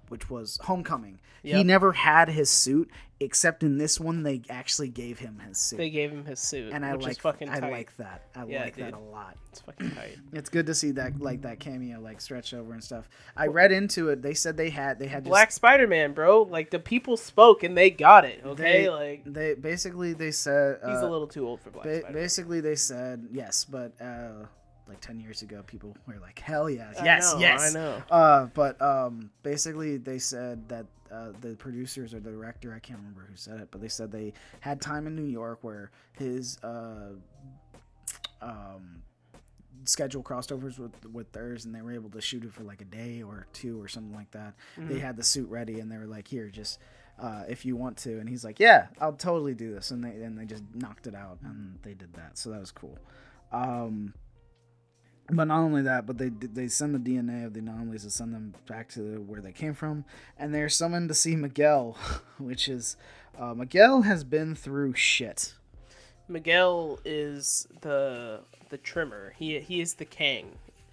which 0.08 0.30
was 0.30 0.58
Homecoming. 0.62 1.18
He 1.58 1.64
never 1.64 1.92
had 1.92 2.28
his 2.28 2.50
suit, 2.50 2.90
except 3.18 3.62
in 3.62 3.78
this 3.78 3.98
one, 3.98 4.22
they 4.22 4.42
actually 4.50 4.88
gave 4.88 5.18
him 5.18 5.40
his 5.46 5.56
suit. 5.58 5.76
They 5.78 5.88
gave 5.90 6.10
him 6.10 6.24
his 6.26 6.38
suit, 6.38 6.72
and 6.72 6.84
I 6.84 6.94
which 6.94 7.02
like, 7.04 7.12
is 7.12 7.18
fucking 7.18 7.48
I 7.48 7.58
like 7.60 7.96
that. 7.96 8.22
I 8.34 8.44
Yeah, 8.44 8.64
like 8.64 8.76
that 8.76 8.92
a 8.92 8.98
lot. 8.98 9.36
It's 9.50 9.60
fucking 9.60 9.90
tight. 9.92 10.18
It's 10.32 10.50
good 10.50 10.66
to 10.66 10.74
see 10.74 10.90
that, 10.92 11.18
like 11.20 11.42
that 11.42 11.58
cameo, 11.58 11.98
like 12.00 12.20
stretch 12.20 12.52
over 12.52 12.72
and 12.74 12.84
stuff. 12.84 13.08
I 13.36 13.46
read 13.46 13.72
into 13.72 14.10
it. 14.10 14.20
They 14.20 14.34
said 14.34 14.56
they 14.56 14.68
had, 14.70 14.98
they 14.98 15.06
had 15.06 15.24
just- 15.24 15.30
Black 15.30 15.50
Spider 15.50 15.86
Man, 15.86 16.12
bro. 16.12 16.42
Like 16.42 16.70
the 16.70 16.78
people 16.78 17.16
spoke 17.16 17.62
and 17.62 17.76
they 17.76 17.90
got 17.90 18.24
it. 18.24 18.42
Okay, 18.44 18.82
They, 18.82 18.90
like 18.90 19.22
they 19.24 19.54
basically 19.54 20.12
they 20.12 20.30
said 20.30 20.78
he's 20.84 20.96
uh, 21.02 21.08
a 21.08 21.10
little 21.10 21.26
too 21.26 21.46
old 21.48 21.60
for 21.62 21.70
Black 21.70 21.84
Ba- 21.84 22.00
Spider. 22.00 22.12
basically, 22.14 22.60
they 22.60 22.76
said 22.76 23.26
yes, 23.32 23.64
but 23.64 23.92
uh, 24.00 24.44
like 24.88 25.00
ten 25.00 25.18
years 25.20 25.40
ago, 25.42 25.62
people 25.66 25.96
were 26.06 26.18
like, 26.20 26.38
"Hell 26.38 26.68
yes, 26.68 26.96
I 27.00 27.04
yes, 27.04 27.32
know, 27.32 27.40
yes." 27.40 27.74
I 27.74 27.78
know. 27.78 28.02
Uh, 28.10 28.46
but 28.54 28.80
um, 28.82 29.30
basically, 29.42 29.96
they 29.96 30.18
said 30.18 30.68
that 30.68 30.86
uh, 31.12 31.32
the 31.40 31.54
producers 31.56 32.14
or 32.14 32.20
the 32.20 32.30
director, 32.30 32.74
I 32.74 32.78
can't 32.78 32.98
remember 32.98 33.26
who 33.28 33.36
said 33.36 33.60
it, 33.60 33.68
but 33.70 33.80
they 33.80 33.88
said 33.88 34.10
they 34.12 34.32
had 34.60 34.80
time 34.80 35.06
in 35.06 35.14
New 35.16 35.24
York 35.24 35.58
where 35.62 35.90
his 36.18 36.58
uh, 36.62 37.10
um, 38.42 39.02
schedule 39.84 40.22
crossed 40.22 40.52
overs 40.52 40.78
with 40.78 40.92
with 41.12 41.32
theirs, 41.32 41.64
and 41.64 41.74
they 41.74 41.82
were 41.82 41.92
able 41.92 42.10
to 42.10 42.20
shoot 42.20 42.44
it 42.44 42.52
for 42.52 42.62
like 42.62 42.80
a 42.80 42.84
day 42.86 43.22
or 43.22 43.46
two 43.52 43.80
or 43.80 43.88
something 43.88 44.14
like 44.14 44.30
that. 44.32 44.54
They 44.76 44.98
had 44.98 45.16
the 45.16 45.22
suit 45.22 45.48
ready, 45.48 45.80
and 45.80 45.90
they 45.90 45.98
were 45.98 46.06
like, 46.06 46.28
"Here, 46.28 46.48
just." 46.48 46.78
Uh, 47.18 47.44
if 47.48 47.64
you 47.64 47.76
want 47.76 47.96
to, 47.96 48.18
and 48.18 48.28
he's 48.28 48.44
like, 48.44 48.60
"Yeah, 48.60 48.88
I'll 49.00 49.14
totally 49.14 49.54
do 49.54 49.72
this," 49.72 49.90
and 49.90 50.04
they 50.04 50.10
and 50.22 50.38
they 50.38 50.44
just 50.44 50.62
knocked 50.74 51.06
it 51.06 51.14
out, 51.14 51.38
and 51.42 51.78
they 51.82 51.94
did 51.94 52.12
that, 52.12 52.36
so 52.36 52.50
that 52.50 52.60
was 52.60 52.70
cool. 52.70 52.98
Um, 53.52 54.12
but 55.30 55.44
not 55.44 55.58
only 55.58 55.82
that, 55.82 56.06
but 56.06 56.18
they 56.18 56.28
they 56.28 56.68
send 56.68 56.94
the 56.94 56.98
DNA 56.98 57.44
of 57.44 57.54
the 57.54 57.60
anomalies 57.60 58.04
to 58.04 58.10
send 58.10 58.34
them 58.34 58.54
back 58.66 58.88
to 58.90 59.20
where 59.26 59.40
they 59.40 59.52
came 59.52 59.74
from, 59.74 60.04
and 60.38 60.54
they're 60.54 60.68
summoned 60.68 61.08
to 61.08 61.14
see 61.14 61.36
Miguel, 61.36 61.96
which 62.38 62.68
is 62.68 62.96
uh, 63.38 63.54
Miguel 63.54 64.02
has 64.02 64.24
been 64.24 64.54
through 64.54 64.94
shit. 64.94 65.54
Miguel 66.28 67.00
is 67.04 67.66
the 67.80 68.40
the 68.70 68.78
trimmer. 68.78 69.34
He 69.36 69.58
he 69.60 69.80
is 69.80 69.94
the 69.94 70.04
king. 70.04 70.52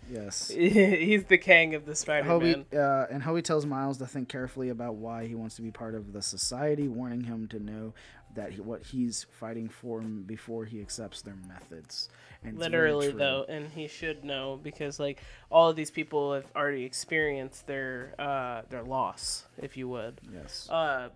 Yes. 0.10 0.50
he's 0.54 1.24
the 1.26 1.38
king 1.38 1.76
of 1.76 1.86
the 1.86 1.96
Spider 1.96 2.28
Man. 2.28 2.66
Hobie, 2.72 2.76
uh, 2.76 3.08
and 3.10 3.24
Hobie 3.24 3.44
tells 3.44 3.66
Miles 3.66 3.98
to 4.00 4.06
think 4.06 4.28
carefully 4.28 4.70
about 4.70 4.96
why 4.96 5.28
he 5.28 5.36
wants 5.36 5.56
to 5.56 5.62
be 5.62 5.72
part 5.72 5.96
of 5.96 6.12
the 6.12 6.22
society, 6.22 6.88
warning 6.88 7.24
him 7.24 7.48
to 7.48 7.60
know 7.60 7.94
that 8.36 8.52
he, 8.52 8.62
what 8.62 8.84
he's 8.84 9.26
fighting 9.32 9.70
for 9.70 10.02
before 10.02 10.66
he 10.66 10.82
accepts 10.82 11.22
their 11.22 11.38
methods. 11.48 12.10
And 12.44 12.58
Literally 12.58 13.12
though, 13.12 13.46
and 13.48 13.70
he 13.70 13.88
should 13.88 14.26
know 14.26 14.60
because 14.62 15.00
like 15.00 15.22
all 15.50 15.70
of 15.70 15.76
these 15.76 15.92
people 15.92 16.34
have 16.34 16.46
already 16.56 16.84
experienced 16.84 17.68
their 17.68 18.14
uh 18.20 18.64
their 18.70 18.84
loss, 18.84 19.46
if 19.62 19.78
you 19.78 19.88
would. 19.88 20.20
Yes. 20.34 20.68
Uh, 20.70 21.10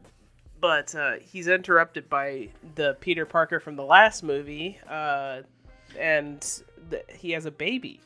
but 0.59 0.95
uh, 0.95 1.15
he's 1.19 1.47
interrupted 1.47 2.09
by 2.09 2.49
the 2.75 2.97
Peter 2.99 3.25
Parker 3.25 3.59
from 3.59 3.75
the 3.75 3.83
last 3.83 4.23
movie, 4.23 4.79
uh, 4.89 5.41
and 5.97 6.41
th- 6.89 7.05
he 7.13 7.31
has 7.31 7.45
a 7.45 7.51
baby. 7.51 8.01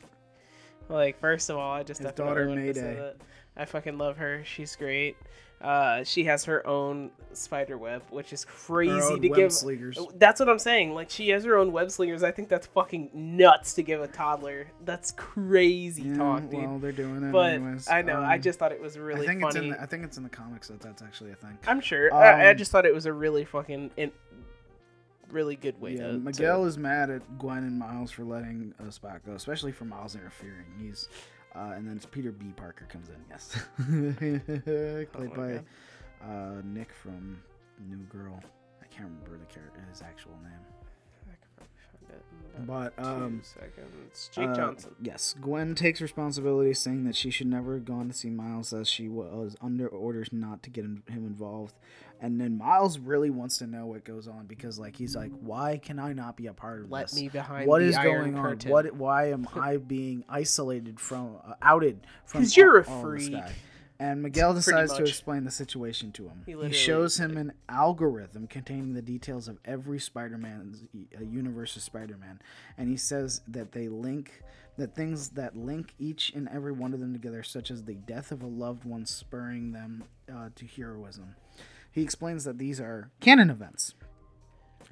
Like, 0.88 1.18
first 1.18 1.48
of 1.48 1.56
all, 1.56 1.72
I 1.72 1.82
just 1.82 2.02
His 2.02 2.12
daughter, 2.12 2.48
wanted 2.48 2.74
to 2.74 2.80
say 2.80 2.86
Mayday. 2.94 3.12
I 3.56 3.64
fucking 3.64 3.98
love 3.98 4.16
her. 4.18 4.42
She's 4.44 4.76
great. 4.76 5.16
Uh, 5.62 6.02
she 6.02 6.24
has 6.24 6.44
her 6.44 6.66
own 6.66 7.10
spider 7.34 7.78
web, 7.78 8.02
which 8.10 8.32
is 8.32 8.44
crazy 8.44 8.90
Her 8.92 9.02
own 9.12 9.20
to 9.22 9.28
give. 9.28 9.52
slingers. 9.52 9.96
That's 10.16 10.40
what 10.40 10.48
I'm 10.48 10.58
saying. 10.58 10.92
Like 10.92 11.08
she 11.08 11.28
has 11.28 11.44
her 11.44 11.56
own 11.56 11.70
web 11.72 11.90
slingers. 11.90 12.22
I 12.24 12.32
think 12.32 12.48
that's 12.48 12.66
fucking 12.66 13.10
nuts 13.14 13.74
to 13.74 13.82
give 13.82 14.00
a 14.02 14.08
toddler. 14.08 14.66
That's 14.84 15.12
crazy 15.12 16.02
Yeah, 16.02 16.16
talk, 16.16 16.50
dude. 16.50 16.64
well, 16.64 16.78
they're 16.78 16.90
doing 16.92 17.22
it 17.22 17.30
but 17.32 17.54
anyways. 17.54 17.88
I 17.88 18.02
know. 18.02 18.20
I 18.20 18.34
Um, 18.34 18.42
just 18.42 18.58
thought 18.58 18.72
it 18.72 18.82
was 18.82 18.98
really 18.98 19.22
I 19.22 19.26
think 19.28 19.40
funny. 19.42 19.56
it's 19.56 19.64
in. 19.64 19.70
The, 19.70 19.80
I 19.80 19.86
think 19.86 20.04
it's 20.04 20.16
in 20.16 20.24
the 20.24 20.28
comics 20.28 20.66
that 20.68 20.80
that's 20.80 21.00
actually 21.00 21.30
a 21.30 21.36
thing. 21.36 21.56
I'm 21.66 21.80
sure. 21.80 22.12
I, 22.12 22.48
I 22.48 22.50
Um, 22.50 22.56
just 22.58 22.72
thought 22.72 22.84
it 22.84 22.92
was 22.94 23.06
a 23.06 23.12
really 23.12 23.44
fucking, 23.44 23.92
in, 23.96 24.10
really 25.30 25.56
good 25.56 25.80
way 25.80 25.92
Yeah, 25.94 26.08
to. 26.08 26.12
Miguel 26.14 26.64
is 26.66 26.76
mad 26.76 27.08
at 27.08 27.38
Gwen 27.38 27.58
and 27.58 27.78
Miles 27.78 28.10
for 28.10 28.24
letting 28.24 28.74
uh, 28.84 28.90
Spot 28.90 29.20
go, 29.24 29.32
especially 29.32 29.72
for 29.72 29.84
Miles 29.86 30.14
interfering. 30.14 30.66
He's 30.78 31.08
Uh, 31.54 31.72
and 31.76 31.86
then 31.86 31.96
it's 31.96 32.06
Peter 32.06 32.32
B. 32.32 32.46
Parker 32.56 32.86
comes 32.88 33.08
in. 33.10 33.16
Yes, 33.28 33.56
played 35.12 35.30
Oh 35.32 35.36
by 35.36 35.60
uh, 36.26 36.62
Nick 36.64 36.92
from 36.92 37.42
New 37.88 38.04
Girl. 38.04 38.40
I 38.80 38.86
can't 38.86 39.08
remember 39.08 39.36
the 39.38 39.52
character 39.52 39.84
his 39.90 40.00
actual 40.02 40.32
name. 40.42 40.71
I 42.12 42.16
could 42.16 42.24
probably 42.28 42.50
find 42.52 42.52
it 42.52 42.56
in 42.58 42.64
about 42.64 42.96
But 42.96 43.04
um, 43.04 43.40
two 43.42 43.60
seconds. 43.60 44.30
Jake 44.32 44.48
uh, 44.50 44.54
Johnson. 44.54 44.94
Yes, 45.02 45.34
Gwen 45.40 45.74
takes 45.74 46.00
responsibility, 46.00 46.74
saying 46.74 47.04
that 47.04 47.16
she 47.16 47.30
should 47.30 47.46
never 47.46 47.74
have 47.74 47.84
gone 47.84 48.08
to 48.08 48.14
see 48.14 48.30
Miles 48.30 48.72
as 48.72 48.88
she 48.88 49.08
was 49.08 49.56
under 49.60 49.88
orders 49.88 50.28
not 50.32 50.62
to 50.64 50.70
get 50.70 50.84
him 50.84 51.02
involved. 51.08 51.74
And 52.20 52.40
then 52.40 52.56
Miles 52.56 53.00
really 53.00 53.30
wants 53.30 53.58
to 53.58 53.66
know 53.66 53.86
what 53.86 54.04
goes 54.04 54.28
on 54.28 54.46
because, 54.46 54.78
like, 54.78 54.94
he's 54.94 55.16
like, 55.16 55.32
"Why 55.40 55.76
can 55.78 55.98
I 55.98 56.12
not 56.12 56.36
be 56.36 56.46
a 56.46 56.52
part 56.52 56.82
of 56.84 56.90
Let 56.90 57.08
this? 57.08 57.14
Let 57.14 57.22
me 57.22 57.28
behind 57.30 57.66
What 57.66 57.82
is 57.82 57.96
going 57.96 58.36
on? 58.36 58.44
Curtain. 58.44 58.70
What? 58.70 58.94
Why 58.94 59.32
am 59.32 59.48
I 59.56 59.78
being 59.78 60.24
isolated 60.28 61.00
from, 61.00 61.38
uh, 61.44 61.54
outed 61.60 62.06
from? 62.24 62.42
'Cause 62.42 62.56
you're 62.56 62.78
a 62.78 62.84
freak. 62.84 63.34
Guy?" 64.02 64.10
And 64.10 64.22
Miguel 64.22 64.54
decides 64.54 64.92
to 64.94 65.02
explain 65.02 65.44
the 65.44 65.50
situation 65.50 66.12
to 66.12 66.28
him. 66.28 66.42
He 66.46 66.54
He, 66.54 66.72
shows 66.72 67.18
him 67.18 67.36
an 67.36 67.52
algorithm 67.68 68.46
containing 68.46 68.94
the 68.94 69.02
details 69.02 69.48
of 69.48 69.58
every 69.64 69.98
Spider-Man's 69.98 70.84
uh, 70.94 71.24
universe 71.24 71.76
of 71.76 71.82
Spider-Man, 71.82 72.40
and 72.76 72.88
he 72.88 72.96
says 72.96 73.42
that 73.48 73.72
they 73.72 73.88
link 73.88 74.42
that 74.78 74.94
things 74.94 75.30
that 75.30 75.54
link 75.54 75.94
each 75.98 76.32
and 76.34 76.48
every 76.48 76.72
one 76.72 76.94
of 76.94 77.00
them 77.00 77.12
together, 77.12 77.42
such 77.42 77.70
as 77.70 77.84
the 77.84 77.94
death 77.94 78.32
of 78.32 78.42
a 78.42 78.46
loved 78.46 78.84
one, 78.84 79.04
spurring 79.04 79.72
them 79.72 80.04
uh, 80.34 80.48
to 80.54 80.66
heroism. 80.66 81.36
He 81.90 82.02
explains 82.02 82.44
that 82.44 82.56
these 82.56 82.80
are 82.80 83.10
canon 83.20 83.50
events, 83.50 83.94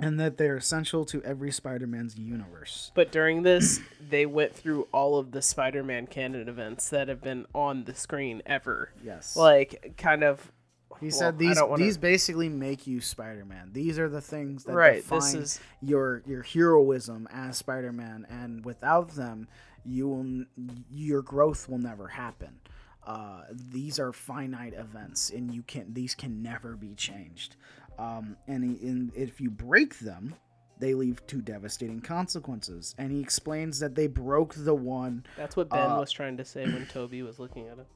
and 0.02 0.18
that 0.20 0.36
they're 0.38 0.56
essential 0.56 1.04
to 1.06 1.22
every 1.22 1.50
Spider-Man's 1.52 2.16
universe. 2.18 2.90
But 2.94 3.12
during 3.12 3.42
this, 3.42 3.80
they 4.10 4.26
went 4.26 4.54
through 4.54 4.88
all 4.92 5.18
of 5.18 5.32
the 5.32 5.42
Spider-Man 5.42 6.06
canon 6.06 6.48
events 6.48 6.88
that 6.90 7.08
have 7.08 7.20
been 7.20 7.46
on 7.54 7.84
the 7.84 7.94
screen 7.94 8.42
ever. 8.46 8.92
Yes. 9.04 9.36
Like, 9.36 9.94
kind 9.96 10.24
of. 10.24 10.52
He 11.00 11.06
well, 11.06 11.12
said 11.18 11.38
these 11.38 11.60
wanna- 11.60 11.82
these 11.82 11.96
basically 11.96 12.48
make 12.48 12.86
you 12.86 13.00
Spider-Man. 13.00 13.70
These 13.72 13.98
are 13.98 14.08
the 14.08 14.20
things 14.20 14.64
that 14.64 14.72
Right, 14.74 14.96
define 14.96 15.36
is- 15.36 15.60
your 15.80 16.22
your 16.26 16.42
heroism 16.42 17.26
as 17.32 17.56
Spider-Man, 17.56 18.26
and 18.28 18.64
without 18.64 19.10
them, 19.10 19.48
you 19.84 20.08
will 20.08 20.44
your 20.90 21.22
growth 21.22 21.68
will 21.68 21.78
never 21.78 22.08
happen. 22.08 22.60
Uh, 23.06 23.44
these 23.50 23.98
are 23.98 24.12
finite 24.12 24.74
events, 24.74 25.30
and 25.30 25.54
you 25.54 25.62
can 25.62 25.94
these 25.94 26.14
can 26.14 26.42
never 26.42 26.76
be 26.76 26.94
changed. 26.94 27.56
Um, 28.00 28.36
and, 28.48 28.64
he, 28.64 28.86
and 28.88 29.12
if 29.14 29.40
you 29.40 29.50
break 29.50 29.98
them, 29.98 30.34
they 30.78 30.94
leave 30.94 31.24
two 31.26 31.42
devastating 31.42 32.00
consequences. 32.00 32.94
And 32.96 33.12
he 33.12 33.20
explains 33.20 33.78
that 33.80 33.94
they 33.94 34.06
broke 34.06 34.54
the 34.54 34.74
one. 34.74 35.24
That's 35.36 35.54
what 35.54 35.68
Ben 35.68 35.90
Uh, 35.90 35.98
was 36.00 36.10
trying 36.10 36.38
to 36.38 36.44
say 36.44 36.64
when 36.64 36.86
Tobey 36.86 37.22
was 37.22 37.38
looking 37.38 37.68
at 37.68 37.76
him. 37.78 37.86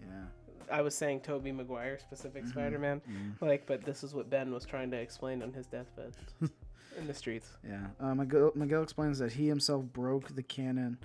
Yeah. 0.00 0.24
I 0.70 0.82
was 0.82 0.94
saying 0.94 1.20
Tobey 1.20 1.52
Maguire, 1.52 1.98
specific 1.98 2.42
Mm-hmm. 2.42 2.50
Spider-Man, 2.52 3.02
like, 3.40 3.66
but 3.66 3.84
this 3.84 4.02
is 4.02 4.14
what 4.14 4.28
Ben 4.30 4.52
was 4.52 4.64
trying 4.64 4.90
to 4.90 4.96
explain 4.96 5.42
on 5.42 5.52
his 5.52 5.66
deathbed 5.66 6.12
in 6.98 7.06
the 7.06 7.14
streets. 7.14 7.50
Yeah, 7.66 7.86
uh, 8.00 8.14
Miguel, 8.14 8.50
Miguel 8.54 8.82
explains 8.82 9.18
that 9.20 9.32
he 9.32 9.46
himself 9.46 9.84
broke 9.92 10.34
the 10.34 10.42
canon 10.42 10.98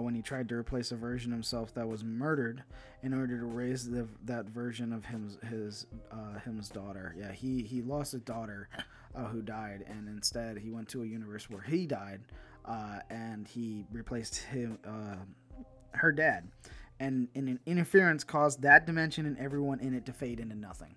when 0.00 0.14
he 0.14 0.22
tried 0.22 0.48
to 0.48 0.54
replace 0.54 0.92
a 0.92 0.96
version 0.96 1.30
himself 1.30 1.74
that 1.74 1.86
was 1.86 2.04
murdered 2.04 2.62
in 3.02 3.12
order 3.12 3.38
to 3.38 3.44
raise 3.44 3.88
the, 3.88 4.08
that 4.24 4.46
version 4.46 4.92
of 4.92 5.04
him 5.04 5.30
his 5.48 5.86
uh, 6.10 6.38
him's 6.44 6.68
daughter. 6.68 7.14
Yeah, 7.18 7.32
he 7.32 7.62
he 7.62 7.82
lost 7.82 8.14
a 8.14 8.18
daughter 8.18 8.68
uh, 9.14 9.24
who 9.24 9.42
died, 9.42 9.84
and 9.88 10.08
instead 10.08 10.58
he 10.58 10.70
went 10.70 10.88
to 10.90 11.02
a 11.02 11.06
universe 11.06 11.50
where 11.50 11.62
he 11.62 11.86
died, 11.86 12.20
uh, 12.64 13.00
and 13.10 13.46
he 13.46 13.84
replaced 13.92 14.36
him 14.36 14.78
uh, 14.86 15.16
her 15.92 16.12
dad, 16.12 16.48
and, 17.00 17.28
and 17.34 17.48
an 17.48 17.60
interference 17.66 18.24
caused 18.24 18.62
that 18.62 18.86
dimension 18.86 19.26
and 19.26 19.38
everyone 19.38 19.80
in 19.80 19.94
it 19.94 20.06
to 20.06 20.12
fade 20.12 20.40
into 20.40 20.54
nothing. 20.54 20.94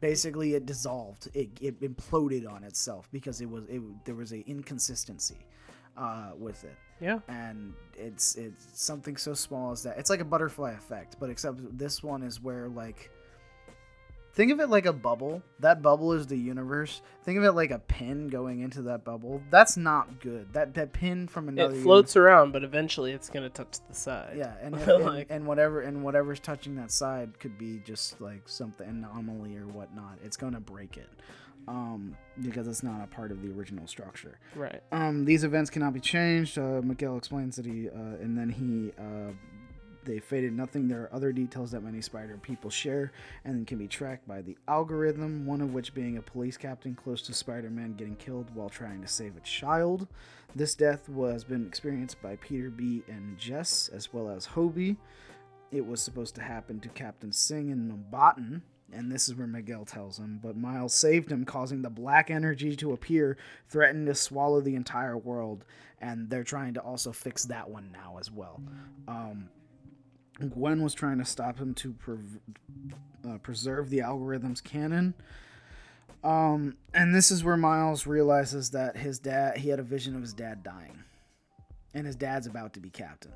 Basically 0.00 0.54
it 0.54 0.64
dissolved. 0.64 1.28
It, 1.34 1.50
it 1.60 1.80
imploded 1.82 2.50
on 2.50 2.64
itself 2.64 3.08
because 3.12 3.40
it 3.42 3.50
was 3.50 3.64
it 3.68 3.82
there 4.06 4.14
was 4.14 4.32
a 4.32 4.40
inconsistency 4.48 5.36
uh, 6.00 6.30
with 6.38 6.64
it. 6.64 6.76
Yeah. 7.02 7.20
and 7.28 7.72
it's 7.94 8.34
it's 8.36 8.62
something 8.74 9.16
so 9.16 9.32
small 9.32 9.72
as 9.72 9.82
that. 9.84 9.96
It's 9.98 10.10
like 10.10 10.20
a 10.20 10.24
butterfly 10.24 10.72
effect 10.72 11.16
but 11.20 11.30
except 11.30 11.78
this 11.78 12.02
one 12.02 12.22
is 12.22 12.42
where 12.42 12.68
like 12.68 13.10
think 14.34 14.52
of 14.52 14.60
it 14.60 14.68
like 14.68 14.84
a 14.86 14.92
bubble. 14.92 15.42
That 15.60 15.82
bubble 15.82 16.12
is 16.12 16.26
the 16.26 16.36
universe. 16.36 17.00
Think 17.24 17.38
of 17.38 17.44
it 17.44 17.52
like 17.52 17.70
a 17.70 17.78
pin 17.78 18.28
going 18.28 18.60
into 18.60 18.82
that 18.82 19.02
bubble. 19.04 19.42
That's 19.50 19.76
not 19.78 20.20
good. 20.20 20.52
That 20.52 20.74
that 20.74 20.92
pin 20.92 21.26
from 21.26 21.48
another 21.48 21.74
It 21.74 21.82
floats 21.82 22.16
around, 22.16 22.52
but 22.52 22.64
eventually 22.64 23.12
it's 23.12 23.30
gonna 23.30 23.48
touch 23.50 23.78
the 23.88 23.94
side. 23.94 24.34
yeah, 24.36 24.54
and, 24.60 24.74
if- 24.80 24.86
Like- 24.86 25.26
and 25.30 25.40
and 25.40 25.46
whatever 25.46 25.80
and 25.80 26.04
whatever's 26.04 26.40
touching 26.40 26.76
that 26.76 26.90
side 26.92 27.38
could 27.40 27.56
be 27.58 27.80
just 27.84 28.20
like 28.20 28.42
something 28.46 28.86
anomaly 28.86 29.56
or 29.56 29.66
whatnot. 29.66 30.18
It's 30.22 30.36
gonna 30.36 30.60
break 30.60 30.96
it, 30.98 31.08
um, 31.68 32.16
because 32.42 32.66
it's 32.66 32.82
not 32.82 33.02
a 33.02 33.06
part 33.06 33.30
of 33.30 33.42
the 33.42 33.50
original 33.50 33.86
structure. 33.86 34.38
Right. 34.54 34.82
Um, 34.92 35.24
these 35.24 35.44
events 35.44 35.70
cannot 35.70 35.92
be 35.92 36.00
changed. 36.00 36.58
Uh, 36.58 36.80
Miguel 36.82 37.16
explains 37.16 37.56
that 37.56 37.66
he, 37.66 37.88
uh, 37.88 37.92
and 38.20 38.36
then 38.36 38.48
he, 38.48 38.92
uh, 38.98 39.32
they 40.04 40.18
faded 40.18 40.52
nothing. 40.52 40.88
There 40.88 41.02
are 41.02 41.14
other 41.14 41.32
details 41.32 41.72
that 41.72 41.82
many 41.82 42.00
spider 42.00 42.38
people 42.38 42.70
share 42.70 43.12
and 43.44 43.66
can 43.66 43.78
be 43.78 43.86
tracked 43.86 44.26
by 44.26 44.42
the 44.42 44.56
algorithm, 44.66 45.46
one 45.46 45.60
of 45.60 45.74
which 45.74 45.94
being 45.94 46.16
a 46.16 46.22
police 46.22 46.56
captain 46.56 46.94
close 46.94 47.22
to 47.22 47.34
Spider 47.34 47.70
Man 47.70 47.94
getting 47.94 48.16
killed 48.16 48.54
while 48.54 48.70
trying 48.70 49.02
to 49.02 49.08
save 49.08 49.36
a 49.36 49.40
child. 49.40 50.08
This 50.56 50.74
death 50.74 51.08
was 51.08 51.44
been 51.44 51.66
experienced 51.66 52.20
by 52.22 52.36
Peter 52.36 52.70
B. 52.70 53.02
and 53.08 53.38
Jess, 53.38 53.88
as 53.92 54.12
well 54.12 54.30
as 54.30 54.46
Hobie. 54.46 54.96
It 55.70 55.86
was 55.86 56.02
supposed 56.02 56.34
to 56.34 56.42
happen 56.42 56.80
to 56.80 56.88
Captain 56.88 57.30
Singh 57.30 57.70
and 57.70 57.92
Mumbattan, 57.92 58.62
and 58.92 59.10
this 59.10 59.28
is 59.28 59.34
where 59.34 59.46
Miguel 59.46 59.84
tells 59.84 60.18
him, 60.18 60.40
but 60.42 60.56
Miles 60.56 60.94
saved 60.94 61.30
him, 61.30 61.44
causing 61.44 61.82
the 61.82 61.90
black 61.90 62.30
energy 62.30 62.74
to 62.76 62.92
appear, 62.92 63.36
threatening 63.68 64.06
to 64.06 64.14
swallow 64.14 64.60
the 64.60 64.74
entire 64.74 65.16
world, 65.16 65.64
and 66.00 66.30
they're 66.30 66.44
trying 66.44 66.74
to 66.74 66.80
also 66.80 67.12
fix 67.12 67.44
that 67.46 67.70
one 67.70 67.90
now 67.92 68.16
as 68.18 68.30
well. 68.30 68.60
Um, 69.06 69.48
Gwen 70.48 70.82
was 70.82 70.94
trying 70.94 71.18
to 71.18 71.24
stop 71.24 71.58
him 71.58 71.74
to 71.74 71.92
prev- 71.92 72.40
uh, 73.28 73.38
preserve 73.38 73.90
the 73.90 74.00
algorithm's 74.00 74.60
canon. 74.60 75.14
Um, 76.22 76.76
and 76.92 77.14
this 77.14 77.30
is 77.30 77.44
where 77.44 77.56
Miles 77.56 78.06
realizes 78.06 78.70
that 78.70 78.96
his 78.96 79.18
dad, 79.18 79.58
he 79.58 79.68
had 79.68 79.78
a 79.78 79.84
vision 79.84 80.14
of 80.14 80.22
his 80.22 80.32
dad 80.32 80.62
dying, 80.62 81.04
and 81.94 82.06
his 82.06 82.16
dad's 82.16 82.46
about 82.46 82.74
to 82.74 82.80
be 82.80 82.90
captain. 82.90 83.32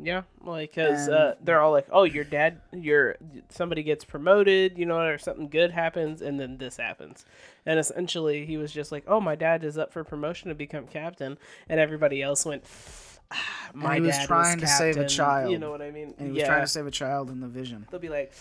Yeah, 0.00 0.22
like 0.44 0.70
because 0.70 1.08
And- 1.08 1.16
uh, 1.16 1.34
they're 1.42 1.60
all 1.60 1.72
like, 1.72 1.88
"Oh, 1.90 2.04
your 2.04 2.22
dad, 2.24 2.60
your 2.72 3.16
somebody 3.48 3.82
gets 3.82 4.04
promoted, 4.04 4.78
you 4.78 4.86
know, 4.86 5.00
or 5.00 5.18
something 5.18 5.48
good 5.48 5.72
happens, 5.72 6.22
and 6.22 6.38
then 6.38 6.58
this 6.58 6.76
happens." 6.76 7.26
And 7.66 7.80
essentially, 7.80 8.46
he 8.46 8.56
was 8.56 8.72
just 8.72 8.92
like, 8.92 9.02
"Oh, 9.08 9.20
my 9.20 9.34
dad 9.34 9.64
is 9.64 9.76
up 9.76 9.92
for 9.92 10.04
promotion 10.04 10.50
to 10.50 10.54
become 10.54 10.86
captain," 10.86 11.36
and 11.68 11.80
everybody 11.80 12.22
else 12.22 12.46
went, 12.46 12.62
ah, 13.32 13.70
"My 13.74 13.96
he 13.96 14.02
was 14.02 14.16
trying 14.24 14.60
was 14.60 14.70
to 14.70 14.76
save 14.76 14.96
a 14.98 15.06
child. 15.08 15.50
You 15.50 15.58
know 15.58 15.70
what 15.72 15.82
I 15.82 15.90
mean? 15.90 16.14
And 16.16 16.28
he 16.28 16.32
was 16.32 16.38
yeah, 16.42 16.46
trying 16.46 16.62
to 16.62 16.68
save 16.68 16.86
a 16.86 16.92
child 16.92 17.28
in 17.30 17.40
the 17.40 17.48
vision. 17.48 17.84
they'll 17.90 17.98
be 17.98 18.08
like, 18.08 18.32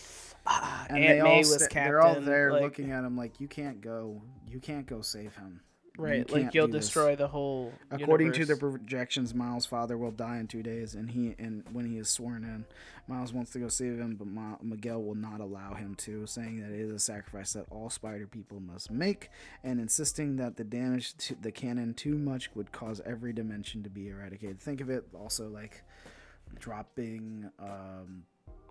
ah, 0.45 0.86
And 0.89 0.97
"Aunt 0.99 1.08
they 1.08 1.22
May 1.24 1.30
all 1.30 1.38
was 1.39 1.55
sta- 1.55 1.68
captain." 1.70 1.84
they're 1.91 2.01
all 2.01 2.22
there 2.22 2.51
like, 2.51 2.62
looking 2.62 2.91
at 2.91 3.03
him 3.03 3.18
like, 3.18 3.39
"You 3.39 3.47
can't 3.47 3.82
go. 3.82 4.22
You 4.47 4.60
can't 4.60 4.86
go 4.86 5.01
save 5.01 5.36
him." 5.36 5.62
You 5.98 6.04
right, 6.04 6.28
can't 6.28 6.32
like 6.45 6.54
you'll 6.54 6.68
do 6.68 6.74
this." 6.74 6.86
destroy 6.86 7.16
the 7.16 7.28
whole. 7.28 7.74
According 7.91 8.34
to 8.34 8.45
the 8.45 8.56
projections, 8.56 9.34
Miles' 9.34 9.66
father 9.66 9.98
will 9.98 10.12
die 10.12 10.38
in 10.38 10.48
two 10.48 10.62
days, 10.64 10.93
and 10.95 11.10
he 11.12 11.36
and 11.39 11.64
when 11.72 11.86
he 11.86 11.98
is 11.98 12.08
sworn 12.10 12.43
in, 12.43 12.66
Miles 13.08 13.34
wants 13.34 13.52
to 13.52 13.60
go 13.60 13.68
save 13.68 13.98
him, 14.00 14.16
but 14.16 14.28
Ma- 14.28 14.58
Miguel 14.62 15.02
will 15.02 15.16
not 15.16 15.39
allow 15.39 15.74
him 15.74 15.95
to, 15.95 16.28
saying 16.28 16.62
that 16.62 16.72
it 16.72 16.80
is 16.80 16.91
a 16.91 17.00
sacrifice 17.00 17.54
that 17.54 17.66
all 17.72 17.89
Spider 17.89 18.28
people 18.28 18.60
must 18.60 18.91
make, 18.91 19.30
and 19.64 19.80
insisting 19.80 20.36
that 20.36 20.58
the 20.58 20.64
damage 20.64 21.16
to 21.18 21.36
the 21.36 21.52
canon 21.52 21.93
too 21.93 22.18
much 22.18 22.50
would 22.56 22.72
cause 22.72 23.02
every 23.06 23.34
dimension 23.34 23.82
to 23.84 23.89
be 23.89 24.10
eradicated. 24.10 24.60
Think 24.60 24.82
of 24.82 24.89
it 24.89 25.06
also 25.14 25.48
like 25.50 25.84
dropping, 26.60 27.50
um, 27.60 28.24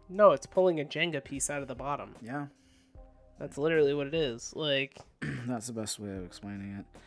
no, 0.09 0.33
it's 0.33 0.47
pulling 0.47 0.81
a 0.81 0.85
Jenga 0.85 1.22
piece 1.22 1.51
out 1.51 1.62
of 1.62 1.68
the 1.68 1.74
bottom. 1.74 2.14
yeah, 2.22 2.47
That's 3.39 3.59
literally 3.59 3.95
what 3.95 4.07
it 4.07 4.14
is. 4.14 4.53
Like, 4.55 4.97
That's 5.47 5.66
the 5.66 5.72
best 5.72 5.99
way 5.99 6.11
of 6.11 6.24
explaining 6.24 6.77
it. 6.79 7.01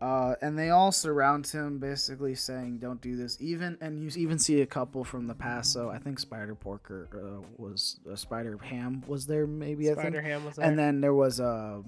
Uh, 0.00 0.34
and 0.42 0.58
they 0.58 0.68
all 0.70 0.92
surround 0.92 1.46
him, 1.46 1.78
basically 1.78 2.34
saying, 2.34 2.78
"Don't 2.78 3.00
do 3.00 3.16
this." 3.16 3.38
Even 3.40 3.78
and 3.80 4.02
you 4.02 4.10
even 4.22 4.38
see 4.38 4.60
a 4.60 4.66
couple 4.66 5.02
from 5.04 5.26
the 5.26 5.34
past. 5.34 5.72
So 5.72 5.88
I 5.88 5.98
think 5.98 6.18
Spider 6.18 6.54
Porker 6.54 7.08
uh, 7.14 7.46
was 7.56 8.00
uh, 8.10 8.14
Spider 8.16 8.58
Ham 8.62 9.02
was 9.06 9.26
there, 9.26 9.46
maybe 9.46 9.88
I 9.90 9.94
Spider 9.94 10.10
think. 10.20 10.24
Ham 10.24 10.44
was 10.44 10.56
there. 10.56 10.66
And 10.66 10.78
then 10.78 11.00
there 11.00 11.14
was 11.14 11.40
uh, 11.40 11.80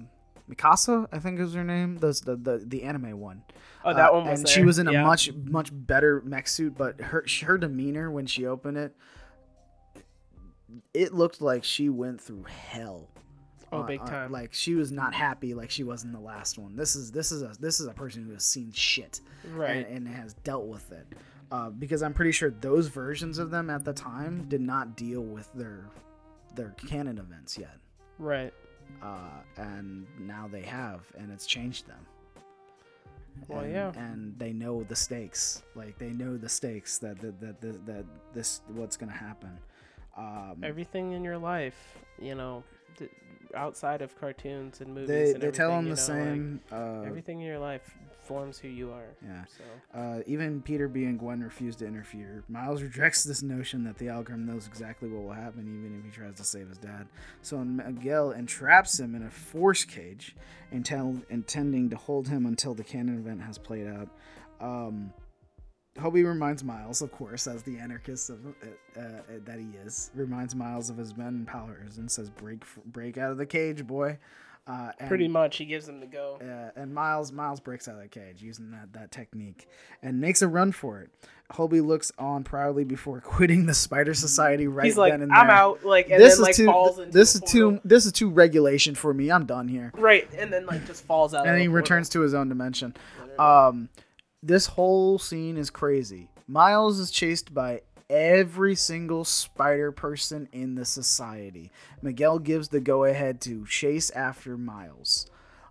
Mikasa, 0.49 1.07
I 1.11 1.19
think 1.19 1.39
is 1.39 1.53
her 1.53 1.63
name. 1.63 1.97
The 1.97 2.19
the 2.25 2.35
the, 2.37 2.63
the 2.65 2.83
anime 2.83 3.19
one. 3.19 3.43
oh, 3.85 3.93
that 3.93 4.09
Uh, 4.09 4.13
one 4.13 4.25
was 4.29 4.39
and 4.39 4.47
there. 4.47 4.53
she 4.53 4.63
was 4.63 4.79
in 4.79 4.87
a 4.87 4.93
yeah. 4.93 5.03
much 5.03 5.31
much 5.33 5.69
better 5.71 6.21
mech 6.25 6.47
suit, 6.47 6.75
but 6.75 6.99
her 7.01 7.23
her 7.43 7.57
demeanor 7.59 8.09
when 8.09 8.25
she 8.25 8.47
opened 8.47 8.77
it, 8.77 8.95
it 10.93 11.13
looked 11.13 11.41
like 11.41 11.63
she 11.63 11.89
went 11.89 12.19
through 12.21 12.45
hell. 12.45 13.09
Oh, 13.71 13.83
big 13.83 13.99
uh, 14.01 14.05
time. 14.05 14.31
like 14.31 14.53
she 14.53 14.75
was 14.75 14.91
not 14.91 15.13
happy 15.13 15.53
like 15.53 15.69
she 15.69 15.83
was 15.83 16.03
in 16.03 16.11
the 16.11 16.19
last 16.19 16.57
one. 16.57 16.75
This 16.75 16.95
is 16.95 17.11
this 17.11 17.31
is 17.31 17.41
a 17.41 17.51
this 17.59 17.79
is 17.79 17.87
a 17.87 17.93
person 17.93 18.23
who 18.23 18.31
has 18.33 18.43
seen 18.43 18.71
shit 18.71 19.19
right. 19.53 19.85
and, 19.87 20.07
and 20.07 20.07
has 20.07 20.33
dealt 20.43 20.65
with 20.67 20.91
it. 20.91 21.05
uh, 21.51 21.69
because 21.69 22.01
I'm 22.01 22.13
pretty 22.13 22.31
sure 22.31 22.49
those 22.49 22.87
versions 22.87 23.37
of 23.39 23.51
them 23.51 23.69
at 23.69 23.83
the 23.83 23.93
time 23.93 24.45
did 24.47 24.61
not 24.61 24.95
deal 24.95 25.21
with 25.21 25.51
their 25.53 25.89
their 26.55 26.69
canon 26.87 27.17
events 27.17 27.57
yet, 27.57 27.77
Right. 28.17 28.53
uh, 29.03 29.41
and 29.57 30.07
now 30.19 30.47
they 30.51 30.63
have, 30.63 31.01
and 31.17 31.31
it's 31.31 31.45
changed 31.45 31.87
them. 31.87 32.05
Well, 33.47 33.59
and, 33.59 33.71
yeah. 33.71 33.91
and 33.95 34.37
they 34.39 34.51
know 34.53 34.83
the 34.83 34.95
stakes. 34.95 35.61
Like 35.75 35.97
they 35.99 36.09
know 36.09 36.37
the 36.37 36.49
stakes 36.49 36.97
that 36.99 37.19
that 37.21 37.39
that, 37.39 37.61
that, 37.61 37.85
that 37.85 38.05
this 38.33 38.61
what's 38.69 38.97
gonna 38.97 39.11
happen. 39.11 39.57
Um, 40.17 40.61
Everything 40.63 41.11
in 41.11 41.23
your 41.23 41.37
life, 41.37 41.99
you 42.19 42.33
know, 42.33 42.63
outside 43.55 44.01
of 44.01 44.17
cartoons 44.19 44.81
and 44.81 44.93
movies, 44.93 45.07
they 45.07 45.31
and 45.33 45.41
they 45.41 45.51
tell 45.51 45.71
them 45.71 45.85
the 45.85 45.89
know, 45.89 45.91
like, 45.91 45.97
same. 45.97 46.61
uh, 46.71 47.01
everything 47.01 47.39
in 47.41 47.47
your 47.47 47.59
life 47.59 47.95
forms 48.23 48.57
who 48.59 48.67
you 48.67 48.91
are. 48.91 49.15
Yeah. 49.25 49.45
So 49.45 49.97
Uh, 49.97 50.21
even 50.27 50.61
Peter 50.61 50.87
B 50.89 51.05
and 51.05 51.17
Gwen 51.17 51.41
refuse 51.41 51.77
to 51.77 51.85
interfere. 51.87 52.43
Miles 52.49 52.81
rejects 52.81 53.23
this 53.23 53.41
notion 53.41 53.85
that 53.85 53.97
the 53.97 54.09
algorithm 54.09 54.45
knows 54.45 54.67
exactly 54.67 55.07
what 55.09 55.23
will 55.23 55.31
happen, 55.31 55.61
even 55.61 55.97
if 55.99 56.03
he 56.05 56.11
tries 56.11 56.35
to 56.35 56.43
save 56.43 56.67
his 56.67 56.77
dad. 56.77 57.07
So 57.41 57.63
Miguel 57.63 58.31
entraps 58.31 58.99
him 58.99 59.15
in 59.15 59.23
a 59.23 59.29
force 59.29 59.85
cage, 59.85 60.35
intel- 60.73 61.23
intending 61.29 61.89
to 61.89 61.95
hold 61.95 62.27
him 62.27 62.45
until 62.45 62.73
the 62.73 62.83
canon 62.83 63.17
event 63.17 63.41
has 63.43 63.57
played 63.57 63.87
out. 63.87 64.09
Um, 64.59 65.13
Hobie 65.97 66.25
reminds 66.25 66.63
Miles, 66.63 67.01
of 67.01 67.11
course, 67.11 67.47
as 67.47 67.63
the 67.63 67.77
anarchist 67.79 68.29
of, 68.29 68.45
uh, 68.45 68.99
uh, 68.99 69.01
that 69.45 69.59
he 69.59 69.67
is, 69.85 70.11
reminds 70.15 70.55
Miles 70.55 70.89
of 70.89 70.97
his 70.97 71.15
men 71.17 71.45
powers 71.45 71.97
and 71.97 72.09
says, 72.09 72.29
"Break, 72.29 72.63
break 72.85 73.17
out 73.17 73.31
of 73.31 73.37
the 73.37 73.45
cage, 73.45 73.85
boy." 73.87 74.17
Uh, 74.67 74.91
and- 74.99 75.07
pretty 75.07 75.29
much, 75.29 75.55
he 75.57 75.65
gives 75.65 75.85
them 75.85 76.01
the 76.01 76.05
go. 76.05 76.37
uh, 76.41 76.77
and 76.79 76.93
Miles 76.93 77.31
Miles 77.31 77.59
breaks 77.61 77.87
out 77.87 77.95
of 77.95 78.01
the 78.01 78.07
cage 78.09 78.41
using 78.43 78.69
that, 78.71 78.91
that 78.93 79.11
technique 79.11 79.65
and 80.03 80.19
makes 80.19 80.41
a 80.41 80.47
run 80.47 80.73
for 80.73 80.99
it. 80.99 81.09
Hobie 81.53 81.81
looks 81.85 82.11
on 82.19 82.43
proudly 82.43 82.83
before 82.83 83.21
quitting 83.21 83.65
the 83.65 83.73
Spider 83.73 84.13
Society 84.13 84.67
right 84.67 84.83
He's 84.85 84.97
like, 84.97 85.13
then 85.13 85.21
and 85.21 85.31
I'm 85.31 85.47
there. 85.47 85.55
out, 85.55 85.85
like, 85.85 86.09
and 86.09 86.21
this 86.21 86.35
then 86.35 86.41
like 86.43 86.51
is 86.51 86.57
too 86.57 86.65
falls 86.65 86.99
into 86.99 87.11
this 87.13 87.33
is 87.35 87.41
too 87.41 87.79
this 87.85 88.05
is 88.05 88.11
too 88.11 88.29
regulation 88.29 88.93
for 88.93 89.13
me. 89.13 89.31
I'm 89.31 89.45
done 89.45 89.69
here. 89.69 89.93
right, 89.95 90.27
and 90.37 90.51
then 90.51 90.65
like 90.65 90.85
just 90.85 91.05
falls 91.05 91.33
out. 91.33 91.47
And 91.47 91.59
he 91.61 91.69
returns 91.69 92.09
to 92.09 92.19
his 92.19 92.33
own 92.33 92.49
dimension. 92.49 92.93
portal. 93.17 93.41
Um, 93.69 93.89
this 94.43 94.67
whole 94.67 95.19
scene 95.19 95.57
is 95.57 95.69
crazy. 95.69 96.29
Miles 96.47 96.99
is 96.99 97.11
chased 97.11 97.53
by 97.53 97.81
every 98.09 98.75
single 98.75 99.25
spider 99.25 99.91
person 99.91 100.47
in 100.53 100.75
the 100.75 100.85
society. 100.85 101.71
Miguel 102.01 102.39
gives 102.39 102.69
the 102.69 102.79
go 102.79 103.03
ahead 103.03 103.41
to 103.41 103.65
chase 103.65 104.09
after 104.11 104.57
Miles. 104.57 105.27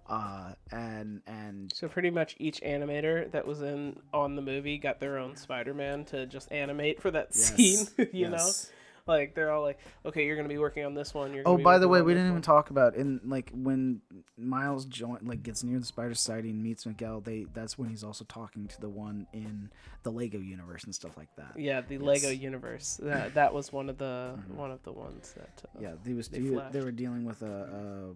Uh, 0.09 0.53
and 0.71 1.21
and 1.27 1.73
So 1.75 1.89
pretty 1.89 2.11
much 2.11 2.37
each 2.39 2.61
animator 2.61 3.29
that 3.33 3.45
was 3.45 3.61
in 3.62 3.99
on 4.14 4.37
the 4.37 4.43
movie 4.43 4.79
got 4.79 5.01
their 5.01 5.19
own 5.19 5.35
Spider-Man 5.35 6.05
to 6.07 6.27
just 6.27 6.53
animate 6.53 7.01
for 7.03 7.11
that 7.11 7.29
Yes, 7.35 7.57
scene. 7.57 7.87
You 8.12 8.29
yes. 8.31 8.31
know, 8.31 8.76
like 9.07 9.35
they're 9.35 9.53
all 9.53 9.63
like, 9.63 9.79
okay, 10.05 10.27
you're 10.27 10.37
gonna 10.37 10.49
be 10.49 10.59
working 10.59 10.85
on 10.85 10.95
this 10.95 11.15
one. 11.15 11.33
You're 11.33 11.45
Oh, 11.47 11.57
by 11.57 11.79
the 11.79 11.89
way, 11.89 12.03
we 12.03 12.13
didn't 12.13 12.31
even 12.31 12.43
talk 12.43 12.71
about 12.71 12.95
in 12.97 13.21
like 13.25 13.51
when 13.55 14.01
Miles 14.37 14.85
join 14.85 15.21
like 15.25 15.43
gets 15.43 15.63
near 15.63 15.79
the 15.79 15.85
Spider 15.87 16.15
Society 16.15 16.51
and 16.51 16.63
meets 16.63 16.87
Miguel. 16.87 17.21
They 17.21 17.47
that's 17.55 17.79
when 17.79 17.89
he's 17.89 18.03
also 18.05 18.25
talking 18.25 18.67
to 18.69 18.81
the 18.81 18.89
one 18.89 19.27
in 19.33 19.71
the 20.03 20.11
Lego 20.11 20.39
universe 20.39 20.85
and 20.85 20.95
stuff 20.95 21.17
like 21.17 21.35
that. 21.37 21.53
Yeah, 21.59 21.81
the 21.83 21.95
Yes. 21.95 22.03
Lego 22.03 22.31
universe. 22.31 22.99
That 23.03 23.35
that 23.35 23.55
was 23.55 23.73
one 23.73 23.89
of 23.89 23.99
the 23.99 24.39
one 24.55 24.71
of 24.71 24.83
the 24.83 24.93
ones 24.93 25.33
that. 25.37 25.63
Uh, 25.65 25.81
Yeah, 25.81 25.93
they 26.05 26.13
was 26.13 26.29
They 26.29 26.41
they, 26.41 26.63
they 26.73 26.81
were 26.81 26.93
dealing 26.93 27.25
with 27.25 27.43
a, 27.43 28.15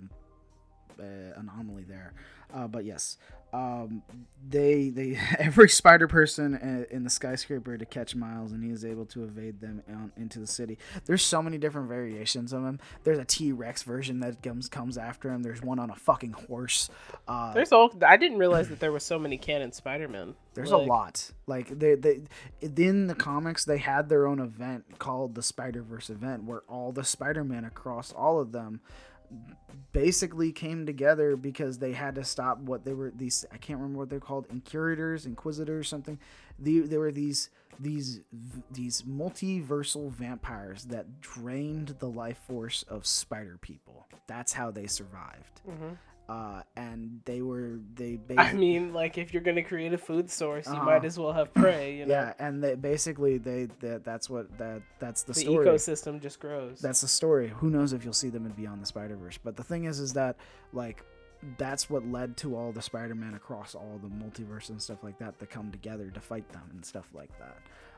a, 0.98 1.02
a 1.02 1.38
anomaly 1.38 1.84
there, 1.84 2.12
uh, 2.52 2.66
but 2.66 2.84
yes, 2.84 3.16
um, 3.52 4.02
they 4.48 4.90
they 4.90 5.18
every 5.38 5.68
spider 5.68 6.06
person 6.06 6.86
in, 6.90 7.04
the 7.04 7.10
skyscraper 7.10 7.76
to 7.76 7.84
catch 7.84 8.14
Miles, 8.14 8.52
and 8.52 8.62
he 8.62 8.70
is 8.70 8.84
able 8.84 9.06
to 9.06 9.24
evade 9.24 9.60
them 9.60 9.82
on, 9.88 10.12
into 10.16 10.38
the 10.38 10.46
city. 10.46 10.78
There's 11.06 11.24
so 11.24 11.42
many 11.42 11.58
different 11.58 11.88
variations 11.88 12.52
of 12.52 12.64
him. 12.64 12.78
There's 13.04 13.18
a 13.18 13.24
T 13.24 13.52
Rex 13.52 13.82
version 13.82 14.20
that 14.20 14.42
comes 14.42 14.68
comes 14.68 14.96
after 14.96 15.30
him. 15.30 15.42
There's 15.42 15.62
one 15.62 15.78
on 15.78 15.90
a 15.90 15.96
fucking 15.96 16.32
horse. 16.32 16.90
Uh, 17.26 17.52
There's 17.52 17.72
all. 17.72 17.92
I 18.06 18.16
didn't 18.16 18.38
realize 18.38 18.68
that 18.68 18.80
there 18.80 18.92
was 18.92 19.02
so 19.02 19.18
many 19.18 19.36
canon 19.36 19.72
Spider-Man. 19.72 20.34
There's 20.54 20.70
Like, 20.72 20.82
a 20.82 20.84
lot. 20.84 21.30
Like 21.46 21.78
they 21.78 21.94
they 21.94 22.20
in 22.60 23.06
the 23.06 23.14
comics 23.14 23.64
they 23.64 23.78
had 23.78 24.08
their 24.08 24.26
own 24.26 24.40
event 24.40 24.98
called 24.98 25.34
the 25.34 25.42
Spider 25.42 25.82
Verse 25.82 26.10
event 26.10 26.44
where 26.44 26.62
all 26.68 26.92
the 26.92 27.04
Spider 27.04 27.44
Man 27.44 27.64
across 27.64 28.12
all 28.12 28.40
of 28.40 28.52
them 28.52 28.80
basically 29.92 30.52
came 30.52 30.86
together 30.86 31.36
because 31.36 31.78
they 31.78 31.92
had 31.92 32.14
to 32.14 32.24
stop 32.24 32.58
what 32.60 32.84
they 32.84 32.92
were 32.92 33.10
these 33.14 33.44
I 33.52 33.56
can't 33.56 33.78
remember 33.78 33.98
what 34.00 34.10
they're 34.10 34.20
called 34.20 34.46
incurators 34.50 35.26
inquisitors 35.26 35.88
something. 35.88 36.18
The, 36.58 36.80
there 36.80 37.00
were 37.00 37.12
these 37.12 37.50
these 37.78 38.20
these 38.70 39.02
multiversal 39.02 40.10
vampires 40.10 40.84
that 40.86 41.20
drained 41.20 41.96
the 41.98 42.08
life 42.08 42.38
force 42.46 42.84
of 42.84 43.06
spider 43.06 43.58
people. 43.60 44.06
That's 44.26 44.52
how 44.52 44.70
they 44.70 44.86
survived. 44.86 45.60
Mhm. 45.68 45.96
Uh, 46.30 46.62
and 46.76 47.20
they 47.24 47.42
were 47.42 47.80
they 47.94 48.20
I 48.38 48.52
mean, 48.52 48.92
like 48.92 49.18
if 49.18 49.32
you're 49.32 49.42
gonna 49.42 49.64
create 49.64 49.92
a 49.92 49.98
food 49.98 50.30
source, 50.30 50.66
you 50.66 50.72
Uh-huh. 50.74 50.84
might 50.84 51.04
as 51.04 51.18
well 51.18 51.32
have 51.32 51.52
prey. 51.52 51.96
You 51.96 52.06
know, 52.06 52.14
yeah 52.14 52.34
and 52.38 52.62
they 52.62 52.74
basically 52.76 53.38
they 53.38 53.66
that 53.80 54.04
that's 54.04 54.30
what 54.30 54.46
that 54.58 54.80
that's 55.00 55.24
the, 55.24 55.32
the 55.32 55.40
story 55.40 55.66
ecosystem 55.66 56.20
just 56.20 56.38
grows. 56.38 56.80
that's 56.80 57.00
the 57.00 57.08
story 57.08 57.48
who 57.48 57.68
knows 57.68 57.92
if 57.92 58.04
you'll 58.04 58.12
see 58.24 58.28
them 58.30 58.46
in 58.46 58.52
beyond 58.52 58.80
the 58.80 58.86
spider 58.86 59.16
verse 59.16 59.38
but 59.42 59.56
the 59.56 59.64
thing 59.64 59.84
is 59.90 59.98
is 59.98 60.12
that 60.12 60.36
like 60.72 61.04
that's 61.58 61.88
what 61.90 62.06
led 62.06 62.36
to 62.36 62.54
all 62.54 62.70
the 62.70 62.82
spider-man 62.82 63.34
across 63.34 63.74
all 63.74 63.98
the 64.02 64.08
multiverse 64.08 64.68
and 64.68 64.80
stuff 64.80 65.02
like 65.02 65.18
that 65.18 65.38
to 65.40 65.46
come 65.46 65.70
together 65.72 66.10
to 66.10 66.20
fight 66.20 66.46
them 66.52 66.62
and 66.74 66.84
stuff 66.84 67.08
like 67.14 67.30
that 67.38 67.56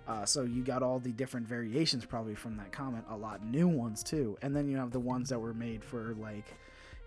uh, 0.09 0.25
so 0.25 0.43
you 0.45 0.63
got 0.65 0.83
all 0.83 0.99
the 1.01 1.13
different 1.13 1.47
variations 1.47 2.05
probably 2.05 2.35
from 2.37 2.57
that 2.57 2.71
comment 2.73 3.05
a 3.11 3.17
lot 3.17 3.45
new 3.45 3.69
ones 3.69 4.03
too 4.03 4.39
and 4.43 4.55
then 4.57 4.69
you 4.69 4.77
have 4.77 4.91
the 4.93 5.01
ones 5.15 5.29
that 5.29 5.39
were 5.41 5.55
made 5.55 5.85
for 5.85 6.15
like 6.21 6.55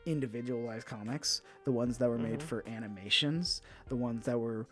individualized 0.06 0.86
comics 0.86 1.42
the 1.64 1.72
ones 1.72 1.98
that 1.98 2.10
were 2.10 2.18
made 2.18 2.40
Mhm. 2.40 2.44
for 2.44 2.64
animations 2.68 3.62
the 3.88 3.96
ones 3.96 4.26
that 4.26 4.40
were 4.40 4.66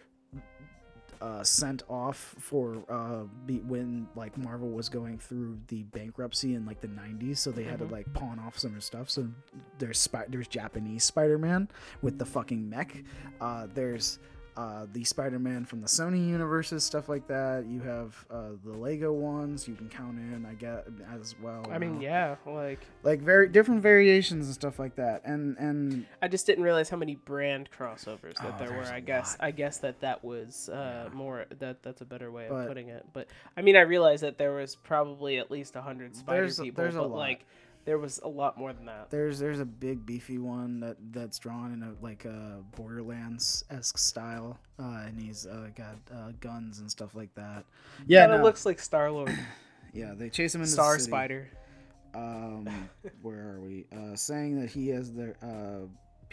uh, 1.21 1.41
sent 1.41 1.83
off 1.89 2.35
for 2.37 2.83
uh, 2.89 3.23
be, 3.45 3.59
when 3.59 4.05
like 4.13 4.37
Marvel 4.37 4.69
was 4.69 4.89
going 4.89 5.17
through 5.17 5.57
the 5.67 5.83
bankruptcy 5.83 6.53
in 6.53 6.65
like 6.65 6.81
the 6.81 6.87
90s, 6.89 7.37
so 7.39 7.49
they 7.49 7.63
had 7.63 7.79
Mhm. 7.79 7.87
to 7.87 7.93
like 7.93 8.13
pawn 8.13 8.39
off 8.39 8.59
some 8.59 8.69
of 8.69 8.73
their 8.73 8.81
stuff. 8.81 9.09
So 9.09 9.29
there's 9.77 10.05
there's 10.27 10.49
Japanese 10.49 11.05
Spider-Man 11.05 11.69
with 12.01 12.17
the 12.19 12.25
fucking 12.25 12.69
mech. 12.69 13.03
Uh, 13.39 13.67
there's 13.73 14.19
uh, 14.55 14.85
the 14.93 15.03
Spider-Man 15.03 15.65
from 15.65 15.81
the 15.81 15.87
Sony 15.87 16.27
universes, 16.27 16.83
stuff 16.83 17.09
like 17.09 17.27
that. 17.27 17.65
You 17.67 17.81
have 17.81 18.25
uh, 18.29 18.49
the 18.63 18.71
Lego 18.73 19.11
ones 19.11 19.67
you 19.67 19.73
can 19.75 19.89
count 19.89 20.17
in, 20.19 20.45
I 20.45 20.53
get 20.53 20.87
as 21.13 21.35
well. 21.41 21.65
I 21.71 21.77
mean, 21.79 21.95
now. 21.95 22.01
yeah, 22.01 22.35
like 22.45 22.79
like 23.03 23.19
very 23.21 23.47
different 23.49 23.81
variations 23.81 24.45
and 24.45 24.53
stuff 24.53 24.77
like 24.79 24.95
that. 24.95 25.21
And 25.25 25.57
and 25.57 26.05
I 26.21 26.27
just 26.27 26.45
didn't 26.45 26.63
realize 26.63 26.89
how 26.89 26.97
many 26.97 27.15
brand 27.15 27.69
crossovers 27.77 28.35
that 28.35 28.53
Oh, 28.55 28.55
there 28.59 28.69
were. 28.69 28.75
there's 28.77 28.89
a 28.89 28.95
I 28.95 28.99
guess 28.99 29.31
lot. 29.39 29.47
I 29.47 29.51
guess 29.51 29.77
that 29.79 29.99
that 30.01 30.23
was 30.23 30.69
uh, 30.69 31.09
Yeah. 31.09 31.13
more 31.15 31.45
that 31.59 31.81
that's 31.81 32.01
a 32.01 32.05
better 32.05 32.31
way 32.31 32.47
But- 32.49 32.55
of 32.55 32.67
putting 32.67 32.89
it. 32.89 33.05
But 33.13 33.27
I 33.57 33.61
mean, 33.61 33.75
I 33.75 33.81
realized 33.81 34.23
that 34.23 34.37
there 34.37 34.53
was 34.53 34.75
probably 34.75 35.37
at 35.39 35.49
least 35.49 35.75
a 35.75 35.81
hundred 35.81 36.15
spider 36.15 36.41
There's 36.41 36.59
a- 36.59 36.63
people, 36.63 36.83
there's 36.83 36.95
a 36.95 36.99
but 36.99 37.09
lot. 37.09 37.17
There 37.85 37.97
was 37.97 38.19
a 38.23 38.27
lot 38.27 38.57
more 38.57 38.73
than 38.73 38.85
that. 38.85 39.09
There's 39.09 39.39
there's 39.39 39.59
a 39.59 39.65
big 39.65 40.05
beefy 40.05 40.37
one 40.37 40.79
that 40.79 40.97
that's 41.11 41.39
drawn 41.39 41.73
in 41.73 41.83
a 41.83 41.93
like 42.01 42.25
a 42.25 42.59
Borderlands 42.75 43.65
esque 43.69 43.97
style, 43.97 44.57
uh, 44.79 45.03
and 45.05 45.19
he's 45.19 45.45
uh, 45.45 45.69
got 45.75 45.97
uh, 46.13 46.31
guns 46.39 46.79
and 46.79 46.89
stuff 46.89 47.15
like 47.15 47.33
that. 47.35 47.65
Yeah, 48.07 48.25
no, 48.27 48.41
looks 48.41 48.65
like 48.65 48.79
Star 48.79 49.11
Lord, 49.11 49.37
yeah. 49.93 50.13
They 50.15 50.29
chase 50.29 50.55
him 50.55 50.61
into 50.61 50.71
Star 50.71 50.93
the 50.93 50.99
city. 50.99 51.11
Spider. 51.11 51.49
Um, 52.15 52.69
where 53.21 53.55
are 53.55 53.59
we? 53.59 53.85
Uh, 53.91 54.15
saying 54.15 54.59
that 54.61 54.69
he 54.69 54.89
has 54.89 55.11
the 55.11 55.35
uh, 55.41 55.87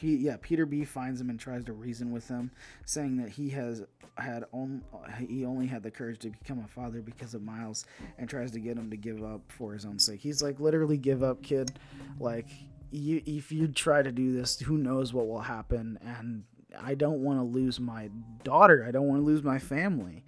Yeah, 0.09 0.37
Peter 0.41 0.67
B 0.67 0.85
finds 0.85 1.21
him 1.21 1.31
and 1.31 1.39
tries 1.39 1.65
to 1.65 1.73
reason 1.73 2.11
with 2.13 2.29
him, 2.29 2.51
saying 2.87 3.17
that 3.19 3.29
he 3.31 3.51
has 3.51 3.83
had 4.17 4.45
on, 4.53 4.83
he 5.29 5.45
only 5.45 5.67
had 5.67 5.83
the 5.83 5.91
courage 5.91 6.19
to 6.21 6.31
become 6.31 6.63
a 6.65 6.69
father 6.69 7.01
because 7.01 7.35
of 7.35 7.43
Miles, 7.43 7.85
and 8.19 8.29
tries 8.29 8.51
to 8.53 8.61
get 8.61 8.77
him 8.77 8.91
to 8.91 8.97
give 8.97 9.23
up 9.23 9.41
for 9.49 9.73
his 9.73 9.85
own 9.85 9.99
sake. 9.99 10.21
He's 10.21 10.43
like, 10.43 10.61
literally, 10.61 10.97
give 10.97 11.23
up, 11.23 11.43
kid. 11.43 11.73
Like, 12.19 12.47
you 12.91 13.23
if 13.27 13.53
you 13.53 13.69
try 13.69 14.03
to 14.03 14.13
do 14.13 14.35
this, 14.35 14.59
who 14.59 14.77
knows 14.77 15.13
what 15.13 15.29
will 15.29 15.41
happen? 15.41 15.99
And 16.03 16.45
I 16.81 16.95
don't 16.95 17.23
want 17.23 17.39
to 17.39 17.45
lose 17.45 17.81
my 17.81 18.11
daughter. 18.45 18.85
I 18.87 18.91
don't 18.91 19.09
want 19.09 19.21
to 19.21 19.25
lose 19.25 19.43
my 19.43 19.59
family. 19.59 20.25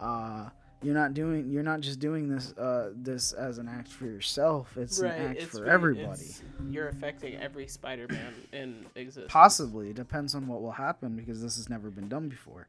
Uh, 0.00 0.50
you're 0.82 0.94
not 0.94 1.14
doing. 1.14 1.50
You're 1.50 1.62
not 1.62 1.80
just 1.80 1.98
doing 2.00 2.28
this. 2.28 2.52
Uh, 2.52 2.92
this 2.94 3.32
as 3.32 3.58
an 3.58 3.68
act 3.68 3.88
for 3.88 4.06
yourself. 4.06 4.76
It's 4.76 4.98
an 5.00 5.10
act 5.10 5.42
for 5.42 5.60
really- 5.60 5.70
everybody. 5.70 6.34
You're 6.68 6.88
affecting 6.88 7.36
every 7.36 7.66
Spider-Man 7.66 8.34
in 8.52 8.86
existence. 8.94 9.32
Possibly. 9.32 9.90
It 9.90 9.96
depends 9.96 10.34
on 10.34 10.46
what 10.46 10.62
will 10.62 10.72
happen 10.72 11.16
because 11.16 11.42
this 11.42 11.56
has 11.56 11.68
never 11.68 11.90
been 11.90 12.08
done 12.08 12.28
before. 12.28 12.68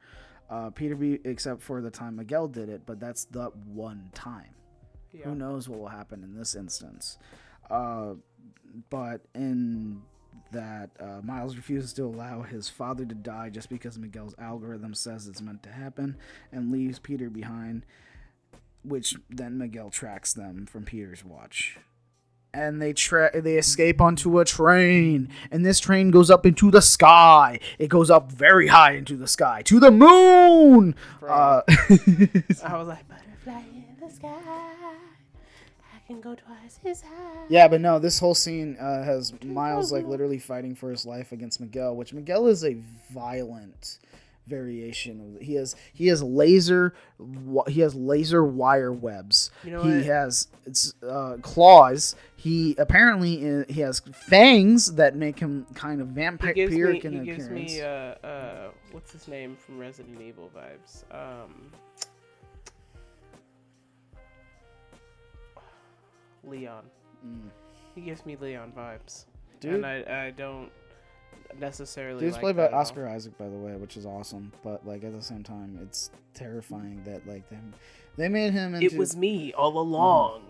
Uh, 0.49 0.70
Peter 0.70 0.95
B, 0.95 1.20
except 1.24 1.61
for 1.61 1.82
the 1.82 1.89
time 1.89 2.18
Miguel 2.18 2.47
did 2.47 2.70
it, 2.70 2.84
but 2.86 2.99
that's 2.99 3.26
the 3.26 3.45
one 3.66 4.09
time. 4.14 4.53
Yeah. 5.11 5.26
Who 5.26 5.36
knows 5.36 5.70
what 5.70 5.80
will 5.80 5.88
happen 5.88 6.24
in 6.24 6.36
this 6.36 6.55
instance? 6.55 7.18
Uh, 7.70 8.16
but 8.89 9.22
in 9.36 10.01
that 10.54 10.91
uh, 10.99 11.22
Miles 11.24 11.56
refuses 11.56 11.93
to 11.93 12.04
allow 12.04 12.41
his 12.41 12.70
father 12.70 13.06
to 13.06 13.16
die 13.16 13.49
just 13.49 13.70
because 13.70 13.97
Miguel's 13.99 14.36
algorithm 14.39 14.93
says 14.93 15.28
it's 15.28 15.41
meant 15.41 15.64
to 15.64 15.70
happen, 15.70 16.16
and 16.51 16.72
leaves 16.72 16.99
Peter 16.99 17.30
behind, 17.30 17.86
which 18.84 19.16
then 19.30 19.58
Miguel 19.58 19.89
tracks 19.89 20.34
them 20.34 20.66
from 20.66 20.86
Peter's 20.86 21.24
watch. 21.26 21.78
And 22.56 22.80
they 22.80 22.93
tra- 22.93 23.41
they 23.41 23.58
escape 23.58 23.99
onto 23.99 24.39
a 24.39 24.45
train, 24.45 25.30
and 25.51 25.66
this 25.66 25.80
train 25.80 26.12
goes 26.12 26.30
up 26.30 26.45
into 26.45 26.70
the 26.70 26.82
sky. 26.82 27.60
It 27.80 27.89
goes 27.89 28.12
up 28.12 28.32
very 28.32 28.68
high 28.68 28.91
into 28.91 29.18
the 29.18 29.28
sky 29.28 29.64
to 29.64 29.80
the 29.80 29.89
moon. 29.89 30.95
Uh, 31.28 31.62
I 31.68 32.78
was 32.78 32.88
like, 32.88 33.08
butterfly 33.08 33.64
in 33.74 33.97
the 33.99 34.10
sky. 34.14 34.93
I 36.14 36.22
can 36.22 36.22
go 36.22 36.36
twice 36.36 36.80
as 36.86 37.01
high. 37.01 37.45
Yeah, 37.49 37.68
but 37.68 37.82
no, 37.82 37.99
this 37.99 38.20
whole 38.20 38.36
scene 38.36 38.78
uh, 38.80 39.03
has 39.03 39.34
Miles 39.43 39.91
like 39.91 40.05
literally 40.05 40.39
fighting 40.39 40.76
for 40.76 40.91
his 40.91 41.05
life 41.05 41.32
against 41.32 41.59
Miguel, 41.59 41.95
which 41.95 42.14
Miguel 42.14 42.47
is 42.47 42.64
a 42.64 42.78
violent 43.11 43.99
variation. 44.47 45.38
He 45.41 45.55
has 45.55 45.76
he 45.93 46.07
has 46.07 46.22
laser 46.22 46.93
he 47.68 47.82
has 47.82 47.95
laser 47.95 48.43
wire 48.43 48.91
webs. 48.91 49.51
You 49.64 49.72
know 49.72 49.84
he 49.84 49.95
what? 49.95 50.05
has 50.05 50.47
it's 50.66 50.93
uh, 51.03 51.38
claws. 51.41 52.16
He 52.36 52.76
apparently 52.78 53.61
uh, 53.61 53.64
he 53.70 53.82
has 53.82 54.01
fangs 54.28 54.93
that 54.93 55.16
make 55.16 55.39
him 55.39 55.66
kind 55.74 56.01
of 56.01 56.09
He 56.09 56.53
gives 56.53 56.74
me, 56.76 56.82
in 57.05 57.14
he 57.26 57.32
gives 57.32 57.45
appearance. 57.45 57.72
me 57.72 57.82
uh, 57.82 57.88
uh, 57.88 58.72
what's 58.91 59.11
his 59.11 59.28
name 59.28 59.55
from 59.55 59.80
Resident 59.80 60.22
Evil 60.22 60.51
vibes? 60.55 61.03
Um, 61.11 61.72
Leon. 66.44 66.84
Mm. 67.26 67.50
He 67.96 68.02
gives 68.02 68.26
me 68.26 68.36
Leon 68.39 68.74
vibes. 68.76 69.26
Dude. 69.60 69.76
And 69.76 69.86
I, 69.86 70.28
I 70.28 70.32
don't 70.32 70.70
necessarily 71.60 72.20
Dude's 72.20 72.34
like 72.34 72.41
played 72.41 72.58
by 72.58 72.66
at 72.66 72.74
all. 72.74 72.82
Oscar 72.82 73.08
Isaac, 73.08 73.38
by 73.38 73.48
the 73.48 73.58
way, 73.58 73.76
which 73.76 73.98
is 73.98 74.06
awesome. 74.06 74.52
But 74.64 74.86
like 74.86 75.04
at 75.04 75.14
the 75.14 75.22
same 75.22 75.44
time, 75.44 75.80
it's 75.82 76.12
terrifying 76.34 77.02
that 77.06 77.28
like 77.28 77.48
them 77.50 77.74
they 78.18 78.30
made 78.30 78.54
him 78.54 78.76
into 78.76 78.86
It 78.86 78.98
was 78.98 79.16
me 79.16 79.54
all 79.54 79.78
along. 79.78 80.44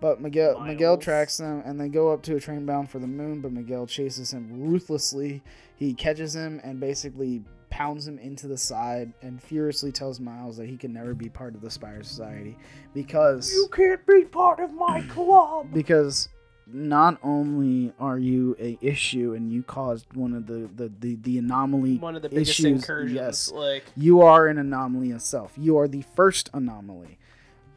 But 0.00 0.20
Miguel 0.20 0.60
Miguel 0.60 0.98
tracks 0.98 1.38
them 1.38 1.62
and 1.64 1.80
they 1.80 1.88
go 1.88 2.12
up 2.12 2.22
to 2.24 2.36
a 2.36 2.40
train 2.40 2.66
bound 2.66 2.90
for 2.90 2.98
the 2.98 3.06
moon, 3.06 3.40
but 3.40 3.52
Miguel 3.52 3.86
chases 3.86 4.32
him 4.32 4.48
ruthlessly. 4.68 5.42
He 5.76 5.94
catches 5.94 6.34
him 6.34 6.60
and 6.62 6.78
basically 6.78 7.42
pounds 7.74 8.06
him 8.06 8.18
into 8.20 8.46
the 8.46 8.56
side 8.56 9.12
and 9.20 9.42
furiously 9.42 9.90
tells 9.90 10.20
Miles 10.20 10.56
that 10.58 10.68
he 10.68 10.76
can 10.76 10.92
never 10.92 11.12
be 11.12 11.28
part 11.28 11.56
of 11.56 11.60
the 11.60 11.70
Spire 11.70 12.04
Society 12.04 12.56
because 12.94 13.52
you 13.52 13.68
can't 13.72 14.06
be 14.06 14.24
part 14.24 14.60
of 14.60 14.72
my 14.72 15.02
club. 15.08 15.66
because 15.72 16.28
not 16.66 17.18
only 17.22 17.92
are 17.98 18.18
you 18.18 18.56
a 18.60 18.78
issue 18.80 19.34
and 19.34 19.52
you 19.52 19.62
caused 19.64 20.06
one 20.14 20.32
of 20.34 20.46
the 20.46 20.70
the, 20.76 20.90
the, 21.00 21.16
the 21.16 21.38
anomaly 21.38 21.98
One 21.98 22.14
of 22.16 22.22
the 22.22 22.28
biggest 22.28 22.52
issues, 22.52 22.64
incursions. 22.82 23.12
yes 23.12 23.50
Like, 23.50 23.84
you 23.96 24.22
are 24.22 24.46
an 24.46 24.58
anomaly 24.58 25.10
itself. 25.10 25.52
You 25.58 25.76
are 25.78 25.88
the 25.88 26.04
first 26.16 26.50
anomaly, 26.54 27.18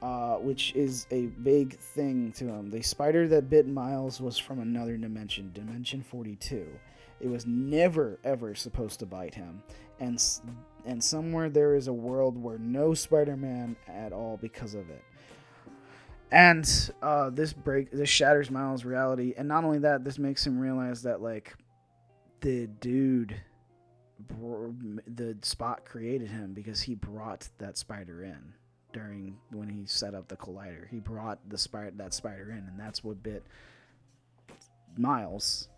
uh, 0.02 0.36
which 0.36 0.74
is 0.76 1.08
a 1.12 1.26
big 1.26 1.78
thing 1.80 2.32
to 2.34 2.46
him. 2.46 2.70
The 2.70 2.84
spider 2.84 3.28
that 3.30 3.50
bit 3.50 3.68
Miles 3.68 4.22
was 4.22 4.38
from 4.38 4.60
another 4.60 4.96
dimension, 4.96 5.52
Dimension 5.54 6.04
42. 6.04 6.66
It 7.20 7.28
was 7.28 7.48
never 7.48 8.20
ever 8.24 8.54
supposed 8.54 9.00
to 9.00 9.06
bite 9.08 9.34
him, 9.34 9.64
and 10.00 10.22
and 10.86 11.04
somewhere 11.04 11.50
there 11.50 11.76
is 11.76 11.88
a 11.88 11.94
world 11.94 12.42
where 12.42 12.58
no 12.58 12.94
Spider-Man 12.94 13.76
at 13.88 14.14
all 14.14 14.38
because 14.42 14.74
of 14.74 14.90
it. 14.90 15.04
And 16.32 16.92
uh, 17.02 17.30
this 17.30 17.54
break, 17.54 17.92
this 17.92 18.10
shatters 18.10 18.52
Miles' 18.52 18.84
reality, 18.84 19.34
and 19.38 19.48
not 19.48 19.64
only 19.64 19.80
that, 19.80 20.04
this 20.04 20.20
makes 20.20 20.46
him 20.46 20.60
realize 20.60 21.04
that 21.04 21.22
like 21.22 21.54
the 22.42 22.68
dude 22.68 23.36
the 24.30 25.38
spot 25.42 25.86
created 25.86 26.30
him 26.30 26.54
because 26.54 26.82
he 26.82 26.96
brought 26.96 27.48
that 27.60 27.78
spider 27.78 28.24
in 28.24 28.54
during 28.92 29.38
when 29.52 29.70
he 29.70 29.86
set 29.86 30.16
up 30.16 30.28
the 30.28 30.36
collider. 30.36 30.88
He 30.90 31.00
brought 31.00 31.40
the 31.50 31.58
spider 31.58 31.92
that 31.98 32.14
spider 32.14 32.52
in, 32.52 32.58
and 32.58 32.80
that's 32.80 33.04
what 33.04 33.22
bit 33.22 33.44
Miles. 34.98 35.70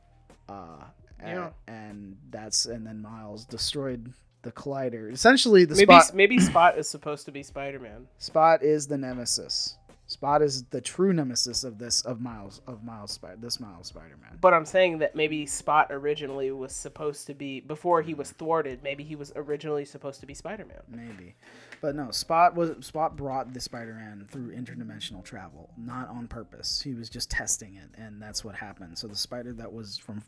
Uh, 0.47 0.85
Yeah. 1.21 1.49
and 1.67 2.17
that's 2.29 2.65
and 2.65 2.85
then 2.85 3.01
Miles 3.01 3.45
destroyed 3.45 4.13
the 4.41 4.51
collider. 4.51 5.11
Essentially, 5.11 5.65
the 5.65 5.75
maybe 5.75 5.99
spot 5.99 6.13
maybe 6.15 6.39
Spot 6.39 6.77
is 6.77 6.89
supposed 6.89 7.25
to 7.25 7.31
be 7.31 7.43
Spider 7.43 7.79
Man. 7.79 8.07
spot 8.17 8.63
is 8.63 8.87
the 8.87 8.97
nemesis. 8.97 9.75
Spot 10.07 10.41
is 10.41 10.63
the 10.71 10.81
true 10.81 11.13
nemesis 11.13 11.63
of 11.63 11.77
this 11.77 12.01
of 12.01 12.19
Miles 12.19 12.61
of 12.65 12.83
Miles 12.83 13.11
Spider 13.11 13.37
this 13.39 13.59
Miles 13.59 13.87
Spider 13.87 14.17
Man. 14.21 14.39
But 14.41 14.53
I'm 14.55 14.65
saying 14.65 14.99
that 14.99 15.15
maybe 15.15 15.45
Spot 15.45 15.87
originally 15.91 16.49
was 16.51 16.73
supposed 16.73 17.27
to 17.27 17.35
be 17.35 17.59
before 17.59 18.01
he 18.01 18.13
was 18.15 18.31
thwarted. 18.31 18.81
Maybe 18.81 19.03
he 19.03 19.15
was 19.15 19.31
originally 19.35 19.85
supposed 19.85 20.19
to 20.21 20.25
be 20.25 20.33
Spider 20.33 20.65
Man. 20.65 20.81
Maybe, 20.89 21.35
but 21.81 21.95
no. 21.95 22.11
Spot 22.11 22.55
was 22.55 22.85
Spot 22.85 23.15
brought 23.15 23.53
the 23.53 23.59
Spider-Man 23.59 24.27
through 24.29 24.51
interdimensional 24.55 25.23
travel, 25.23 25.69
not 25.77 26.09
on 26.09 26.27
purpose. 26.27 26.81
He 26.81 26.93
was 26.93 27.09
just 27.09 27.29
testing 27.31 27.75
it, 27.75 27.89
and 27.99 28.21
that's 28.21 28.43
what 28.43 28.55
happened. 28.55 28.97
So 28.97 29.07
the 29.07 29.15
spider 29.15 29.53
that 29.53 29.71
was 29.71 29.97
from 29.97 30.21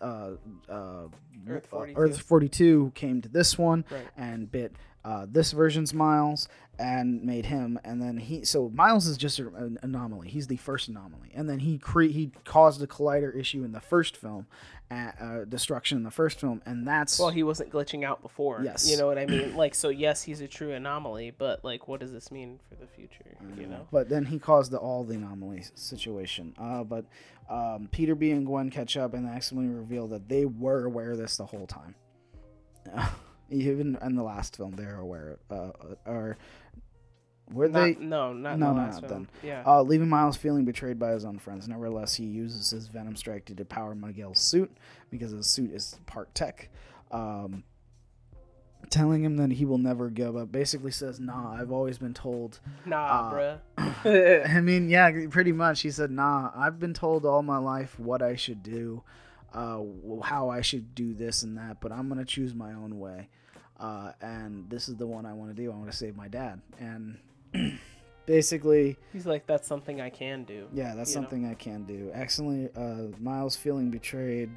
uh, 0.00 0.30
uh, 0.68 1.08
Earth 1.48 1.64
uh, 1.64 1.76
42. 1.76 2.00
Earth 2.00 2.20
42 2.20 2.92
came 2.94 3.20
to 3.22 3.28
this 3.28 3.58
one 3.58 3.84
Right. 3.90 4.06
and 4.16 4.50
bit 4.50 4.72
uh, 5.04 5.26
this 5.28 5.52
version's 5.52 5.92
Miles 5.92 6.48
and 6.78 7.22
made 7.22 7.46
him, 7.46 7.78
and 7.84 8.00
then 8.00 8.16
he. 8.16 8.44
So 8.44 8.70
Miles 8.70 9.06
is 9.06 9.16
just 9.16 9.38
an 9.38 9.78
anomaly. 9.82 10.28
He's 10.28 10.46
the 10.46 10.56
first 10.56 10.88
anomaly, 10.88 11.30
and 11.34 11.48
then 11.48 11.60
he 11.60 11.78
cre- 11.78 12.02
he 12.04 12.32
caused 12.44 12.82
a 12.82 12.86
collider 12.86 13.34
issue 13.36 13.64
in 13.64 13.72
the 13.72 13.80
first 13.80 14.16
film, 14.16 14.46
uh, 14.90 15.10
uh, 15.20 15.44
destruction 15.44 15.98
in 15.98 16.04
the 16.04 16.10
first 16.10 16.40
film, 16.40 16.62
and 16.64 16.86
that's 16.86 17.18
Well, 17.18 17.30
he 17.30 17.42
wasn't 17.42 17.70
glitching 17.70 18.04
out 18.04 18.22
before. 18.22 18.60
Yes. 18.62 18.90
You 18.90 18.96
know 18.96 19.06
what 19.06 19.18
I 19.18 19.26
mean? 19.26 19.54
Like, 19.62 19.74
so 19.74 19.90
yes, 19.90 20.22
he's 20.22 20.40
a 20.40 20.48
true 20.48 20.72
anomaly, 20.72 21.32
but 21.36 21.64
like, 21.64 21.86
what 21.86 22.00
does 22.00 22.10
this 22.10 22.30
mean 22.30 22.58
for 22.68 22.74
the 22.76 22.86
future? 22.86 23.36
You 23.56 23.66
know? 23.66 23.86
But 23.92 24.08
then 24.08 24.24
he 24.24 24.38
caused 24.38 24.72
the 24.72 24.78
all 24.78 25.04
the 25.04 25.14
anomaly 25.14 25.64
situation. 25.74 26.54
Uh, 26.58 26.82
but 26.84 27.04
um, 27.50 27.88
Peter 27.92 28.14
B 28.14 28.30
and 28.30 28.46
Gwen 28.46 28.70
catch 28.70 28.96
up 28.96 29.14
and 29.14 29.28
accidentally 29.28 29.72
reveal 29.72 30.08
that 30.08 30.28
they 30.28 30.46
were 30.46 30.86
aware 30.86 31.12
of 31.12 31.18
this 31.18 31.36
the 31.36 31.46
whole 31.46 31.66
time. 31.66 31.94
Even 33.52 33.96
in 34.02 34.14
the 34.16 34.22
last 34.22 34.56
film, 34.56 34.72
they're 34.76 34.98
aware. 34.98 35.38
Uh, 35.50 35.70
or 36.06 36.38
were 37.52 37.68
Not, 37.68 37.84
they? 37.84 37.94
no, 37.96 38.32
not 38.32 38.58
No, 38.58 38.70
in 38.70 38.74
the 38.76 38.80
no, 38.80 38.86
last 38.86 39.02
not 39.02 39.10
film. 39.10 39.28
Yeah. 39.42 39.62
Uh, 39.66 39.82
leaving 39.82 40.08
Miles 40.08 40.36
feeling 40.36 40.64
betrayed 40.64 40.98
by 40.98 41.12
his 41.12 41.24
own 41.24 41.38
friends. 41.38 41.68
Nevertheless, 41.68 42.14
he 42.14 42.24
uses 42.24 42.70
his 42.70 42.88
Venom 42.88 43.14
Strike 43.16 43.44
to 43.46 43.54
depower 43.54 43.98
Miguel's 43.98 44.40
suit 44.40 44.70
because 45.10 45.32
his 45.32 45.46
suit 45.46 45.72
is 45.72 45.96
part 46.06 46.34
tech. 46.34 46.70
Um, 47.10 47.64
telling 48.90 49.22
him 49.24 49.36
that 49.36 49.52
he 49.52 49.64
will 49.64 49.78
never 49.78 50.10
give 50.10 50.36
up. 50.36 50.50
Basically 50.50 50.90
says, 50.90 51.20
"Nah, 51.20 51.52
I've 51.54 51.70
always 51.72 51.98
been 51.98 52.14
told 52.14 52.60
nah, 52.86 53.30
uh, 53.30 53.58
bruh. 53.76 54.48
I 54.56 54.60
mean, 54.60 54.88
yeah, 54.88 55.10
pretty 55.30 55.52
much. 55.52 55.82
He 55.82 55.90
said, 55.90 56.10
"Nah, 56.10 56.50
I've 56.54 56.78
been 56.78 56.94
told 56.94 57.24
all 57.26 57.42
my 57.42 57.58
life 57.58 57.98
what 57.98 58.22
I 58.22 58.34
should 58.36 58.62
do, 58.62 59.02
uh, 59.52 59.80
how 60.22 60.48
I 60.48 60.62
should 60.62 60.94
do 60.94 61.14
this 61.14 61.42
and 61.42 61.56
that, 61.58 61.80
but 61.80 61.92
I'm 61.92 62.08
gonna 62.08 62.24
choose 62.24 62.54
my 62.54 62.72
own 62.72 62.98
way, 62.98 63.28
uh, 63.82 64.12
and 64.22 64.70
this 64.70 64.88
is 64.88 64.96
the 64.96 65.06
one 65.06 65.26
I 65.26 65.34
want 65.34 65.54
to 65.54 65.62
do. 65.62 65.70
I 65.70 65.74
want 65.74 65.90
to 65.90 65.96
save 65.96 66.16
my 66.16 66.28
dad." 66.28 66.60
And 66.80 67.18
basically, 68.26 68.96
He's 69.12 69.26
like, 69.26 69.46
that's 69.46 69.66
something 69.68 70.00
I 70.00 70.08
can 70.10 70.44
do. 70.44 70.68
yeah, 70.72 70.94
that's 70.94 71.10
You 71.10 71.16
know? 71.16 71.22
something 71.22 71.46
I 71.46 71.54
can 71.54 71.84
do. 71.84 72.10
Accidentally, 72.14 72.70
uh, 72.76 73.14
Miles 73.20 73.56
feeling 73.56 73.90
betrayed. 73.90 74.50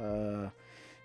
Uh, 0.00 0.48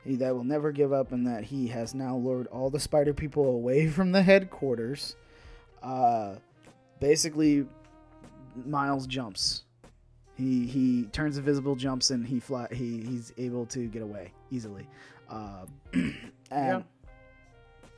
he, 0.06 0.16
that 0.18 0.36
will 0.36 0.44
never 0.44 0.72
give 0.72 0.92
up, 0.94 1.12
and 1.12 1.26
that 1.28 1.46
he 1.46 1.68
has 1.68 1.96
now 1.96 2.16
lured 2.16 2.48
all 2.48 2.70
the 2.70 2.80
spider 2.80 3.14
people 3.14 3.46
away 3.48 3.88
from 3.98 4.12
the 4.12 4.22
headquarters. 4.22 5.16
Uh, 5.82 6.36
basically, 7.00 7.66
Miles 8.66 9.08
jumps. 9.08 9.64
He 10.36 10.66
he 10.66 11.04
turns 11.12 11.38
invisible, 11.38 11.76
jumps, 11.76 12.10
and 12.10 12.26
he 12.26 12.40
fly. 12.40 12.68
He 12.72 13.02
he's 13.02 13.32
able 13.38 13.66
to 13.68 13.88
get 13.88 14.02
away 14.02 14.32
easily. 14.52 14.88
Uh, 15.30 15.66
and 15.94 16.14
Yeah. 16.52 16.82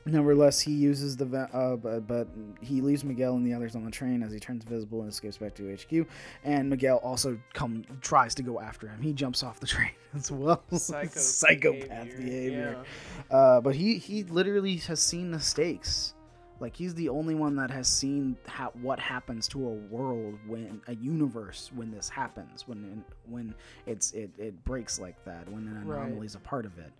Nevertheless, 0.06 0.60
he 0.60 0.72
uses 0.72 1.16
the 1.16 1.24
ve- 1.24 1.52
uh, 1.52 1.76
but, 1.76 2.06
but 2.06 2.28
he 2.60 2.80
leaves 2.80 3.04
Miguel 3.04 3.34
and 3.34 3.46
the 3.46 3.52
others 3.52 3.74
on 3.74 3.84
the 3.84 3.90
train 3.90 4.22
as 4.22 4.32
he 4.32 4.38
turns 4.38 4.64
invisible 4.64 5.00
and 5.00 5.10
escapes 5.10 5.38
back 5.38 5.54
to 5.56 5.74
HQ. 5.74 6.06
And 6.44 6.70
Miguel 6.70 6.98
also 6.98 7.38
come 7.54 7.84
tries 8.00 8.34
to 8.36 8.42
go 8.42 8.60
after 8.60 8.88
him. 8.88 9.00
He 9.00 9.12
jumps 9.12 9.42
off 9.42 9.60
the 9.60 9.66
train 9.66 9.90
as 10.14 10.30
well. 10.30 10.62
Psycho 10.72 11.18
Psychopath 11.18 12.16
behavior. 12.16 12.84
Yeah. 13.30 13.36
Uh, 13.36 13.60
but 13.60 13.74
he 13.74 13.98
he 13.98 14.24
literally 14.24 14.76
has 14.76 15.00
seen 15.00 15.30
the 15.30 15.40
stakes. 15.40 16.14
Like 16.58 16.74
he's 16.74 16.94
the 16.94 17.10
only 17.10 17.34
one 17.34 17.54
that 17.56 17.70
has 17.70 17.86
seen 17.86 18.34
how, 18.46 18.72
what 18.80 18.98
happens 18.98 19.46
to 19.48 19.66
a 19.66 19.72
world 19.72 20.38
when 20.46 20.80
a 20.86 20.94
universe 20.94 21.70
when 21.74 21.90
this 21.90 22.08
happens 22.08 22.66
when 22.66 23.04
when 23.28 23.54
it's 23.84 24.12
it, 24.12 24.30
it 24.38 24.64
breaks 24.64 24.98
like 24.98 25.22
that 25.26 25.46
when 25.50 25.68
an 25.68 25.76
anomaly 25.76 26.26
is 26.26 26.34
a 26.34 26.40
part 26.40 26.64
of 26.64 26.78
it. 26.78 26.92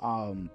Um, 0.00 0.50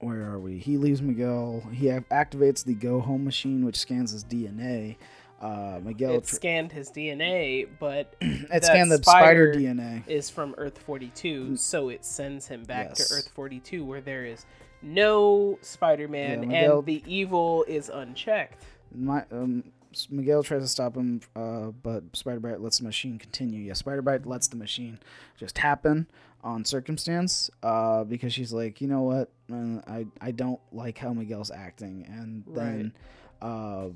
where 0.00 0.22
are 0.30 0.38
we? 0.38 0.58
He 0.58 0.76
leaves 0.76 1.00
Miguel. 1.02 1.62
He 1.72 1.86
activates 1.86 2.64
the 2.64 2.74
Go 2.74 3.00
Home 3.00 3.24
machine, 3.24 3.64
which 3.64 3.76
scans 3.78 4.10
his 4.12 4.24
DNA. 4.24 4.96
Uh, 5.40 5.80
Miguel 5.82 6.16
it 6.16 6.24
tr- 6.24 6.34
scanned 6.34 6.70
his 6.72 6.90
DNA, 6.90 7.66
but 7.78 8.14
it 8.20 8.62
scanned 8.64 8.90
the 8.92 8.98
spider, 8.98 9.52
spider 9.54 9.54
DNA. 9.54 10.06
is 10.06 10.28
from 10.28 10.54
Earth 10.58 10.76
42, 10.78 11.56
so 11.56 11.88
it 11.88 12.04
sends 12.04 12.46
him 12.46 12.62
back 12.64 12.88
Yes. 12.90 13.08
to 13.08 13.14
Earth 13.14 13.28
42 13.34 13.82
where 13.84 14.02
there 14.02 14.26
is 14.26 14.44
no 14.82 15.58
Spider-Man 15.62 16.42
Yeah, 16.42 16.48
Miguel- 16.48 16.78
and 16.80 16.86
the 16.86 17.02
evil 17.06 17.64
is 17.66 17.88
unchecked. 17.88 18.64
My, 18.94 19.24
um, 19.32 19.64
Miguel 20.10 20.42
tries 20.42 20.60
to 20.62 20.68
stop 20.68 20.94
him, 20.94 21.20
uh, 21.34 21.68
but 21.82 22.04
Spider-Byte 22.14 22.60
lets 22.60 22.78
the 22.78 22.84
machine 22.84 23.18
continue. 23.18 23.60
Yeah, 23.60 23.72
Spider-Byte 23.72 24.26
lets 24.26 24.46
the 24.48 24.56
machine 24.56 24.98
just 25.38 25.56
happen 25.58 26.06
on 26.42 26.64
circumstance 26.64 27.50
uh, 27.62 28.04
because 28.04 28.32
she's 28.32 28.52
like, 28.52 28.80
you 28.80 28.88
know 28.88 29.02
what, 29.02 29.30
uh, 29.52 29.80
I 29.86 30.06
I 30.20 30.30
don't 30.30 30.60
like 30.72 30.98
how 30.98 31.12
Miguel's 31.12 31.50
acting, 31.50 32.06
and 32.08 32.44
then 32.54 32.92
uh, 33.42 33.88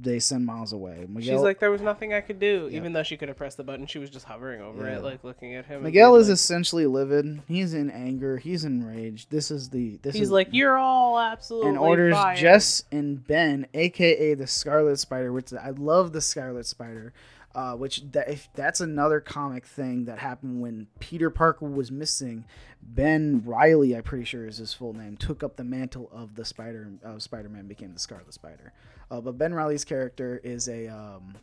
they 0.00 0.18
send 0.18 0.44
Miles 0.44 0.72
away. 0.72 1.06
Miguel, 1.08 1.36
She's 1.36 1.42
like, 1.44 1.60
there 1.60 1.70
was 1.70 1.80
nothing 1.80 2.12
I 2.12 2.20
could 2.20 2.40
do, 2.40 2.68
even 2.72 2.92
though 2.92 3.04
she 3.04 3.16
could 3.16 3.28
have 3.28 3.36
pressed 3.36 3.56
the 3.58 3.62
button. 3.62 3.86
She 3.86 4.00
was 4.00 4.10
just 4.10 4.26
hovering 4.26 4.60
over 4.60 4.84
Yeah. 4.86 4.96
it, 4.96 5.04
like 5.04 5.22
looking 5.22 5.54
at 5.54 5.66
him. 5.66 5.84
Miguel 5.84 6.16
is 6.16 6.26
like, 6.28 6.34
essentially 6.34 6.86
livid. 6.86 7.42
He's 7.46 7.74
in 7.74 7.90
anger. 7.90 8.38
He's 8.38 8.64
enraged. 8.64 9.30
This 9.30 9.52
is 9.52 9.70
the 9.70 9.98
this 10.02 10.14
He's 10.14 10.24
is 10.24 10.30
like, 10.32 10.48
you're 10.50 10.76
all 10.76 11.20
absolutely 11.20 11.68
and 11.70 11.78
orders 11.78 12.14
fired." 12.14 12.38
Jess 12.38 12.82
and 12.90 13.24
Ben, 13.24 13.68
aka 13.72 14.34
the 14.34 14.48
Scarlet 14.48 14.98
Spider, 14.98 15.32
which 15.32 15.52
I 15.52 15.70
love 15.70 16.12
the 16.12 16.20
Scarlet 16.20 16.66
Spider. 16.66 17.12
Uh, 17.54 17.74
which 17.76 18.02
that 18.10 18.28
if 18.28 18.48
that's 18.54 18.80
another 18.80 19.20
comic 19.20 19.64
thing 19.64 20.06
that 20.06 20.18
happened 20.18 20.60
when 20.60 20.88
Peter 20.98 21.30
Parker 21.30 21.66
was 21.66 21.90
missing. 21.92 22.44
Ben 22.82 23.42
Riley, 23.46 23.96
I'm 23.96 24.02
pretty 24.02 24.24
sure 24.24 24.44
is 24.46 24.58
his 24.58 24.74
full 24.74 24.92
name, 24.92 25.16
took 25.16 25.42
up 25.42 25.56
the 25.56 25.64
mantle 25.64 26.10
of 26.12 26.34
the 26.34 26.44
Spider 26.44 26.90
of 27.02 27.22
Spider-Man, 27.22 27.66
became 27.66 27.92
the 27.94 27.98
Scarlet 27.98 28.34
Spider. 28.34 28.72
Uh, 29.10 29.20
but 29.22 29.38
Ben 29.38 29.54
Riley's 29.54 29.84
character 29.84 30.38
is 30.44 30.68
a 30.68 30.88
um, 30.88 31.36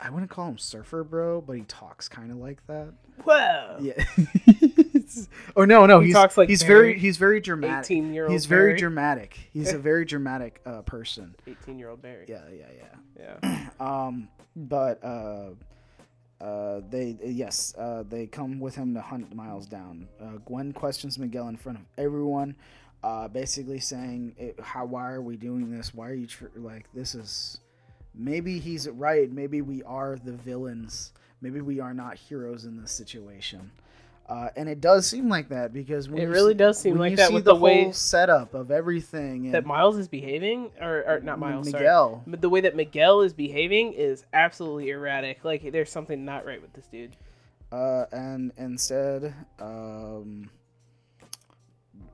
I 0.00 0.10
wouldn't 0.10 0.30
call 0.30 0.48
him 0.48 0.58
surfer 0.58 1.04
bro, 1.04 1.40
but 1.40 1.54
he 1.56 1.62
talks 1.62 2.08
kind 2.08 2.30
of 2.30 2.36
like 2.38 2.66
that. 2.66 2.92
Whoa. 3.24 3.78
Yeah. 3.80 4.04
or 5.56 5.66
no, 5.66 5.86
no, 5.86 6.00
He 6.00 6.06
he's 6.08 6.14
talks 6.14 6.36
like 6.36 6.48
he's 6.48 6.62
Barry, 6.62 6.72
very 6.92 6.98
he's 6.98 7.16
very 7.16 7.40
dramatic. 7.40 7.90
18-year-old 7.96 8.32
He's 8.32 8.46
very 8.46 8.70
Barry. 8.70 8.78
dramatic. 8.78 9.38
He's 9.52 9.72
a 9.72 9.78
very 9.78 10.04
dramatic 10.12 10.60
uh, 10.66 10.82
person. 10.82 11.34
18 11.46 11.78
year 11.78 11.90
old 11.90 12.02
Barry. 12.02 12.26
Yeah, 12.28 12.42
yeah, 12.52 12.66
Yeah. 13.18 13.36
yeah. 13.42 13.68
Um, 13.80 14.28
but 14.58 15.02
uh, 15.04 15.50
uh, 16.40 16.80
they 16.90 17.16
yes, 17.22 17.74
uh, 17.78 18.02
they 18.08 18.26
come 18.26 18.58
with 18.60 18.74
him 18.74 18.94
to 18.94 19.00
hunt 19.00 19.34
Miles 19.34 19.66
down. 19.66 20.08
Uh, 20.20 20.38
Gwen 20.44 20.72
questions 20.72 21.18
Miguel 21.18 21.48
in 21.48 21.56
front 21.56 21.78
of 21.78 21.84
everyone, 21.96 22.56
uh, 23.02 23.28
basically 23.28 23.78
saying, 23.80 24.34
"Eh, 24.38 24.52
"How? 24.60 24.84
Why 24.84 25.10
are 25.12 25.22
we 25.22 25.36
doing 25.36 25.70
this? 25.70 25.94
Why 25.94 26.08
are 26.08 26.14
you 26.14 26.26
tr- 26.26 26.46
like 26.56 26.92
this? 26.92 27.14
Is 27.14 27.60
maybe 28.14 28.58
he's 28.58 28.88
right. 28.88 29.30
Maybe 29.30 29.62
we 29.62 29.82
are 29.84 30.16
the 30.16 30.32
villains. 30.32 31.12
Maybe 31.40 31.60
we 31.60 31.78
are 31.78 31.94
not 31.94 32.16
heroes 32.16 32.64
in 32.64 32.80
this 32.80 32.92
situation." 32.92 33.70
Uh, 34.28 34.50
and 34.56 34.68
it 34.68 34.80
does 34.82 35.06
seem 35.06 35.28
like 35.30 35.48
that 35.48 35.72
because 35.72 36.08
when 36.10 36.18
It 36.18 36.24
you 36.24 36.28
really 36.30 36.52
see- 36.52 36.58
does 36.58 36.78
seem 36.78 36.98
like 36.98 37.16
that 37.16 37.32
with 37.32 37.44
the, 37.44 37.54
the 37.54 37.58
way- 37.60 37.84
whole 37.84 37.92
setup 37.94 38.52
of 38.52 38.70
everything. 38.70 39.46
And 39.46 39.54
That 39.54 39.64
Miles 39.64 39.96
is 39.96 40.06
behaving, 40.06 40.70
or, 40.82 41.02
or 41.08 41.20
not 41.20 41.38
Miles, 41.38 41.70
sorry. 41.70 41.82
Miguel. 41.82 42.22
But 42.26 42.42
the 42.42 42.50
way 42.50 42.60
that 42.60 42.76
Miguel 42.76 43.22
is 43.22 43.32
behaving 43.32 43.94
is 43.94 44.24
absolutely 44.34 44.90
erratic. 44.90 45.44
Like, 45.44 45.72
there's 45.72 45.90
something 45.90 46.26
not 46.26 46.44
right 46.44 46.60
with 46.60 46.74
this 46.74 46.86
dude. 46.88 47.16
Uh, 47.72 48.04
and 48.12 48.52
instead, 48.58 49.32
um, 49.60 50.50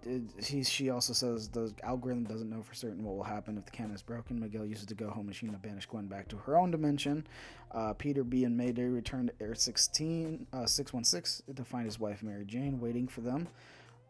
it- 0.07 0.45
he, 0.45 0.63
she 0.65 0.91
also 0.91 1.13
says 1.13 1.49
the 1.49 1.73
algorithm 1.83 2.25
doesn't 2.25 2.49
know 2.51 2.63
for 2.63 2.75
certain 2.75 3.03
what 3.05 3.17
will 3.17 3.25
happen 3.25 3.57
if 3.59 3.65
the 3.65 3.71
canon 3.71 3.95
is 3.95 4.03
broken. 4.03 4.39
Miguel 4.41 4.65
uses 4.67 4.87
the 4.87 4.95
Go 4.95 5.11
Home 5.11 5.27
machine 5.27 5.51
to 5.53 5.59
banish 5.59 5.87
Gwen 5.87 6.07
back 6.07 6.29
to 6.29 6.37
her 6.39 6.57
own 6.57 6.71
dimension. 6.71 7.27
Uh, 7.73 7.93
Peter 7.95 8.23
B 8.25 8.45
and 8.45 8.57
Mayday 8.57 8.85
return 8.85 9.27
to 9.27 9.33
Air 9.43 9.55
16, 9.55 10.47
uh, 10.53 10.67
616 10.67 11.55
to 11.55 11.65
find 11.65 11.85
his 11.87 11.99
wife 11.99 12.23
Mary 12.23 12.45
Jane 12.45 12.81
waiting 12.81 13.09
for 13.09 13.21
them. 13.21 13.49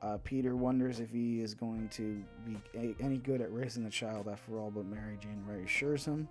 Uh, 0.02 0.18
Peter 0.22 0.54
wonders 0.54 1.00
if 1.00 1.10
he 1.10 1.40
is 1.40 1.54
going 1.54 1.88
to 1.88 2.22
be 2.44 2.56
a- 2.74 2.94
any 3.02 3.16
good 3.16 3.40
at 3.40 3.50
raising 3.52 3.84
the 3.84 3.90
child 3.90 4.28
after 4.28 4.58
all, 4.58 4.70
but 4.70 4.84
Mary 4.84 5.16
Jane 5.20 5.42
reassures 5.48 6.04
him. 6.04 6.28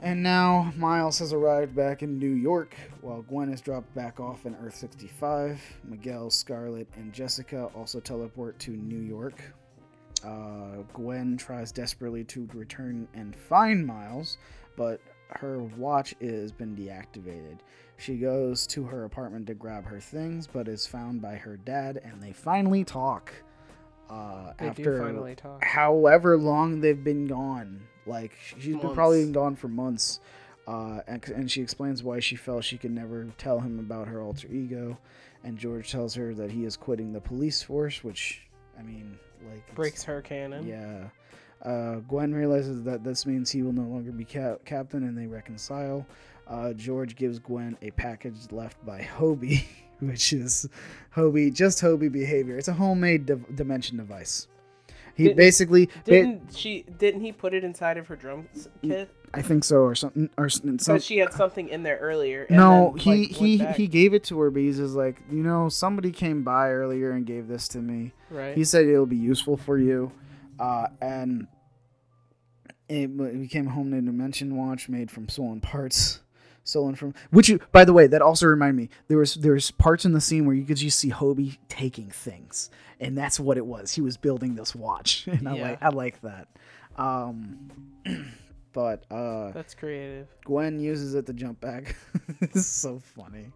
And 0.00 0.22
now 0.22 0.72
Miles 0.76 1.18
has 1.18 1.32
arrived 1.32 1.74
back 1.74 2.02
in 2.02 2.18
New 2.18 2.32
York, 2.34 2.74
while 3.00 3.22
Gwen 3.22 3.52
is 3.52 3.60
dropped 3.60 3.92
back 3.94 4.20
off 4.20 4.46
in 4.46 4.54
Earth 4.56 4.76
65. 4.76 5.60
Miguel, 5.84 6.30
Scarlet, 6.30 6.86
and 6.96 7.12
Jessica 7.12 7.64
also 7.74 8.00
teleport 8.00 8.58
to 8.60 8.70
New 8.72 9.00
York. 9.00 9.42
Uh, 10.24 10.82
Gwen 10.92 11.36
tries 11.36 11.72
desperately 11.72 12.24
to 12.24 12.48
return 12.54 13.06
and 13.14 13.34
find 13.36 13.86
Miles, 13.86 14.38
but 14.76 15.00
her 15.30 15.58
watch 15.76 16.14
has 16.20 16.52
been 16.52 16.74
deactivated. 16.76 17.58
She 17.98 18.16
goes 18.16 18.66
to 18.68 18.84
her 18.84 19.04
apartment 19.04 19.46
to 19.48 19.54
grab 19.54 19.84
her 19.86 20.00
things, 20.00 20.46
but 20.46 20.68
is 20.68 20.86
found 20.86 21.20
by 21.20 21.34
her 21.36 21.56
dad, 21.56 22.00
and 22.04 22.22
they 22.22 22.32
finally 22.32 22.84
talk. 22.84 23.32
Uh, 24.08 24.52
They 24.58 24.66
after 24.68 25.00
finally 25.02 25.34
talk. 25.34 25.62
however 25.62 26.38
long 26.38 26.80
they've 26.80 27.02
been 27.04 27.26
gone. 27.26 27.80
Like 28.08 28.32
she's 28.40 28.76
been 28.76 28.94
probably 28.94 29.22
been 29.22 29.32
gone 29.32 29.56
for 29.56 29.68
months. 29.68 30.20
Uh, 30.66 31.00
and, 31.06 31.26
and 31.30 31.50
she 31.50 31.62
explains 31.62 32.02
why 32.02 32.20
she 32.20 32.36
felt 32.36 32.62
she 32.62 32.76
could 32.76 32.90
never 32.90 33.26
tell 33.38 33.58
him 33.58 33.78
about 33.78 34.06
her 34.06 34.20
alter 34.20 34.48
ego. 34.48 34.98
And 35.42 35.56
George 35.56 35.90
tells 35.90 36.14
her 36.14 36.34
that 36.34 36.50
he 36.50 36.64
is 36.66 36.76
quitting 36.76 37.12
the 37.12 37.20
police 37.20 37.62
force, 37.62 38.04
which, 38.04 38.42
I 38.78 38.82
mean, 38.82 39.18
like. 39.50 39.74
Breaks 39.74 40.02
her 40.02 40.20
canon. 40.20 40.66
Yeah. 40.66 41.08
Uh, 41.62 42.00
Gwen 42.00 42.34
realizes 42.34 42.82
that 42.82 43.02
this 43.02 43.24
means 43.24 43.50
he 43.50 43.62
will 43.62 43.72
no 43.72 43.82
longer 43.82 44.12
be 44.12 44.24
cap- 44.24 44.64
captain 44.66 45.04
and 45.04 45.16
they 45.16 45.26
reconcile. 45.26 46.06
Uh, 46.46 46.72
George 46.74 47.16
gives 47.16 47.38
Gwen 47.38 47.76
a 47.80 47.90
package 47.92 48.50
left 48.50 48.84
by 48.84 49.00
Hobie, 49.00 49.64
which 50.00 50.32
is 50.34 50.68
Hobie, 51.16 51.52
just 51.52 51.80
Hobie 51.82 52.12
behavior. 52.12 52.58
It's 52.58 52.68
a 52.68 52.74
homemade 52.74 53.24
di- 53.26 53.36
dimension 53.54 53.96
device. 53.96 54.48
He 55.18 55.24
Didn't- 55.24 55.36
basically, 55.36 55.90
Didn't 56.04 56.54
she? 56.54 56.84
Didn't 56.96 57.20
he 57.22 57.32
put 57.32 57.52
it 57.52 57.64
inside 57.64 57.98
of 57.98 58.06
her 58.06 58.14
drum 58.16 58.48
kit? 58.82 59.10
I 59.34 59.42
think 59.42 59.64
so, 59.64 59.78
or 59.78 59.94
something, 59.94 60.30
or 60.38 60.46
s- 60.46 60.54
some, 60.62 60.76
Because 60.76 61.04
she 61.04 61.18
had 61.18 61.32
something 61.34 61.68
in 61.68 61.82
there 61.82 61.98
earlier. 61.98 62.44
And 62.44 62.56
no, 62.56 62.92
then, 62.96 62.98
he 62.98 63.10
like, 63.26 63.30
he 63.36 63.58
back, 63.58 63.76
he 63.76 63.86
gave 63.88 64.14
it 64.14 64.22
to 64.24 64.38
her, 64.40 64.50
but 64.50 64.62
he's 64.62 64.78
just 64.78 64.94
like, 64.94 65.20
you 65.30 65.42
know, 65.42 65.68
somebody 65.68 66.12
came 66.12 66.44
by 66.44 66.70
earlier 66.70 67.10
and 67.10 67.26
gave 67.26 67.46
this 67.48 67.66
to 67.68 67.78
me. 67.78 68.12
right. 68.30 68.56
He 68.56 68.62
said 68.64 68.86
it'll 68.86 69.04
be 69.06 69.16
useful 69.16 69.56
for 69.58 69.76
you, 69.76 70.12
uh, 70.60 70.86
and 71.02 71.48
it 72.88 73.14
became 73.40 73.66
a 73.66 73.70
home 73.70 73.90
dimension 73.90 74.56
watch 74.56 74.88
made 74.88 75.10
from 75.10 75.28
stolen 75.28 75.60
parts. 75.60 76.20
Stolen 76.68 76.94
from 76.94 77.14
which 77.30 77.48
you, 77.48 77.60
by 77.72 77.84
the 77.84 77.92
way, 77.92 78.06
that 78.06 78.22
also 78.22 78.46
reminded 78.46 78.76
me 78.76 78.88
there 79.08 79.18
was 79.18 79.34
there 79.34 79.52
was 79.54 79.70
parts 79.70 80.04
in 80.04 80.12
the 80.12 80.20
scene 80.20 80.44
where 80.44 80.54
you 80.54 80.64
could 80.64 80.76
just 80.76 80.98
see 80.98 81.10
Hobie 81.10 81.58
taking 81.68 82.10
things, 82.10 82.70
and 83.00 83.16
that's 83.16 83.40
what 83.40 83.56
it 83.56 83.66
was. 83.66 83.92
He 83.92 84.00
was 84.00 84.16
building 84.16 84.54
this 84.54 84.74
watch, 84.74 85.26
and 85.30 85.48
I 85.48 85.52
like 85.52 85.82
I 85.82 85.88
like 85.88 86.20
that. 86.22 86.48
Um, 86.96 87.70
but 88.72 89.04
uh, 89.10 89.52
That's 89.52 89.74
creative. 89.74 90.28
Gwen 90.44 90.78
uses 90.80 91.14
it 91.14 91.26
to 91.26 91.32
jump 91.32 91.60
back. 91.60 91.96
it's 92.40 92.66
so 92.66 93.00
funny. 93.16 93.46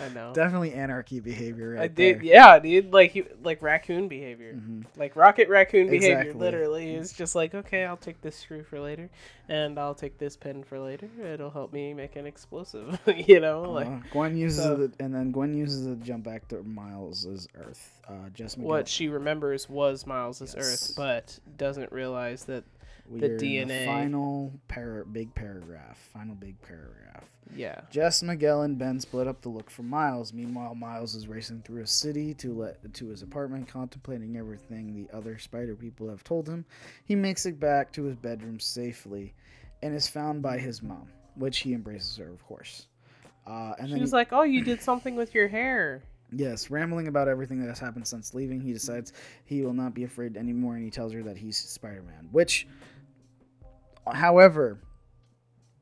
I 0.00 0.08
know. 0.08 0.32
Definitely 0.34 0.72
anarchy 0.72 1.20
behavior. 1.20 1.70
Right 1.72 1.82
I 1.82 1.86
did. 1.88 2.16
there. 2.16 2.24
Yeah, 2.24 2.58
dude. 2.58 2.92
Like 2.92 3.10
he, 3.12 3.24
like 3.42 3.60
raccoon 3.62 4.08
behavior. 4.08 4.54
Mhm. 4.54 4.84
Like 4.96 5.14
rocket 5.16 5.48
raccoon 5.48 5.88
behavior. 5.90 6.18
Exactly. 6.20 6.40
Literally, 6.40 6.94
is 6.94 7.12
just 7.12 7.34
like, 7.34 7.54
okay, 7.54 7.84
I'll 7.84 7.96
take 7.96 8.20
this 8.22 8.36
screw 8.36 8.62
for 8.62 8.80
later, 8.80 9.10
and 9.48 9.78
I'll 9.78 9.94
take 9.94 10.18
this 10.18 10.36
pen 10.36 10.62
for 10.64 10.78
later. 10.80 11.08
It'll 11.22 11.50
help 11.50 11.72
me 11.72 11.92
make 11.94 12.16
an 12.16 12.26
explosive. 12.26 12.98
you 13.26 13.40
know, 13.40 13.62
like 13.62 13.86
Uh, 13.88 13.98
Gwen 14.12 14.36
uses 14.36 14.62
so- 14.64 14.82
it, 14.82 14.92
and 15.00 15.14
then 15.14 15.32
Gwen 15.32 15.54
uses 15.54 15.86
to 15.86 15.96
jump 16.04 16.24
back 16.24 16.48
to 16.48 16.62
Miles's 16.62 17.46
Earth. 17.56 18.00
Uh, 18.08 18.28
just 18.34 18.58
what 18.58 18.88
she 18.88 19.08
remembers 19.08 19.68
was 19.68 20.06
Miles's 20.06 20.54
Yes. 20.56 20.64
Earth, 20.90 20.92
but 20.96 21.38
doesn't 21.56 21.92
realize 21.92 22.44
that. 22.46 22.64
We 23.10 23.20
the 23.20 23.28
DNA. 23.30 23.84
final 23.86 24.52
par- 24.68 25.04
big 25.04 25.34
paragraph. 25.34 25.98
Final 26.12 26.34
big 26.34 26.60
paragraph. 26.62 27.24
Yeah. 27.56 27.80
Jess, 27.90 28.22
Miguel, 28.22 28.62
and 28.62 28.78
Ben 28.78 29.00
split 29.00 29.26
up 29.26 29.40
to 29.42 29.48
look 29.48 29.70
for 29.70 29.82
Miles. 29.82 30.32
Meanwhile, 30.32 30.76
Miles 30.76 31.16
is 31.16 31.26
racing 31.26 31.62
through 31.62 31.82
a 31.82 31.86
city 31.86 32.32
to 32.34 32.52
let 32.54 32.94
to 32.94 33.08
his 33.08 33.22
apartment, 33.22 33.66
contemplating 33.68 34.36
everything 34.36 34.94
the 34.94 35.12
other 35.16 35.36
Spider 35.38 35.74
people 35.74 36.08
have 36.08 36.22
told 36.22 36.48
him. 36.48 36.64
He 37.04 37.16
makes 37.16 37.46
it 37.46 37.58
back 37.58 37.92
to 37.94 38.04
his 38.04 38.14
bedroom 38.16 38.60
safely, 38.60 39.34
and 39.82 39.94
is 39.94 40.06
found 40.06 40.42
by 40.42 40.58
his 40.58 40.80
mom, 40.82 41.08
which 41.34 41.58
he 41.58 41.72
embraces 41.74 42.16
her, 42.18 42.28
of 42.30 42.44
course. 42.46 42.86
Uh, 43.46 43.72
and 43.78 43.88
She 43.88 43.94
then 43.94 44.00
was 44.02 44.10
he- 44.10 44.16
like, 44.16 44.32
"Oh, 44.32 44.42
you 44.42 44.62
did 44.62 44.80
something 44.80 45.16
with 45.16 45.34
your 45.34 45.48
hair." 45.48 46.02
Yes, 46.32 46.70
rambling 46.70 47.08
about 47.08 47.26
everything 47.26 47.58
that 47.60 47.66
has 47.66 47.80
happened 47.80 48.06
since 48.06 48.32
leaving, 48.34 48.60
he 48.60 48.72
decides 48.72 49.12
he 49.44 49.62
will 49.62 49.72
not 49.72 49.94
be 49.94 50.04
afraid 50.04 50.36
anymore, 50.36 50.76
and 50.76 50.84
he 50.84 50.90
tells 50.90 51.12
her 51.12 51.24
that 51.24 51.36
he's 51.36 51.58
Spider-Man. 51.58 52.28
Which, 52.30 52.68
however, 54.12 54.78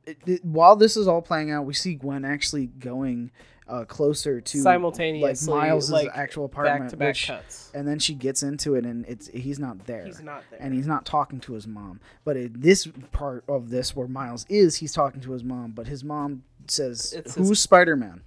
it, 0.06 0.18
it- 0.26 0.44
while 0.44 0.76
this 0.76 0.96
is 0.96 1.06
all 1.08 1.22
playing 1.22 1.50
out, 1.50 1.64
we 1.66 1.74
see 1.74 1.94
Gwen 1.94 2.24
actually 2.24 2.66
going 2.66 3.30
uh, 3.68 3.84
closer 3.84 4.40
to 4.40 4.58
Simultaneously, 4.62 5.52
like 5.52 5.62
Miles' 5.68 5.90
like, 5.90 6.08
actual 6.14 6.46
apartment, 6.46 6.84
back 6.84 6.90
to 6.90 6.96
back 6.96 7.08
which- 7.08 7.26
cuts. 7.26 7.70
and 7.74 7.86
then 7.86 7.98
she 7.98 8.14
gets 8.14 8.42
into 8.42 8.74
it, 8.76 8.86
and 8.86 9.04
it's 9.06 9.28
he's 9.28 9.58
not 9.58 9.84
there. 9.86 10.06
He's 10.06 10.22
not 10.22 10.42
there. 10.50 10.58
and 10.62 10.72
he's 10.72 10.86
not 10.86 11.04
talking 11.04 11.38
to 11.40 11.52
his 11.52 11.66
mom. 11.66 12.00
But 12.24 12.38
in 12.38 12.54
this 12.56 12.88
part 13.12 13.44
of 13.46 13.68
this 13.68 13.94
where 13.94 14.08
Miles 14.08 14.46
is, 14.48 14.76
he's 14.76 14.92
talking 14.94 15.20
to 15.20 15.32
his 15.32 15.44
mom. 15.44 15.72
But 15.72 15.86
his 15.86 16.02
mom 16.02 16.44
says, 16.66 17.12
It's 17.14 17.34
"Who's 17.34 17.50
his- 17.50 17.60
Spider 17.60 17.94
Man? 17.94 18.22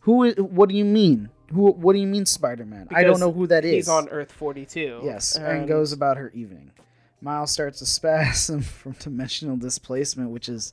Who? 0.00 0.30
What 0.32 0.70
do 0.70 0.74
you 0.76 0.84
mean? 0.86 1.28
Who? 1.52 1.70
What 1.72 1.92
do 1.92 1.98
you 1.98 2.06
mean 2.06 2.24
Spider 2.24 2.64
Man? 2.64 2.88
I 2.90 3.04
don't 3.04 3.20
know 3.20 3.32
who 3.32 3.46
that 3.48 3.66
is." 3.66 3.72
He's 3.74 3.88
on 3.90 4.08
Earth 4.08 4.32
42. 4.32 5.02
Yes, 5.04 5.36
and 5.36 5.68
goes 5.68 5.92
about 5.92 6.16
her 6.16 6.30
evening. 6.30 6.70
Miles 7.24 7.50
starts 7.50 7.80
a 7.80 7.86
spasm 7.86 8.60
from 8.60 8.92
dimensional 8.92 9.56
displacement, 9.56 10.30
which 10.30 10.48
is 10.48 10.72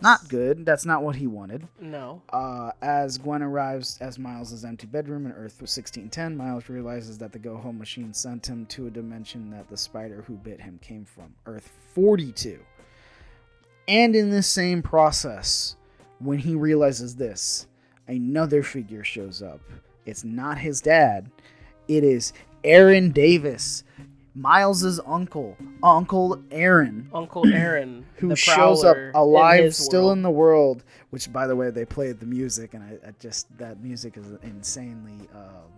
not 0.00 0.28
good. 0.28 0.64
That's 0.64 0.86
not 0.86 1.02
what 1.02 1.16
he 1.16 1.26
wanted. 1.26 1.68
No. 1.80 2.22
Uh, 2.32 2.70
as 2.80 3.18
Gwen 3.18 3.42
arrives 3.42 3.98
as 4.00 4.18
Miles' 4.18 4.64
empty 4.64 4.86
bedroom 4.86 5.26
in 5.26 5.32
Earth 5.32 5.60
1610, 5.60 6.36
Miles 6.36 6.68
realizes 6.68 7.18
that 7.18 7.32
the 7.32 7.38
Go 7.38 7.56
Home 7.56 7.78
machine 7.78 8.14
sent 8.14 8.46
him 8.46 8.64
to 8.66 8.86
a 8.86 8.90
dimension 8.90 9.50
that 9.50 9.68
the 9.68 9.76
spider 9.76 10.22
who 10.26 10.34
bit 10.34 10.60
him 10.60 10.78
came 10.80 11.04
from, 11.04 11.34
Earth 11.46 11.70
42. 11.94 12.58
And 13.88 14.14
in 14.14 14.30
this 14.30 14.46
same 14.46 14.82
process, 14.82 15.76
when 16.20 16.38
he 16.38 16.54
realizes 16.54 17.16
this, 17.16 17.66
another 18.06 18.62
figure 18.62 19.04
shows 19.04 19.42
up. 19.42 19.60
It's 20.06 20.24
not 20.24 20.58
his 20.58 20.80
dad, 20.80 21.30
it 21.88 22.04
is 22.04 22.32
Aaron 22.64 23.10
Davis, 23.10 23.82
Miles's 24.34 25.00
uncle, 25.06 25.56
Uncle 25.82 26.40
Aaron 26.50 27.08
Uncle 27.12 27.46
Aaron, 27.52 28.04
who 28.16 28.34
shows 28.36 28.84
up 28.84 28.94
Prowler, 28.96 29.08
in 29.10 29.14
alive 29.16 29.74
still 29.74 30.04
world. 30.06 30.16
in 30.18 30.22
the 30.22 30.30
world 30.30 30.84
which 31.10 31.32
by 31.32 31.46
the 31.46 31.56
way 31.56 31.70
they 31.70 31.84
played 31.84 32.20
the 32.20 32.26
music 32.26 32.74
and 32.74 32.82
i, 32.84 33.08
I 33.08 33.12
just 33.18 33.46
that 33.58 33.82
music 33.82 34.16
is 34.16 34.26
insanely 34.42 35.28
um, 35.34 35.72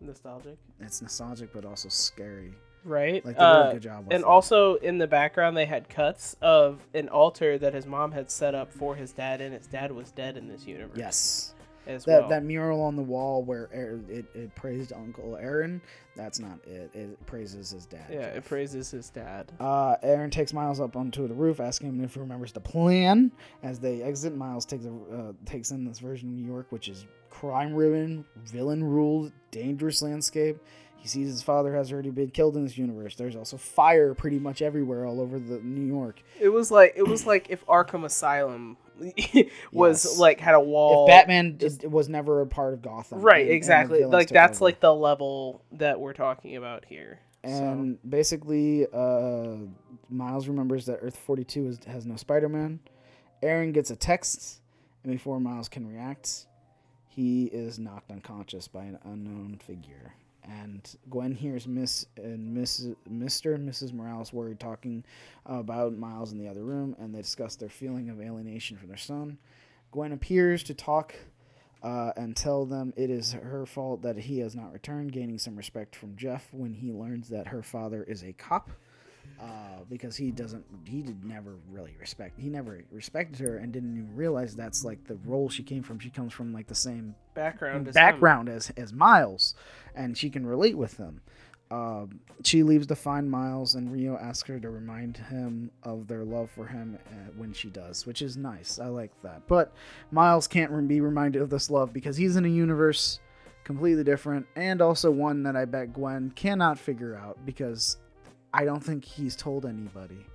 nostalgic, 0.00 0.56
it's 0.80 1.02
nostalgic 1.02 1.52
but 1.52 1.64
also 1.64 1.88
scary 1.88 2.52
right? 2.84 3.24
like 3.24 3.36
they 3.36 3.42
did 3.42 3.42
Uh, 3.42 3.68
a 3.68 3.72
good 3.72 3.82
job 3.82 4.04
with 4.04 4.12
and 4.14 4.22
it. 4.22 4.26
also 4.26 4.74
in 4.76 4.98
the 4.98 5.06
background, 5.08 5.56
they 5.56 5.66
had 5.66 5.88
cuts 5.88 6.36
of 6.40 6.80
an 6.94 7.08
altar 7.08 7.58
that 7.58 7.74
his 7.74 7.84
mom 7.86 8.12
had 8.12 8.30
set 8.30 8.54
up 8.54 8.72
for 8.72 8.94
his 8.94 9.10
dad, 9.12 9.40
and 9.40 9.52
his 9.52 9.66
dad 9.66 9.90
was 9.90 10.10
dead 10.12 10.36
in 10.36 10.46
this 10.48 10.64
universe. 10.66 10.96
yes 10.96 11.54
as 11.88 12.04
that, 12.04 12.20
well. 12.20 12.28
that 12.28 12.44
mural 12.44 12.82
on 12.82 12.94
the 12.96 13.02
wall 13.02 13.42
where 13.42 13.68
Aaron- 13.72 14.06
it, 14.08 14.26
it 14.34 14.54
praised 14.54 14.92
uncle 14.92 15.36
aaron 15.36 15.80
that's 16.14 16.38
not 16.38 16.58
it 16.66 16.90
it 16.94 17.26
praises 17.26 17.70
his 17.70 17.86
dad 17.86 18.06
yeah, 18.10 18.26
it 18.26 18.44
praises 18.44 18.90
his 18.90 19.10
dad. 19.10 19.52
Uh, 19.60 19.96
Aaron 20.02 20.30
takes 20.30 20.52
Miles 20.52 20.80
up 20.80 20.96
onto 20.96 21.26
the 21.28 21.34
roof, 21.34 21.60
asking 21.60 21.88
him 21.88 22.04
if 22.04 22.14
he 22.14 22.20
remembers 22.20 22.52
the 22.52 22.60
plan. 22.60 23.30
As 23.62 23.78
they 23.78 24.02
exit, 24.02 24.36
Miles 24.36 24.64
takes 24.64 24.84
a, 24.84 24.90
uh, 25.14 25.32
takes 25.44 25.70
in 25.70 25.84
this 25.84 25.98
version 25.98 26.28
of 26.28 26.34
New 26.34 26.46
York, 26.46 26.66
which 26.70 26.88
is 26.88 27.06
crime-ridden, 27.30 28.24
villain-ruled, 28.44 29.32
dangerous 29.50 30.02
landscape. 30.02 30.58
He 30.96 31.06
sees 31.06 31.28
his 31.28 31.42
father 31.42 31.74
has 31.74 31.92
already 31.92 32.10
been 32.10 32.30
killed 32.30 32.56
in 32.56 32.64
this 32.64 32.76
universe. 32.76 33.14
There's 33.14 33.36
also 33.36 33.56
fire 33.56 34.14
pretty 34.14 34.38
much 34.38 34.62
everywhere 34.62 35.06
all 35.06 35.20
over 35.20 35.38
the 35.38 35.60
New 35.60 35.86
York. 35.86 36.20
It 36.40 36.48
was 36.48 36.70
like 36.70 36.94
it 36.96 37.06
was 37.06 37.26
like 37.26 37.46
if 37.50 37.64
Arkham 37.66 38.04
Asylum 38.04 38.76
was 39.72 40.04
Yes. 40.04 40.18
like 40.18 40.40
had 40.40 40.54
a 40.54 40.60
wall. 40.60 41.06
if 41.06 41.10
Batman 41.10 41.58
just- 41.58 41.84
was 41.86 42.08
never 42.08 42.40
a 42.40 42.46
part 42.46 42.74
of 42.74 42.82
Gotham, 42.82 43.20
right, 43.20 43.40
and- 43.42 43.48
and 43.48 43.56
exactly. 43.56 43.98
villains 43.98 44.12
Like 44.12 44.28
that's 44.28 44.58
over. 44.58 44.64
like 44.66 44.80
the 44.80 44.94
level 44.94 45.62
that 45.72 46.00
we're 46.00 46.12
talking 46.14 46.56
about 46.56 46.84
here. 46.84 47.20
And 47.44 47.98
basically, 48.08 48.86
uh, 48.92 49.56
Miles 50.10 50.48
remembers 50.48 50.86
that 50.86 50.98
Earth 51.02 51.16
42 51.16 51.66
is, 51.68 51.78
has 51.86 52.04
no 52.04 52.16
Spider 52.16 52.48
Man. 52.48 52.80
Aaron 53.42 53.70
gets 53.72 53.90
a 53.90 53.96
text, 53.96 54.60
and 55.04 55.12
before 55.12 55.38
Miles 55.38 55.68
can 55.68 55.86
react, 55.86 56.46
he 57.06 57.44
is 57.46 57.78
knocked 57.78 58.10
unconscious 58.10 58.66
by 58.68 58.82
an 58.84 58.98
unknown 59.04 59.60
figure. 59.64 60.14
And 60.48 60.88
Gwen 61.10 61.32
hears 61.32 61.66
Miss 61.66 62.06
and 62.16 62.54
Miss, 62.54 62.86
Mr. 63.10 63.54
and 63.54 63.68
Mrs. 63.68 63.92
Morales 63.92 64.32
worried 64.32 64.58
talking 64.58 65.04
about 65.44 65.96
Miles 65.96 66.32
in 66.32 66.38
the 66.38 66.48
other 66.48 66.64
room, 66.64 66.96
and 66.98 67.14
they 67.14 67.20
discuss 67.20 67.56
their 67.56 67.68
feeling 67.68 68.08
of 68.08 68.20
alienation 68.20 68.76
from 68.76 68.88
their 68.88 68.96
son. 68.96 69.38
Gwen 69.90 70.12
appears 70.12 70.62
to 70.64 70.74
talk 70.74 71.14
uh, 71.82 72.12
and 72.16 72.36
tell 72.36 72.64
them 72.64 72.92
it 72.96 73.10
is 73.10 73.32
her 73.32 73.66
fault 73.66 74.02
that 74.02 74.16
he 74.16 74.38
has 74.40 74.54
not 74.54 74.72
returned, 74.72 75.12
gaining 75.12 75.38
some 75.38 75.56
respect 75.56 75.94
from 75.94 76.16
Jeff 76.16 76.48
when 76.52 76.74
he 76.74 76.92
learns 76.92 77.28
that 77.28 77.48
her 77.48 77.62
father 77.62 78.02
is 78.02 78.22
a 78.22 78.32
cop. 78.32 78.70
Uh, 79.40 79.84
because 79.88 80.16
he 80.16 80.32
doesn't, 80.32 80.64
he 80.84 81.00
did 81.02 81.24
never 81.24 81.54
really 81.70 81.94
respect. 82.00 82.38
He 82.38 82.48
never 82.48 82.82
respected 82.90 83.38
her 83.38 83.58
and 83.58 83.72
didn't 83.72 83.96
even 83.96 84.16
realize 84.16 84.56
that's 84.56 84.84
like 84.84 85.04
the 85.04 85.16
role 85.24 85.48
she 85.48 85.62
came 85.62 85.82
from. 85.82 86.00
She 86.00 86.10
comes 86.10 86.32
from 86.32 86.52
like 86.52 86.66
the 86.66 86.74
same 86.74 87.14
Background. 87.34 87.86
him. 87.86 87.92
background 87.92 88.48
as 88.48 88.70
as 88.76 88.92
Miles, 88.92 89.54
and 89.94 90.18
she 90.18 90.28
can 90.28 90.44
relate 90.44 90.76
with 90.76 90.96
them 90.96 91.20
Um, 91.70 92.20
she 92.42 92.62
leaves 92.62 92.86
to 92.88 92.96
find 92.96 93.30
Miles, 93.30 93.74
and 93.76 93.92
Rio 93.92 94.16
asks 94.16 94.48
her 94.48 94.58
to 94.58 94.70
remind 94.70 95.18
him 95.18 95.70
of 95.82 96.08
their 96.08 96.24
love 96.24 96.50
for 96.50 96.66
him 96.66 96.98
uh, 97.06 97.30
when 97.36 97.52
she 97.52 97.68
does, 97.68 98.06
which 98.06 98.22
is 98.22 98.36
nice. 98.36 98.78
I 98.78 98.86
like 98.86 99.12
that. 99.22 99.42
But 99.46 99.72
Miles 100.10 100.48
can't 100.48 100.88
be 100.88 101.00
reminded 101.00 101.42
of 101.42 101.50
this 101.50 101.70
love 101.70 101.92
because 101.92 102.16
he's 102.16 102.36
in 102.36 102.44
a 102.44 102.48
universe 102.48 103.20
completely 103.64 104.02
different, 104.02 104.46
and 104.56 104.80
also 104.80 105.10
one 105.10 105.42
that 105.42 105.56
I 105.56 105.66
bet 105.66 105.92
Gwen 105.92 106.32
cannot 106.34 106.78
figure 106.78 107.14
out 107.14 107.38
because 107.44 107.98
I 108.58 108.64
don't 108.64 108.82
think 108.82 109.04
he's 109.04 109.36
told 109.36 109.64
anybody. 109.66 110.26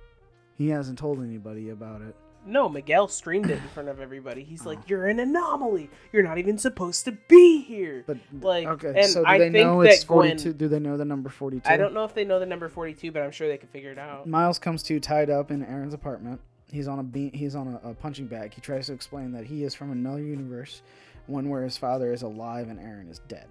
He 0.56 0.68
hasn't 0.68 0.98
told 0.98 1.18
anybody 1.20 1.70
about 1.70 2.00
it. 2.02 2.14
No, 2.46 2.68
Miguel 2.68 3.08
streamed 3.08 3.50
it 3.50 3.54
in 3.62 3.68
front 3.68 3.88
of 3.88 4.00
everybody. 4.00 4.42
He's 4.44 4.66
Oh. 4.66 4.68
like, 4.70 4.88
"You're 4.88 5.06
an 5.06 5.18
anomaly. 5.18 5.88
You're 6.12 6.22
not 6.22 6.36
even 6.38 6.58
supposed 6.58 7.04
to 7.06 7.12
be 7.28 7.62
here." 7.62 8.04
But 8.06 8.18
Like, 8.40 8.66
okay, 8.66 8.92
and 9.00 9.06
so 9.10 9.20
do 9.22 9.26
I 9.26 9.38
they 9.38 9.50
think 9.50 9.66
know 9.66 9.80
it's 9.80 10.04
forty-two? 10.04 10.50
Gwen- 10.50 10.56
Do 10.58 10.68
they 10.68 10.78
know 10.78 10.96
the 10.98 11.06
number 11.06 11.30
forty-two? 11.30 11.68
I 11.70 11.76
don't 11.78 11.94
know 11.94 12.04
if 12.04 12.12
they 12.14 12.24
know 12.24 12.38
the 12.38 12.44
number 12.46 12.68
42, 12.68 13.10
but 13.12 13.22
I'm 13.22 13.30
sure 13.30 13.48
they 13.48 13.56
can 13.56 13.68
figure 13.70 13.90
it 13.92 13.98
out. 13.98 14.26
Miles 14.28 14.58
comes 14.58 14.82
to 14.84 15.00
tied 15.00 15.30
up 15.30 15.50
in 15.50 15.64
Aaron's 15.64 15.94
apartment. 15.94 16.40
He's 16.70 16.86
on 16.88 16.98
a 16.98 17.02
beam, 17.02 17.30
he's 17.32 17.54
on 17.54 17.78
a, 17.82 17.90
a 17.90 17.94
punching 17.94 18.26
bag. 18.26 18.52
He 18.52 18.60
tries 18.60 18.86
to 18.88 18.92
explain 18.92 19.32
that 19.32 19.44
he 19.44 19.64
is 19.64 19.74
from 19.74 19.90
another 19.90 20.22
universe, 20.22 20.82
one 21.26 21.48
where 21.48 21.62
his 21.62 21.78
father 21.78 22.12
is 22.12 22.20
alive 22.22 22.68
and 22.68 22.78
Aaron 22.78 23.08
is 23.08 23.20
dead. 23.20 23.46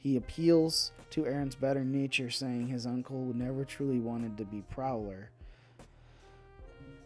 He 0.00 0.16
appeals 0.16 0.92
to 1.10 1.26
Aaron's 1.26 1.54
better 1.54 1.84
nature, 1.84 2.30
saying 2.30 2.68
his 2.68 2.86
uncle 2.86 3.32
never 3.34 3.66
truly 3.66 4.00
wanted 4.00 4.38
to 4.38 4.44
be 4.44 4.62
Prowler. 4.70 5.30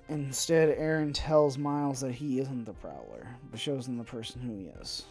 Instead, 0.09 0.69
Aaron 0.79 1.13
tells 1.13 1.59
Miles 1.59 2.01
that 2.01 2.13
he 2.13 2.39
isn't 2.39 2.67
the 2.67 2.73
Prowler, 2.75 3.27
but 3.51 3.59
shows 3.59 3.89
him 3.89 3.99
the 3.99 4.05
person 4.05 4.43
who 4.43 4.57
he 4.57 4.67
is. 4.81 5.07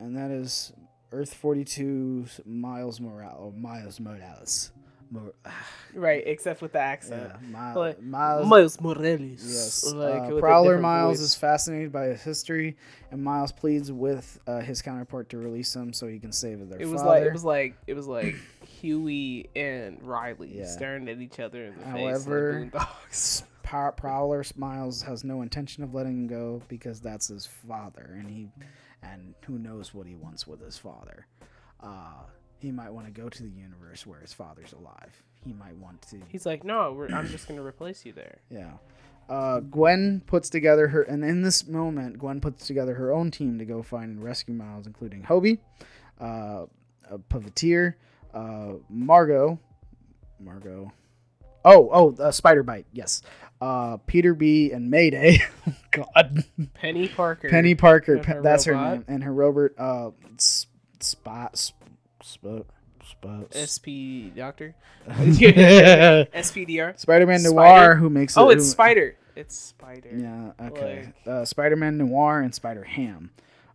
And 0.00 0.16
that 0.16 0.32
is 0.32 0.72
Earth 1.12 1.38
42's 1.40 2.40
Miles 2.44 3.00
Morales. 3.00 3.54
Miles 3.56 4.00
Morales. 4.00 4.72
Mor- 5.12 5.34
Right, 5.94 6.22
except 6.26 6.62
with 6.62 6.72
the 6.72 6.78
accent. 6.78 7.30
yeah, 7.34 7.48
Miles, 7.50 7.76
Like, 7.76 8.02
Miles, 8.02 8.46
Miles 8.46 8.80
Morales. 8.80 9.44
Yes. 9.44 9.92
Like, 9.92 10.32
uh, 10.32 10.38
Prowler 10.40 10.78
Miles 10.78 11.18
voice. 11.18 11.26
is 11.26 11.34
fascinated 11.34 11.92
by 11.92 12.06
his 12.06 12.22
history, 12.22 12.76
and 13.10 13.22
Miles 13.22 13.52
pleads 13.52 13.92
with 13.92 14.40
uh, 14.46 14.60
his 14.60 14.80
counterpart 14.80 15.28
to 15.28 15.36
release 15.38 15.76
him 15.76 15.92
so 15.92 16.06
he 16.06 16.18
can 16.18 16.32
save 16.32 16.66
their 16.70 16.80
It 16.80 16.88
was 16.88 17.02
father. 17.02 17.10
like 17.20 17.26
it 17.26 17.32
was 17.32 17.44
like 17.44 17.74
it 17.86 17.94
was 17.94 18.06
like 18.06 18.34
Huey 18.80 19.50
and 19.54 20.02
Riley 20.02 20.56
Yeah. 20.58 20.64
staring 20.66 21.06
at 21.08 21.18
each 21.18 21.38
other 21.38 21.66
in 21.66 21.78
the 21.78 21.84
However- 21.84 22.70
face. 23.08 23.44
Prowler 23.62 24.44
Miles 24.56 25.02
has 25.02 25.24
no 25.24 25.40
intention 25.42 25.82
of 25.84 25.94
letting 25.94 26.12
him 26.22 26.26
go 26.26 26.62
because 26.68 27.00
that's 27.00 27.28
his 27.28 27.46
father, 27.46 28.16
and 28.18 28.28
he, 28.30 28.48
and 29.02 29.34
who 29.46 29.58
knows 29.58 29.94
what 29.94 30.06
he 30.06 30.14
wants 30.14 30.46
with 30.46 30.60
his 30.62 30.76
father. 30.76 31.26
Uh, 31.80 32.24
he 32.62 32.70
might 32.70 32.92
want 32.92 33.06
to 33.06 33.12
go 33.12 33.28
to 33.28 33.42
the 33.42 33.50
universe 33.50 34.06
where 34.06 34.20
his 34.20 34.32
father's 34.32 34.72
alive. 34.72 35.22
He 35.44 35.52
might 35.52 35.76
want 35.76 36.00
to. 36.02 36.20
He's 36.28 36.46
like, 36.46 36.62
no, 36.62 36.92
we're, 36.92 37.08
I'm 37.08 37.26
just 37.26 37.48
gonna 37.48 37.62
replace 37.62 38.06
you 38.06 38.12
there. 38.12 38.38
Yeah. 38.50 38.70
Uh, 39.28 39.60
Gwen 39.60 40.20
puts 40.26 40.50
together 40.50 40.88
her, 40.88 41.02
and 41.02 41.24
in 41.24 41.42
this 41.42 41.66
moment, 41.66 42.18
Gwen 42.18 42.40
puts 42.40 42.66
together 42.66 42.94
her 42.94 43.12
own 43.12 43.30
team 43.30 43.58
to 43.58 43.64
go 43.64 43.82
find 43.82 44.16
and 44.16 44.22
rescue 44.22 44.52
Miles, 44.52 44.86
including 44.86 45.22
Hobie, 45.22 45.58
uh, 46.20 46.66
a 47.08 47.18
Puppeteer, 47.30 47.94
uh, 48.34 48.72
Margo, 48.90 49.58
Margo. 50.40 50.92
Oh, 51.64 51.88
oh, 51.92 52.16
uh, 52.22 52.32
Spider-Byte, 52.32 52.84
yes. 52.92 53.22
Uh, 53.60 53.96
Peter 54.08 54.34
B 54.34 54.72
and 54.72 54.90
Mayday. 54.90 55.38
God, 55.92 56.44
Peni 56.82 57.14
Parker. 57.14 57.48
Peni 57.48 57.78
Parker. 57.78 58.18
Pe- 58.18 58.34
her 58.34 58.42
that's 58.42 58.64
her 58.64 58.74
name, 58.74 59.04
and 59.06 59.22
her 59.22 59.32
Robert. 59.32 59.74
Uh, 59.78 60.10
Spot. 60.38 61.56
Sp- 61.56 61.81
Sp- 62.22 62.66
Sp- 63.02 63.50
SP 63.50 64.30
Doctor. 64.34 64.74
Spider 65.04 66.26
SPDR. 66.34 66.98
Spider 66.98 67.26
Man 67.26 67.42
Noir, 67.42 67.96
who 67.96 68.08
makes 68.08 68.36
Oh, 68.36 68.50
it, 68.50 68.54
it's 68.54 68.64
who- 68.66 68.70
Spider. 68.70 69.16
It's 69.34 69.56
Spider. 69.58 70.10
Yeah, 70.14 70.52
okay. 70.68 71.12
Like- 71.26 71.34
Uh, 71.34 71.44
Spider 71.44 71.76
Man 71.76 71.98
Noir 71.98 72.40
and 72.40 72.54
Spider 72.54 72.84
Ham. 72.84 73.30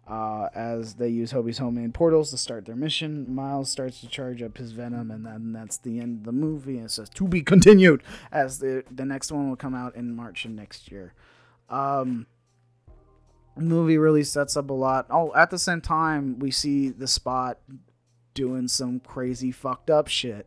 Uh, 0.07 0.47
as 0.55 0.93
they 0.93 1.09
use 1.09 1.31
Hobie's 1.31 1.57
homemade 1.57 1.93
portals 1.93 2.29
to 2.31 2.37
start 2.37 2.65
their 2.65 2.77
mission, 2.77 3.25
Miles 3.33 3.69
starts 3.69 3.99
to 3.99 4.07
charge 4.07 4.41
up 4.41 4.57
his 4.57 4.71
venom, 4.71 5.11
and 5.11 5.25
then 5.25 5.51
that's 5.51 5.77
the 5.79 5.99
end 5.99 6.19
of 6.19 6.23
the 6.23 6.31
movie. 6.31 6.77
And 6.77 6.85
it 6.85 6.91
says 6.91 7.09
to 7.09 7.27
be 7.27 7.41
continued, 7.41 8.01
as 8.31 8.59
the 8.59 8.85
the 8.89 9.03
next 9.03 9.33
one 9.33 9.49
will 9.49 9.57
come 9.57 9.75
out 9.75 9.97
in 9.97 10.15
March 10.15 10.45
of 10.45 10.51
next 10.51 10.89
year. 10.91 11.13
Um, 11.69 12.25
movie 13.57 13.97
really 13.97 14.23
sets 14.23 14.55
up 14.55 14.69
a 14.69 14.73
lot. 14.73 15.07
Oh, 15.09 15.33
at 15.35 15.49
the 15.49 15.59
same 15.59 15.81
time, 15.81 16.39
we 16.39 16.51
see 16.51 16.87
the 16.89 17.07
spot 17.07 17.57
doing 18.37 18.67
some 18.67 18.99
crazy 18.99 19.51
fucked 19.51 19.89
up 19.89 20.07
shit, 20.07 20.45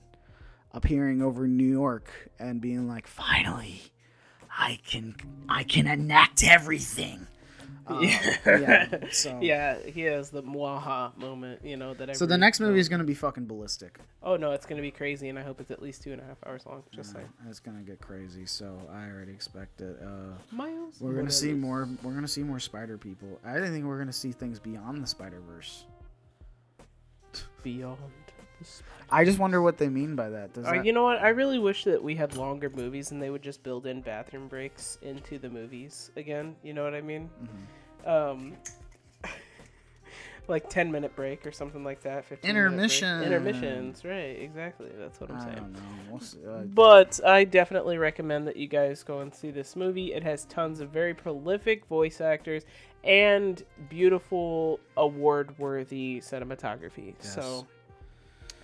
appearing 0.73 1.21
over 1.21 1.49
New 1.49 1.67
York 1.69 2.09
and 2.39 2.61
being 2.61 2.87
like, 2.87 3.09
"Finally, 3.09 3.83
I 4.57 4.79
can, 4.87 5.17
I 5.49 5.65
can 5.65 5.87
enact 5.89 6.45
everything." 6.45 7.27
Um, 7.87 8.05
yeah. 8.05 8.87
So. 9.11 9.37
yeah, 9.43 9.77
he 9.85 10.03
has 10.03 10.31
the 10.31 10.45
mwaha 10.45 11.17
moment, 11.17 11.65
you 11.65 11.77
know 11.77 11.93
that. 11.95 12.15
So 12.15 12.25
the 12.25 12.39
next 12.39 12.61
movie 12.61 12.79
is 12.79 12.89
gonna 12.89 13.03
be 13.03 13.15
fucking 13.15 13.47
ballistic. 13.47 13.99
Oh 14.23 14.37
no, 14.37 14.53
it's 14.53 14.65
gonna 14.65 14.83
be 14.83 14.93
crazy, 14.93 15.29
and 15.29 15.37
I 15.37 15.43
hope 15.43 15.61
it's 15.61 15.73
at 15.73 15.83
least 15.83 16.05
two 16.05 16.13
and 16.13 16.21
a 16.21 16.25
half 16.25 16.37
hours 16.47 16.65
long. 16.67 16.85
Just 16.93 17.13
saying. 17.15 17.27
Uh, 17.45 17.49
It's 17.51 17.59
gonna 17.59 17.83
get 17.83 18.01
crazy, 18.01 18.47
so 18.47 18.79
I 18.93 19.09
already 19.09 19.33
expect 19.33 19.81
it. 19.81 19.99
Uh, 20.01 20.37
Miles. 20.55 21.01
we're 21.01 21.15
gonna 21.15 21.33
see 21.33 21.53
more. 21.53 21.89
We're 22.05 22.13
gonna 22.13 22.29
see 22.29 22.45
more 22.45 22.61
spider 22.61 22.97
people. 22.97 23.41
I 23.45 23.59
think 23.59 23.85
we're 23.85 23.99
gonna 23.99 24.13
see 24.13 24.31
things 24.31 24.61
beyond 24.61 25.03
the 25.03 25.09
Spider 25.09 25.41
Verse. 25.41 25.87
Beyond. 27.63 27.99
The 28.59 28.65
spider. 28.65 28.91
I 29.11 29.25
just 29.25 29.39
wonder 29.39 29.61
what 29.63 29.79
they 29.79 29.89
mean 29.89 30.15
by 30.17 30.29
that. 30.31 30.53
Does 30.53 30.67
Uh, 30.67 30.73
that 30.73 30.85
you 30.87 30.93
know 30.93 31.03
what? 31.05 31.19
I 31.19 31.31
really 31.31 31.59
wish 31.59 31.85
that 31.85 32.03
we 32.03 32.15
had 32.15 32.37
longer 32.37 32.71
movies 32.71 33.11
and 33.11 33.21
they 33.21 33.31
would 33.31 33.43
just 33.43 33.63
build 33.63 33.87
in 33.87 34.03
bathroom 34.03 34.49
breaks 34.49 34.99
into 35.03 35.39
the 35.39 35.49
movies 35.49 36.11
again. 36.17 36.55
You 36.63 36.75
know 36.75 36.85
what 36.85 36.95
I 36.95 37.01
mean? 37.01 37.31
Mm-hmm. 37.43 38.09
Um, 38.09 38.57
like 40.49 40.69
ten 40.69 40.91
minute 40.91 41.15
break 41.15 41.47
or 41.47 41.53
something 41.53 41.85
like 41.85 42.03
that. 42.03 42.25
15 42.25 42.49
minute 42.49 42.61
break. 42.69 42.73
Intermission. 42.73 43.23
Intermissions, 43.23 44.05
right? 44.05 44.39
Exactly. 44.41 44.89
That's 44.99 45.21
what 45.21 45.31
I'm 45.31 45.37
I 45.37 45.45
saying. 45.45 45.57
don't 45.57 45.73
know. 45.73 45.81
We'll 46.11 46.21
see. 46.21 46.39
Uh, 46.47 46.59
But 46.63 47.21
I 47.25 47.45
definitely 47.45 47.99
recommend 47.99 48.47
that 48.49 48.57
you 48.57 48.67
guys 48.67 49.03
go 49.03 49.21
and 49.21 49.33
see 49.35 49.51
this 49.51 49.77
movie. 49.77 50.13
It 50.13 50.23
has 50.23 50.45
tons 50.47 50.81
of 50.81 50.91
very 50.91 51.15
prolific 51.15 51.87
voice 51.87 52.21
actors 52.21 52.65
and 53.05 53.63
beautiful 53.89 54.81
award 54.97 55.59
worthy 55.59 56.21
cinematography. 56.21 57.15
Yes. 57.19 57.35
So 57.35 57.67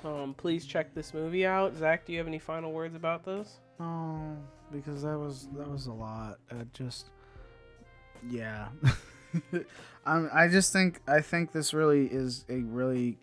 um, 0.05 0.35
please 0.35 0.67
check 0.67 0.95
this 0.95 1.15
movie 1.15 1.47
out. 1.47 1.75
Zach, 1.77 2.05
do 2.05 2.13
you 2.13 2.19
have 2.19 2.27
any 2.27 2.39
final 2.39 2.73
words 2.73 2.95
about 2.95 3.25
this? 3.25 3.59
no, 3.79 4.37
because 4.73 5.03
that 5.03 5.19
was 5.19 5.49
that 5.57 5.69
was 5.69 5.87
a 5.87 5.93
lot. 5.93 6.39
Uh, 6.51 6.65
just 6.73 7.11
yeah. 8.29 8.69
I'm, 10.07 10.31
I 10.33 10.49
just 10.49 10.73
think 10.73 11.01
I 11.07 11.21
think 11.21 11.53
this 11.53 11.75
really 11.75 12.07
is 12.07 12.45
a 12.49 12.61
really 12.61 13.19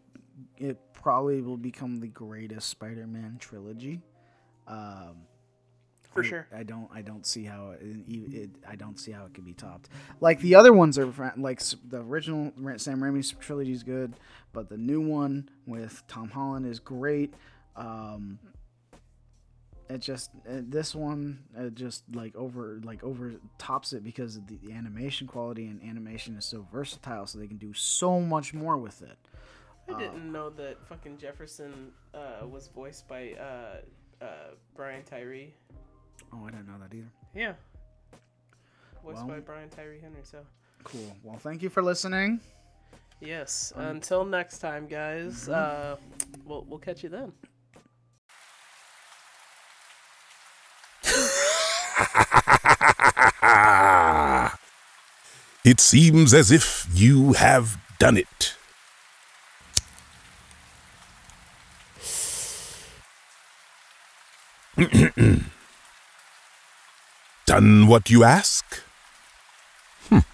it 0.58 0.78
probably 0.94 1.42
will 1.42 1.58
become 1.58 2.00
the 2.00 2.08
greatest 2.08 2.70
Spider-Man 2.70 3.38
trilogy. 3.40 4.02
Um, 4.68 5.18
For 6.14 6.24
I- 6.24 6.28
sure. 6.28 6.48
I 6.56 6.64
don't. 6.64 6.90
I 6.94 7.02
don't 7.02 7.26
see 7.26 7.44
how 7.44 7.72
it, 7.72 7.82
it, 7.82 8.34
it. 8.34 8.50
I 8.68 8.76
don't 8.76 9.00
see 9.00 9.12
how 9.12 9.26
it 9.26 9.34
can 9.34 9.44
be 9.44 9.54
topped. 9.54 9.90
Like 10.22 10.40
the 10.40 10.56
other 10.56 10.74
ones 10.74 10.98
are 10.98 11.12
like 11.38 11.62
the 11.88 12.02
original 12.02 12.52
Sam 12.78 13.00
Raimi's 13.02 13.32
trilogy 13.40 13.72
is 13.72 13.84
good, 13.84 14.16
but 14.52 14.70
the 14.70 14.78
new 14.78 15.02
one 15.02 15.50
with 15.66 16.04
Tom 16.08 16.30
Holland 16.30 16.66
is 16.66 16.80
great. 16.80 17.34
Um, 17.76 18.40
it 19.90 20.00
just 20.00 20.32
uh, 20.48 20.62
this 20.62 20.96
one 20.96 21.40
uh, 21.58 21.70
just 21.70 22.04
like 22.14 22.36
over 22.36 22.80
like 22.84 23.04
over 23.04 23.34
tops 23.58 23.94
it 23.94 24.04
because 24.04 24.38
of 24.38 24.48
the, 24.48 24.58
the 24.58 24.74
animation 24.74 25.28
quality 25.28 25.68
and 25.68 25.82
animation 25.84 26.36
is 26.38 26.46
so 26.46 26.66
versatile, 26.72 27.26
so 27.26 27.40
they 27.40 27.48
can 27.48 27.58
do 27.58 27.74
so 27.74 28.20
much 28.20 28.54
more 28.54 28.78
with 28.78 29.02
it. 29.02 29.18
I 29.94 30.00
didn't 30.00 30.32
know 30.32 30.50
that 30.52 30.78
fucking 30.88 31.18
Jefferson 31.18 31.92
uh, 32.14 32.48
was 32.48 32.70
voiced 32.70 33.08
by 33.08 33.34
uh, 33.34 34.24
uh, 34.24 34.52
Brian 34.76 35.04
Tyree. 35.04 35.54
Oh, 36.34 36.46
I 36.48 36.52
didn't 36.52 36.68
know 36.68 36.78
that 36.80 36.96
either. 36.96 37.12
Yeah. 37.36 37.54
Voiced 39.04 39.18
Well- 39.18 39.28
by 39.28 39.40
Brian 39.40 39.70
Tyree 39.70 40.00
Henry, 40.02 40.22
so. 40.24 40.40
Cool. 40.84 41.16
Well, 41.24 41.38
thank 41.38 41.62
you 41.62 41.70
for 41.70 41.82
listening. 41.82 42.42
Yes. 43.22 43.72
Until 43.76 44.26
next 44.26 44.60
time, 44.60 44.88
guys. 44.88 45.48
Uh, 45.48 45.96
we'll, 46.46 46.66
we'll 46.68 46.80
catch 46.80 47.04
you 47.04 47.10
then. 47.10 47.32
It 55.66 55.80
seems 55.80 56.34
as 56.34 56.52
if 56.52 56.86
you 56.94 57.34
have 57.34 57.78
done 57.98 58.18
it. 58.18 58.56
Done 67.54 67.86
what 67.86 68.10
you 68.10 68.24
ask? 68.24 68.82
Hmm. 70.10 70.26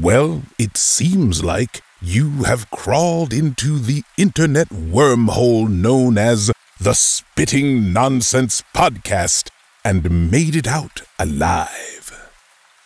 Well, 0.00 0.42
it 0.58 0.78
seems 0.78 1.44
like 1.44 1.82
you 2.00 2.44
have 2.44 2.70
crawled 2.70 3.34
into 3.34 3.78
the 3.78 4.02
internet 4.16 4.68
wormhole 4.70 5.68
known 5.68 6.16
as 6.16 6.50
the 6.80 6.94
Spitting 6.94 7.92
Nonsense 7.92 8.62
Podcast 8.74 9.50
and 9.84 10.30
made 10.30 10.56
it 10.56 10.66
out 10.66 11.02
alive. 11.18 12.30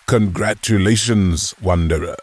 Congratulations, 0.06 1.54
Wanderer. 1.62 2.16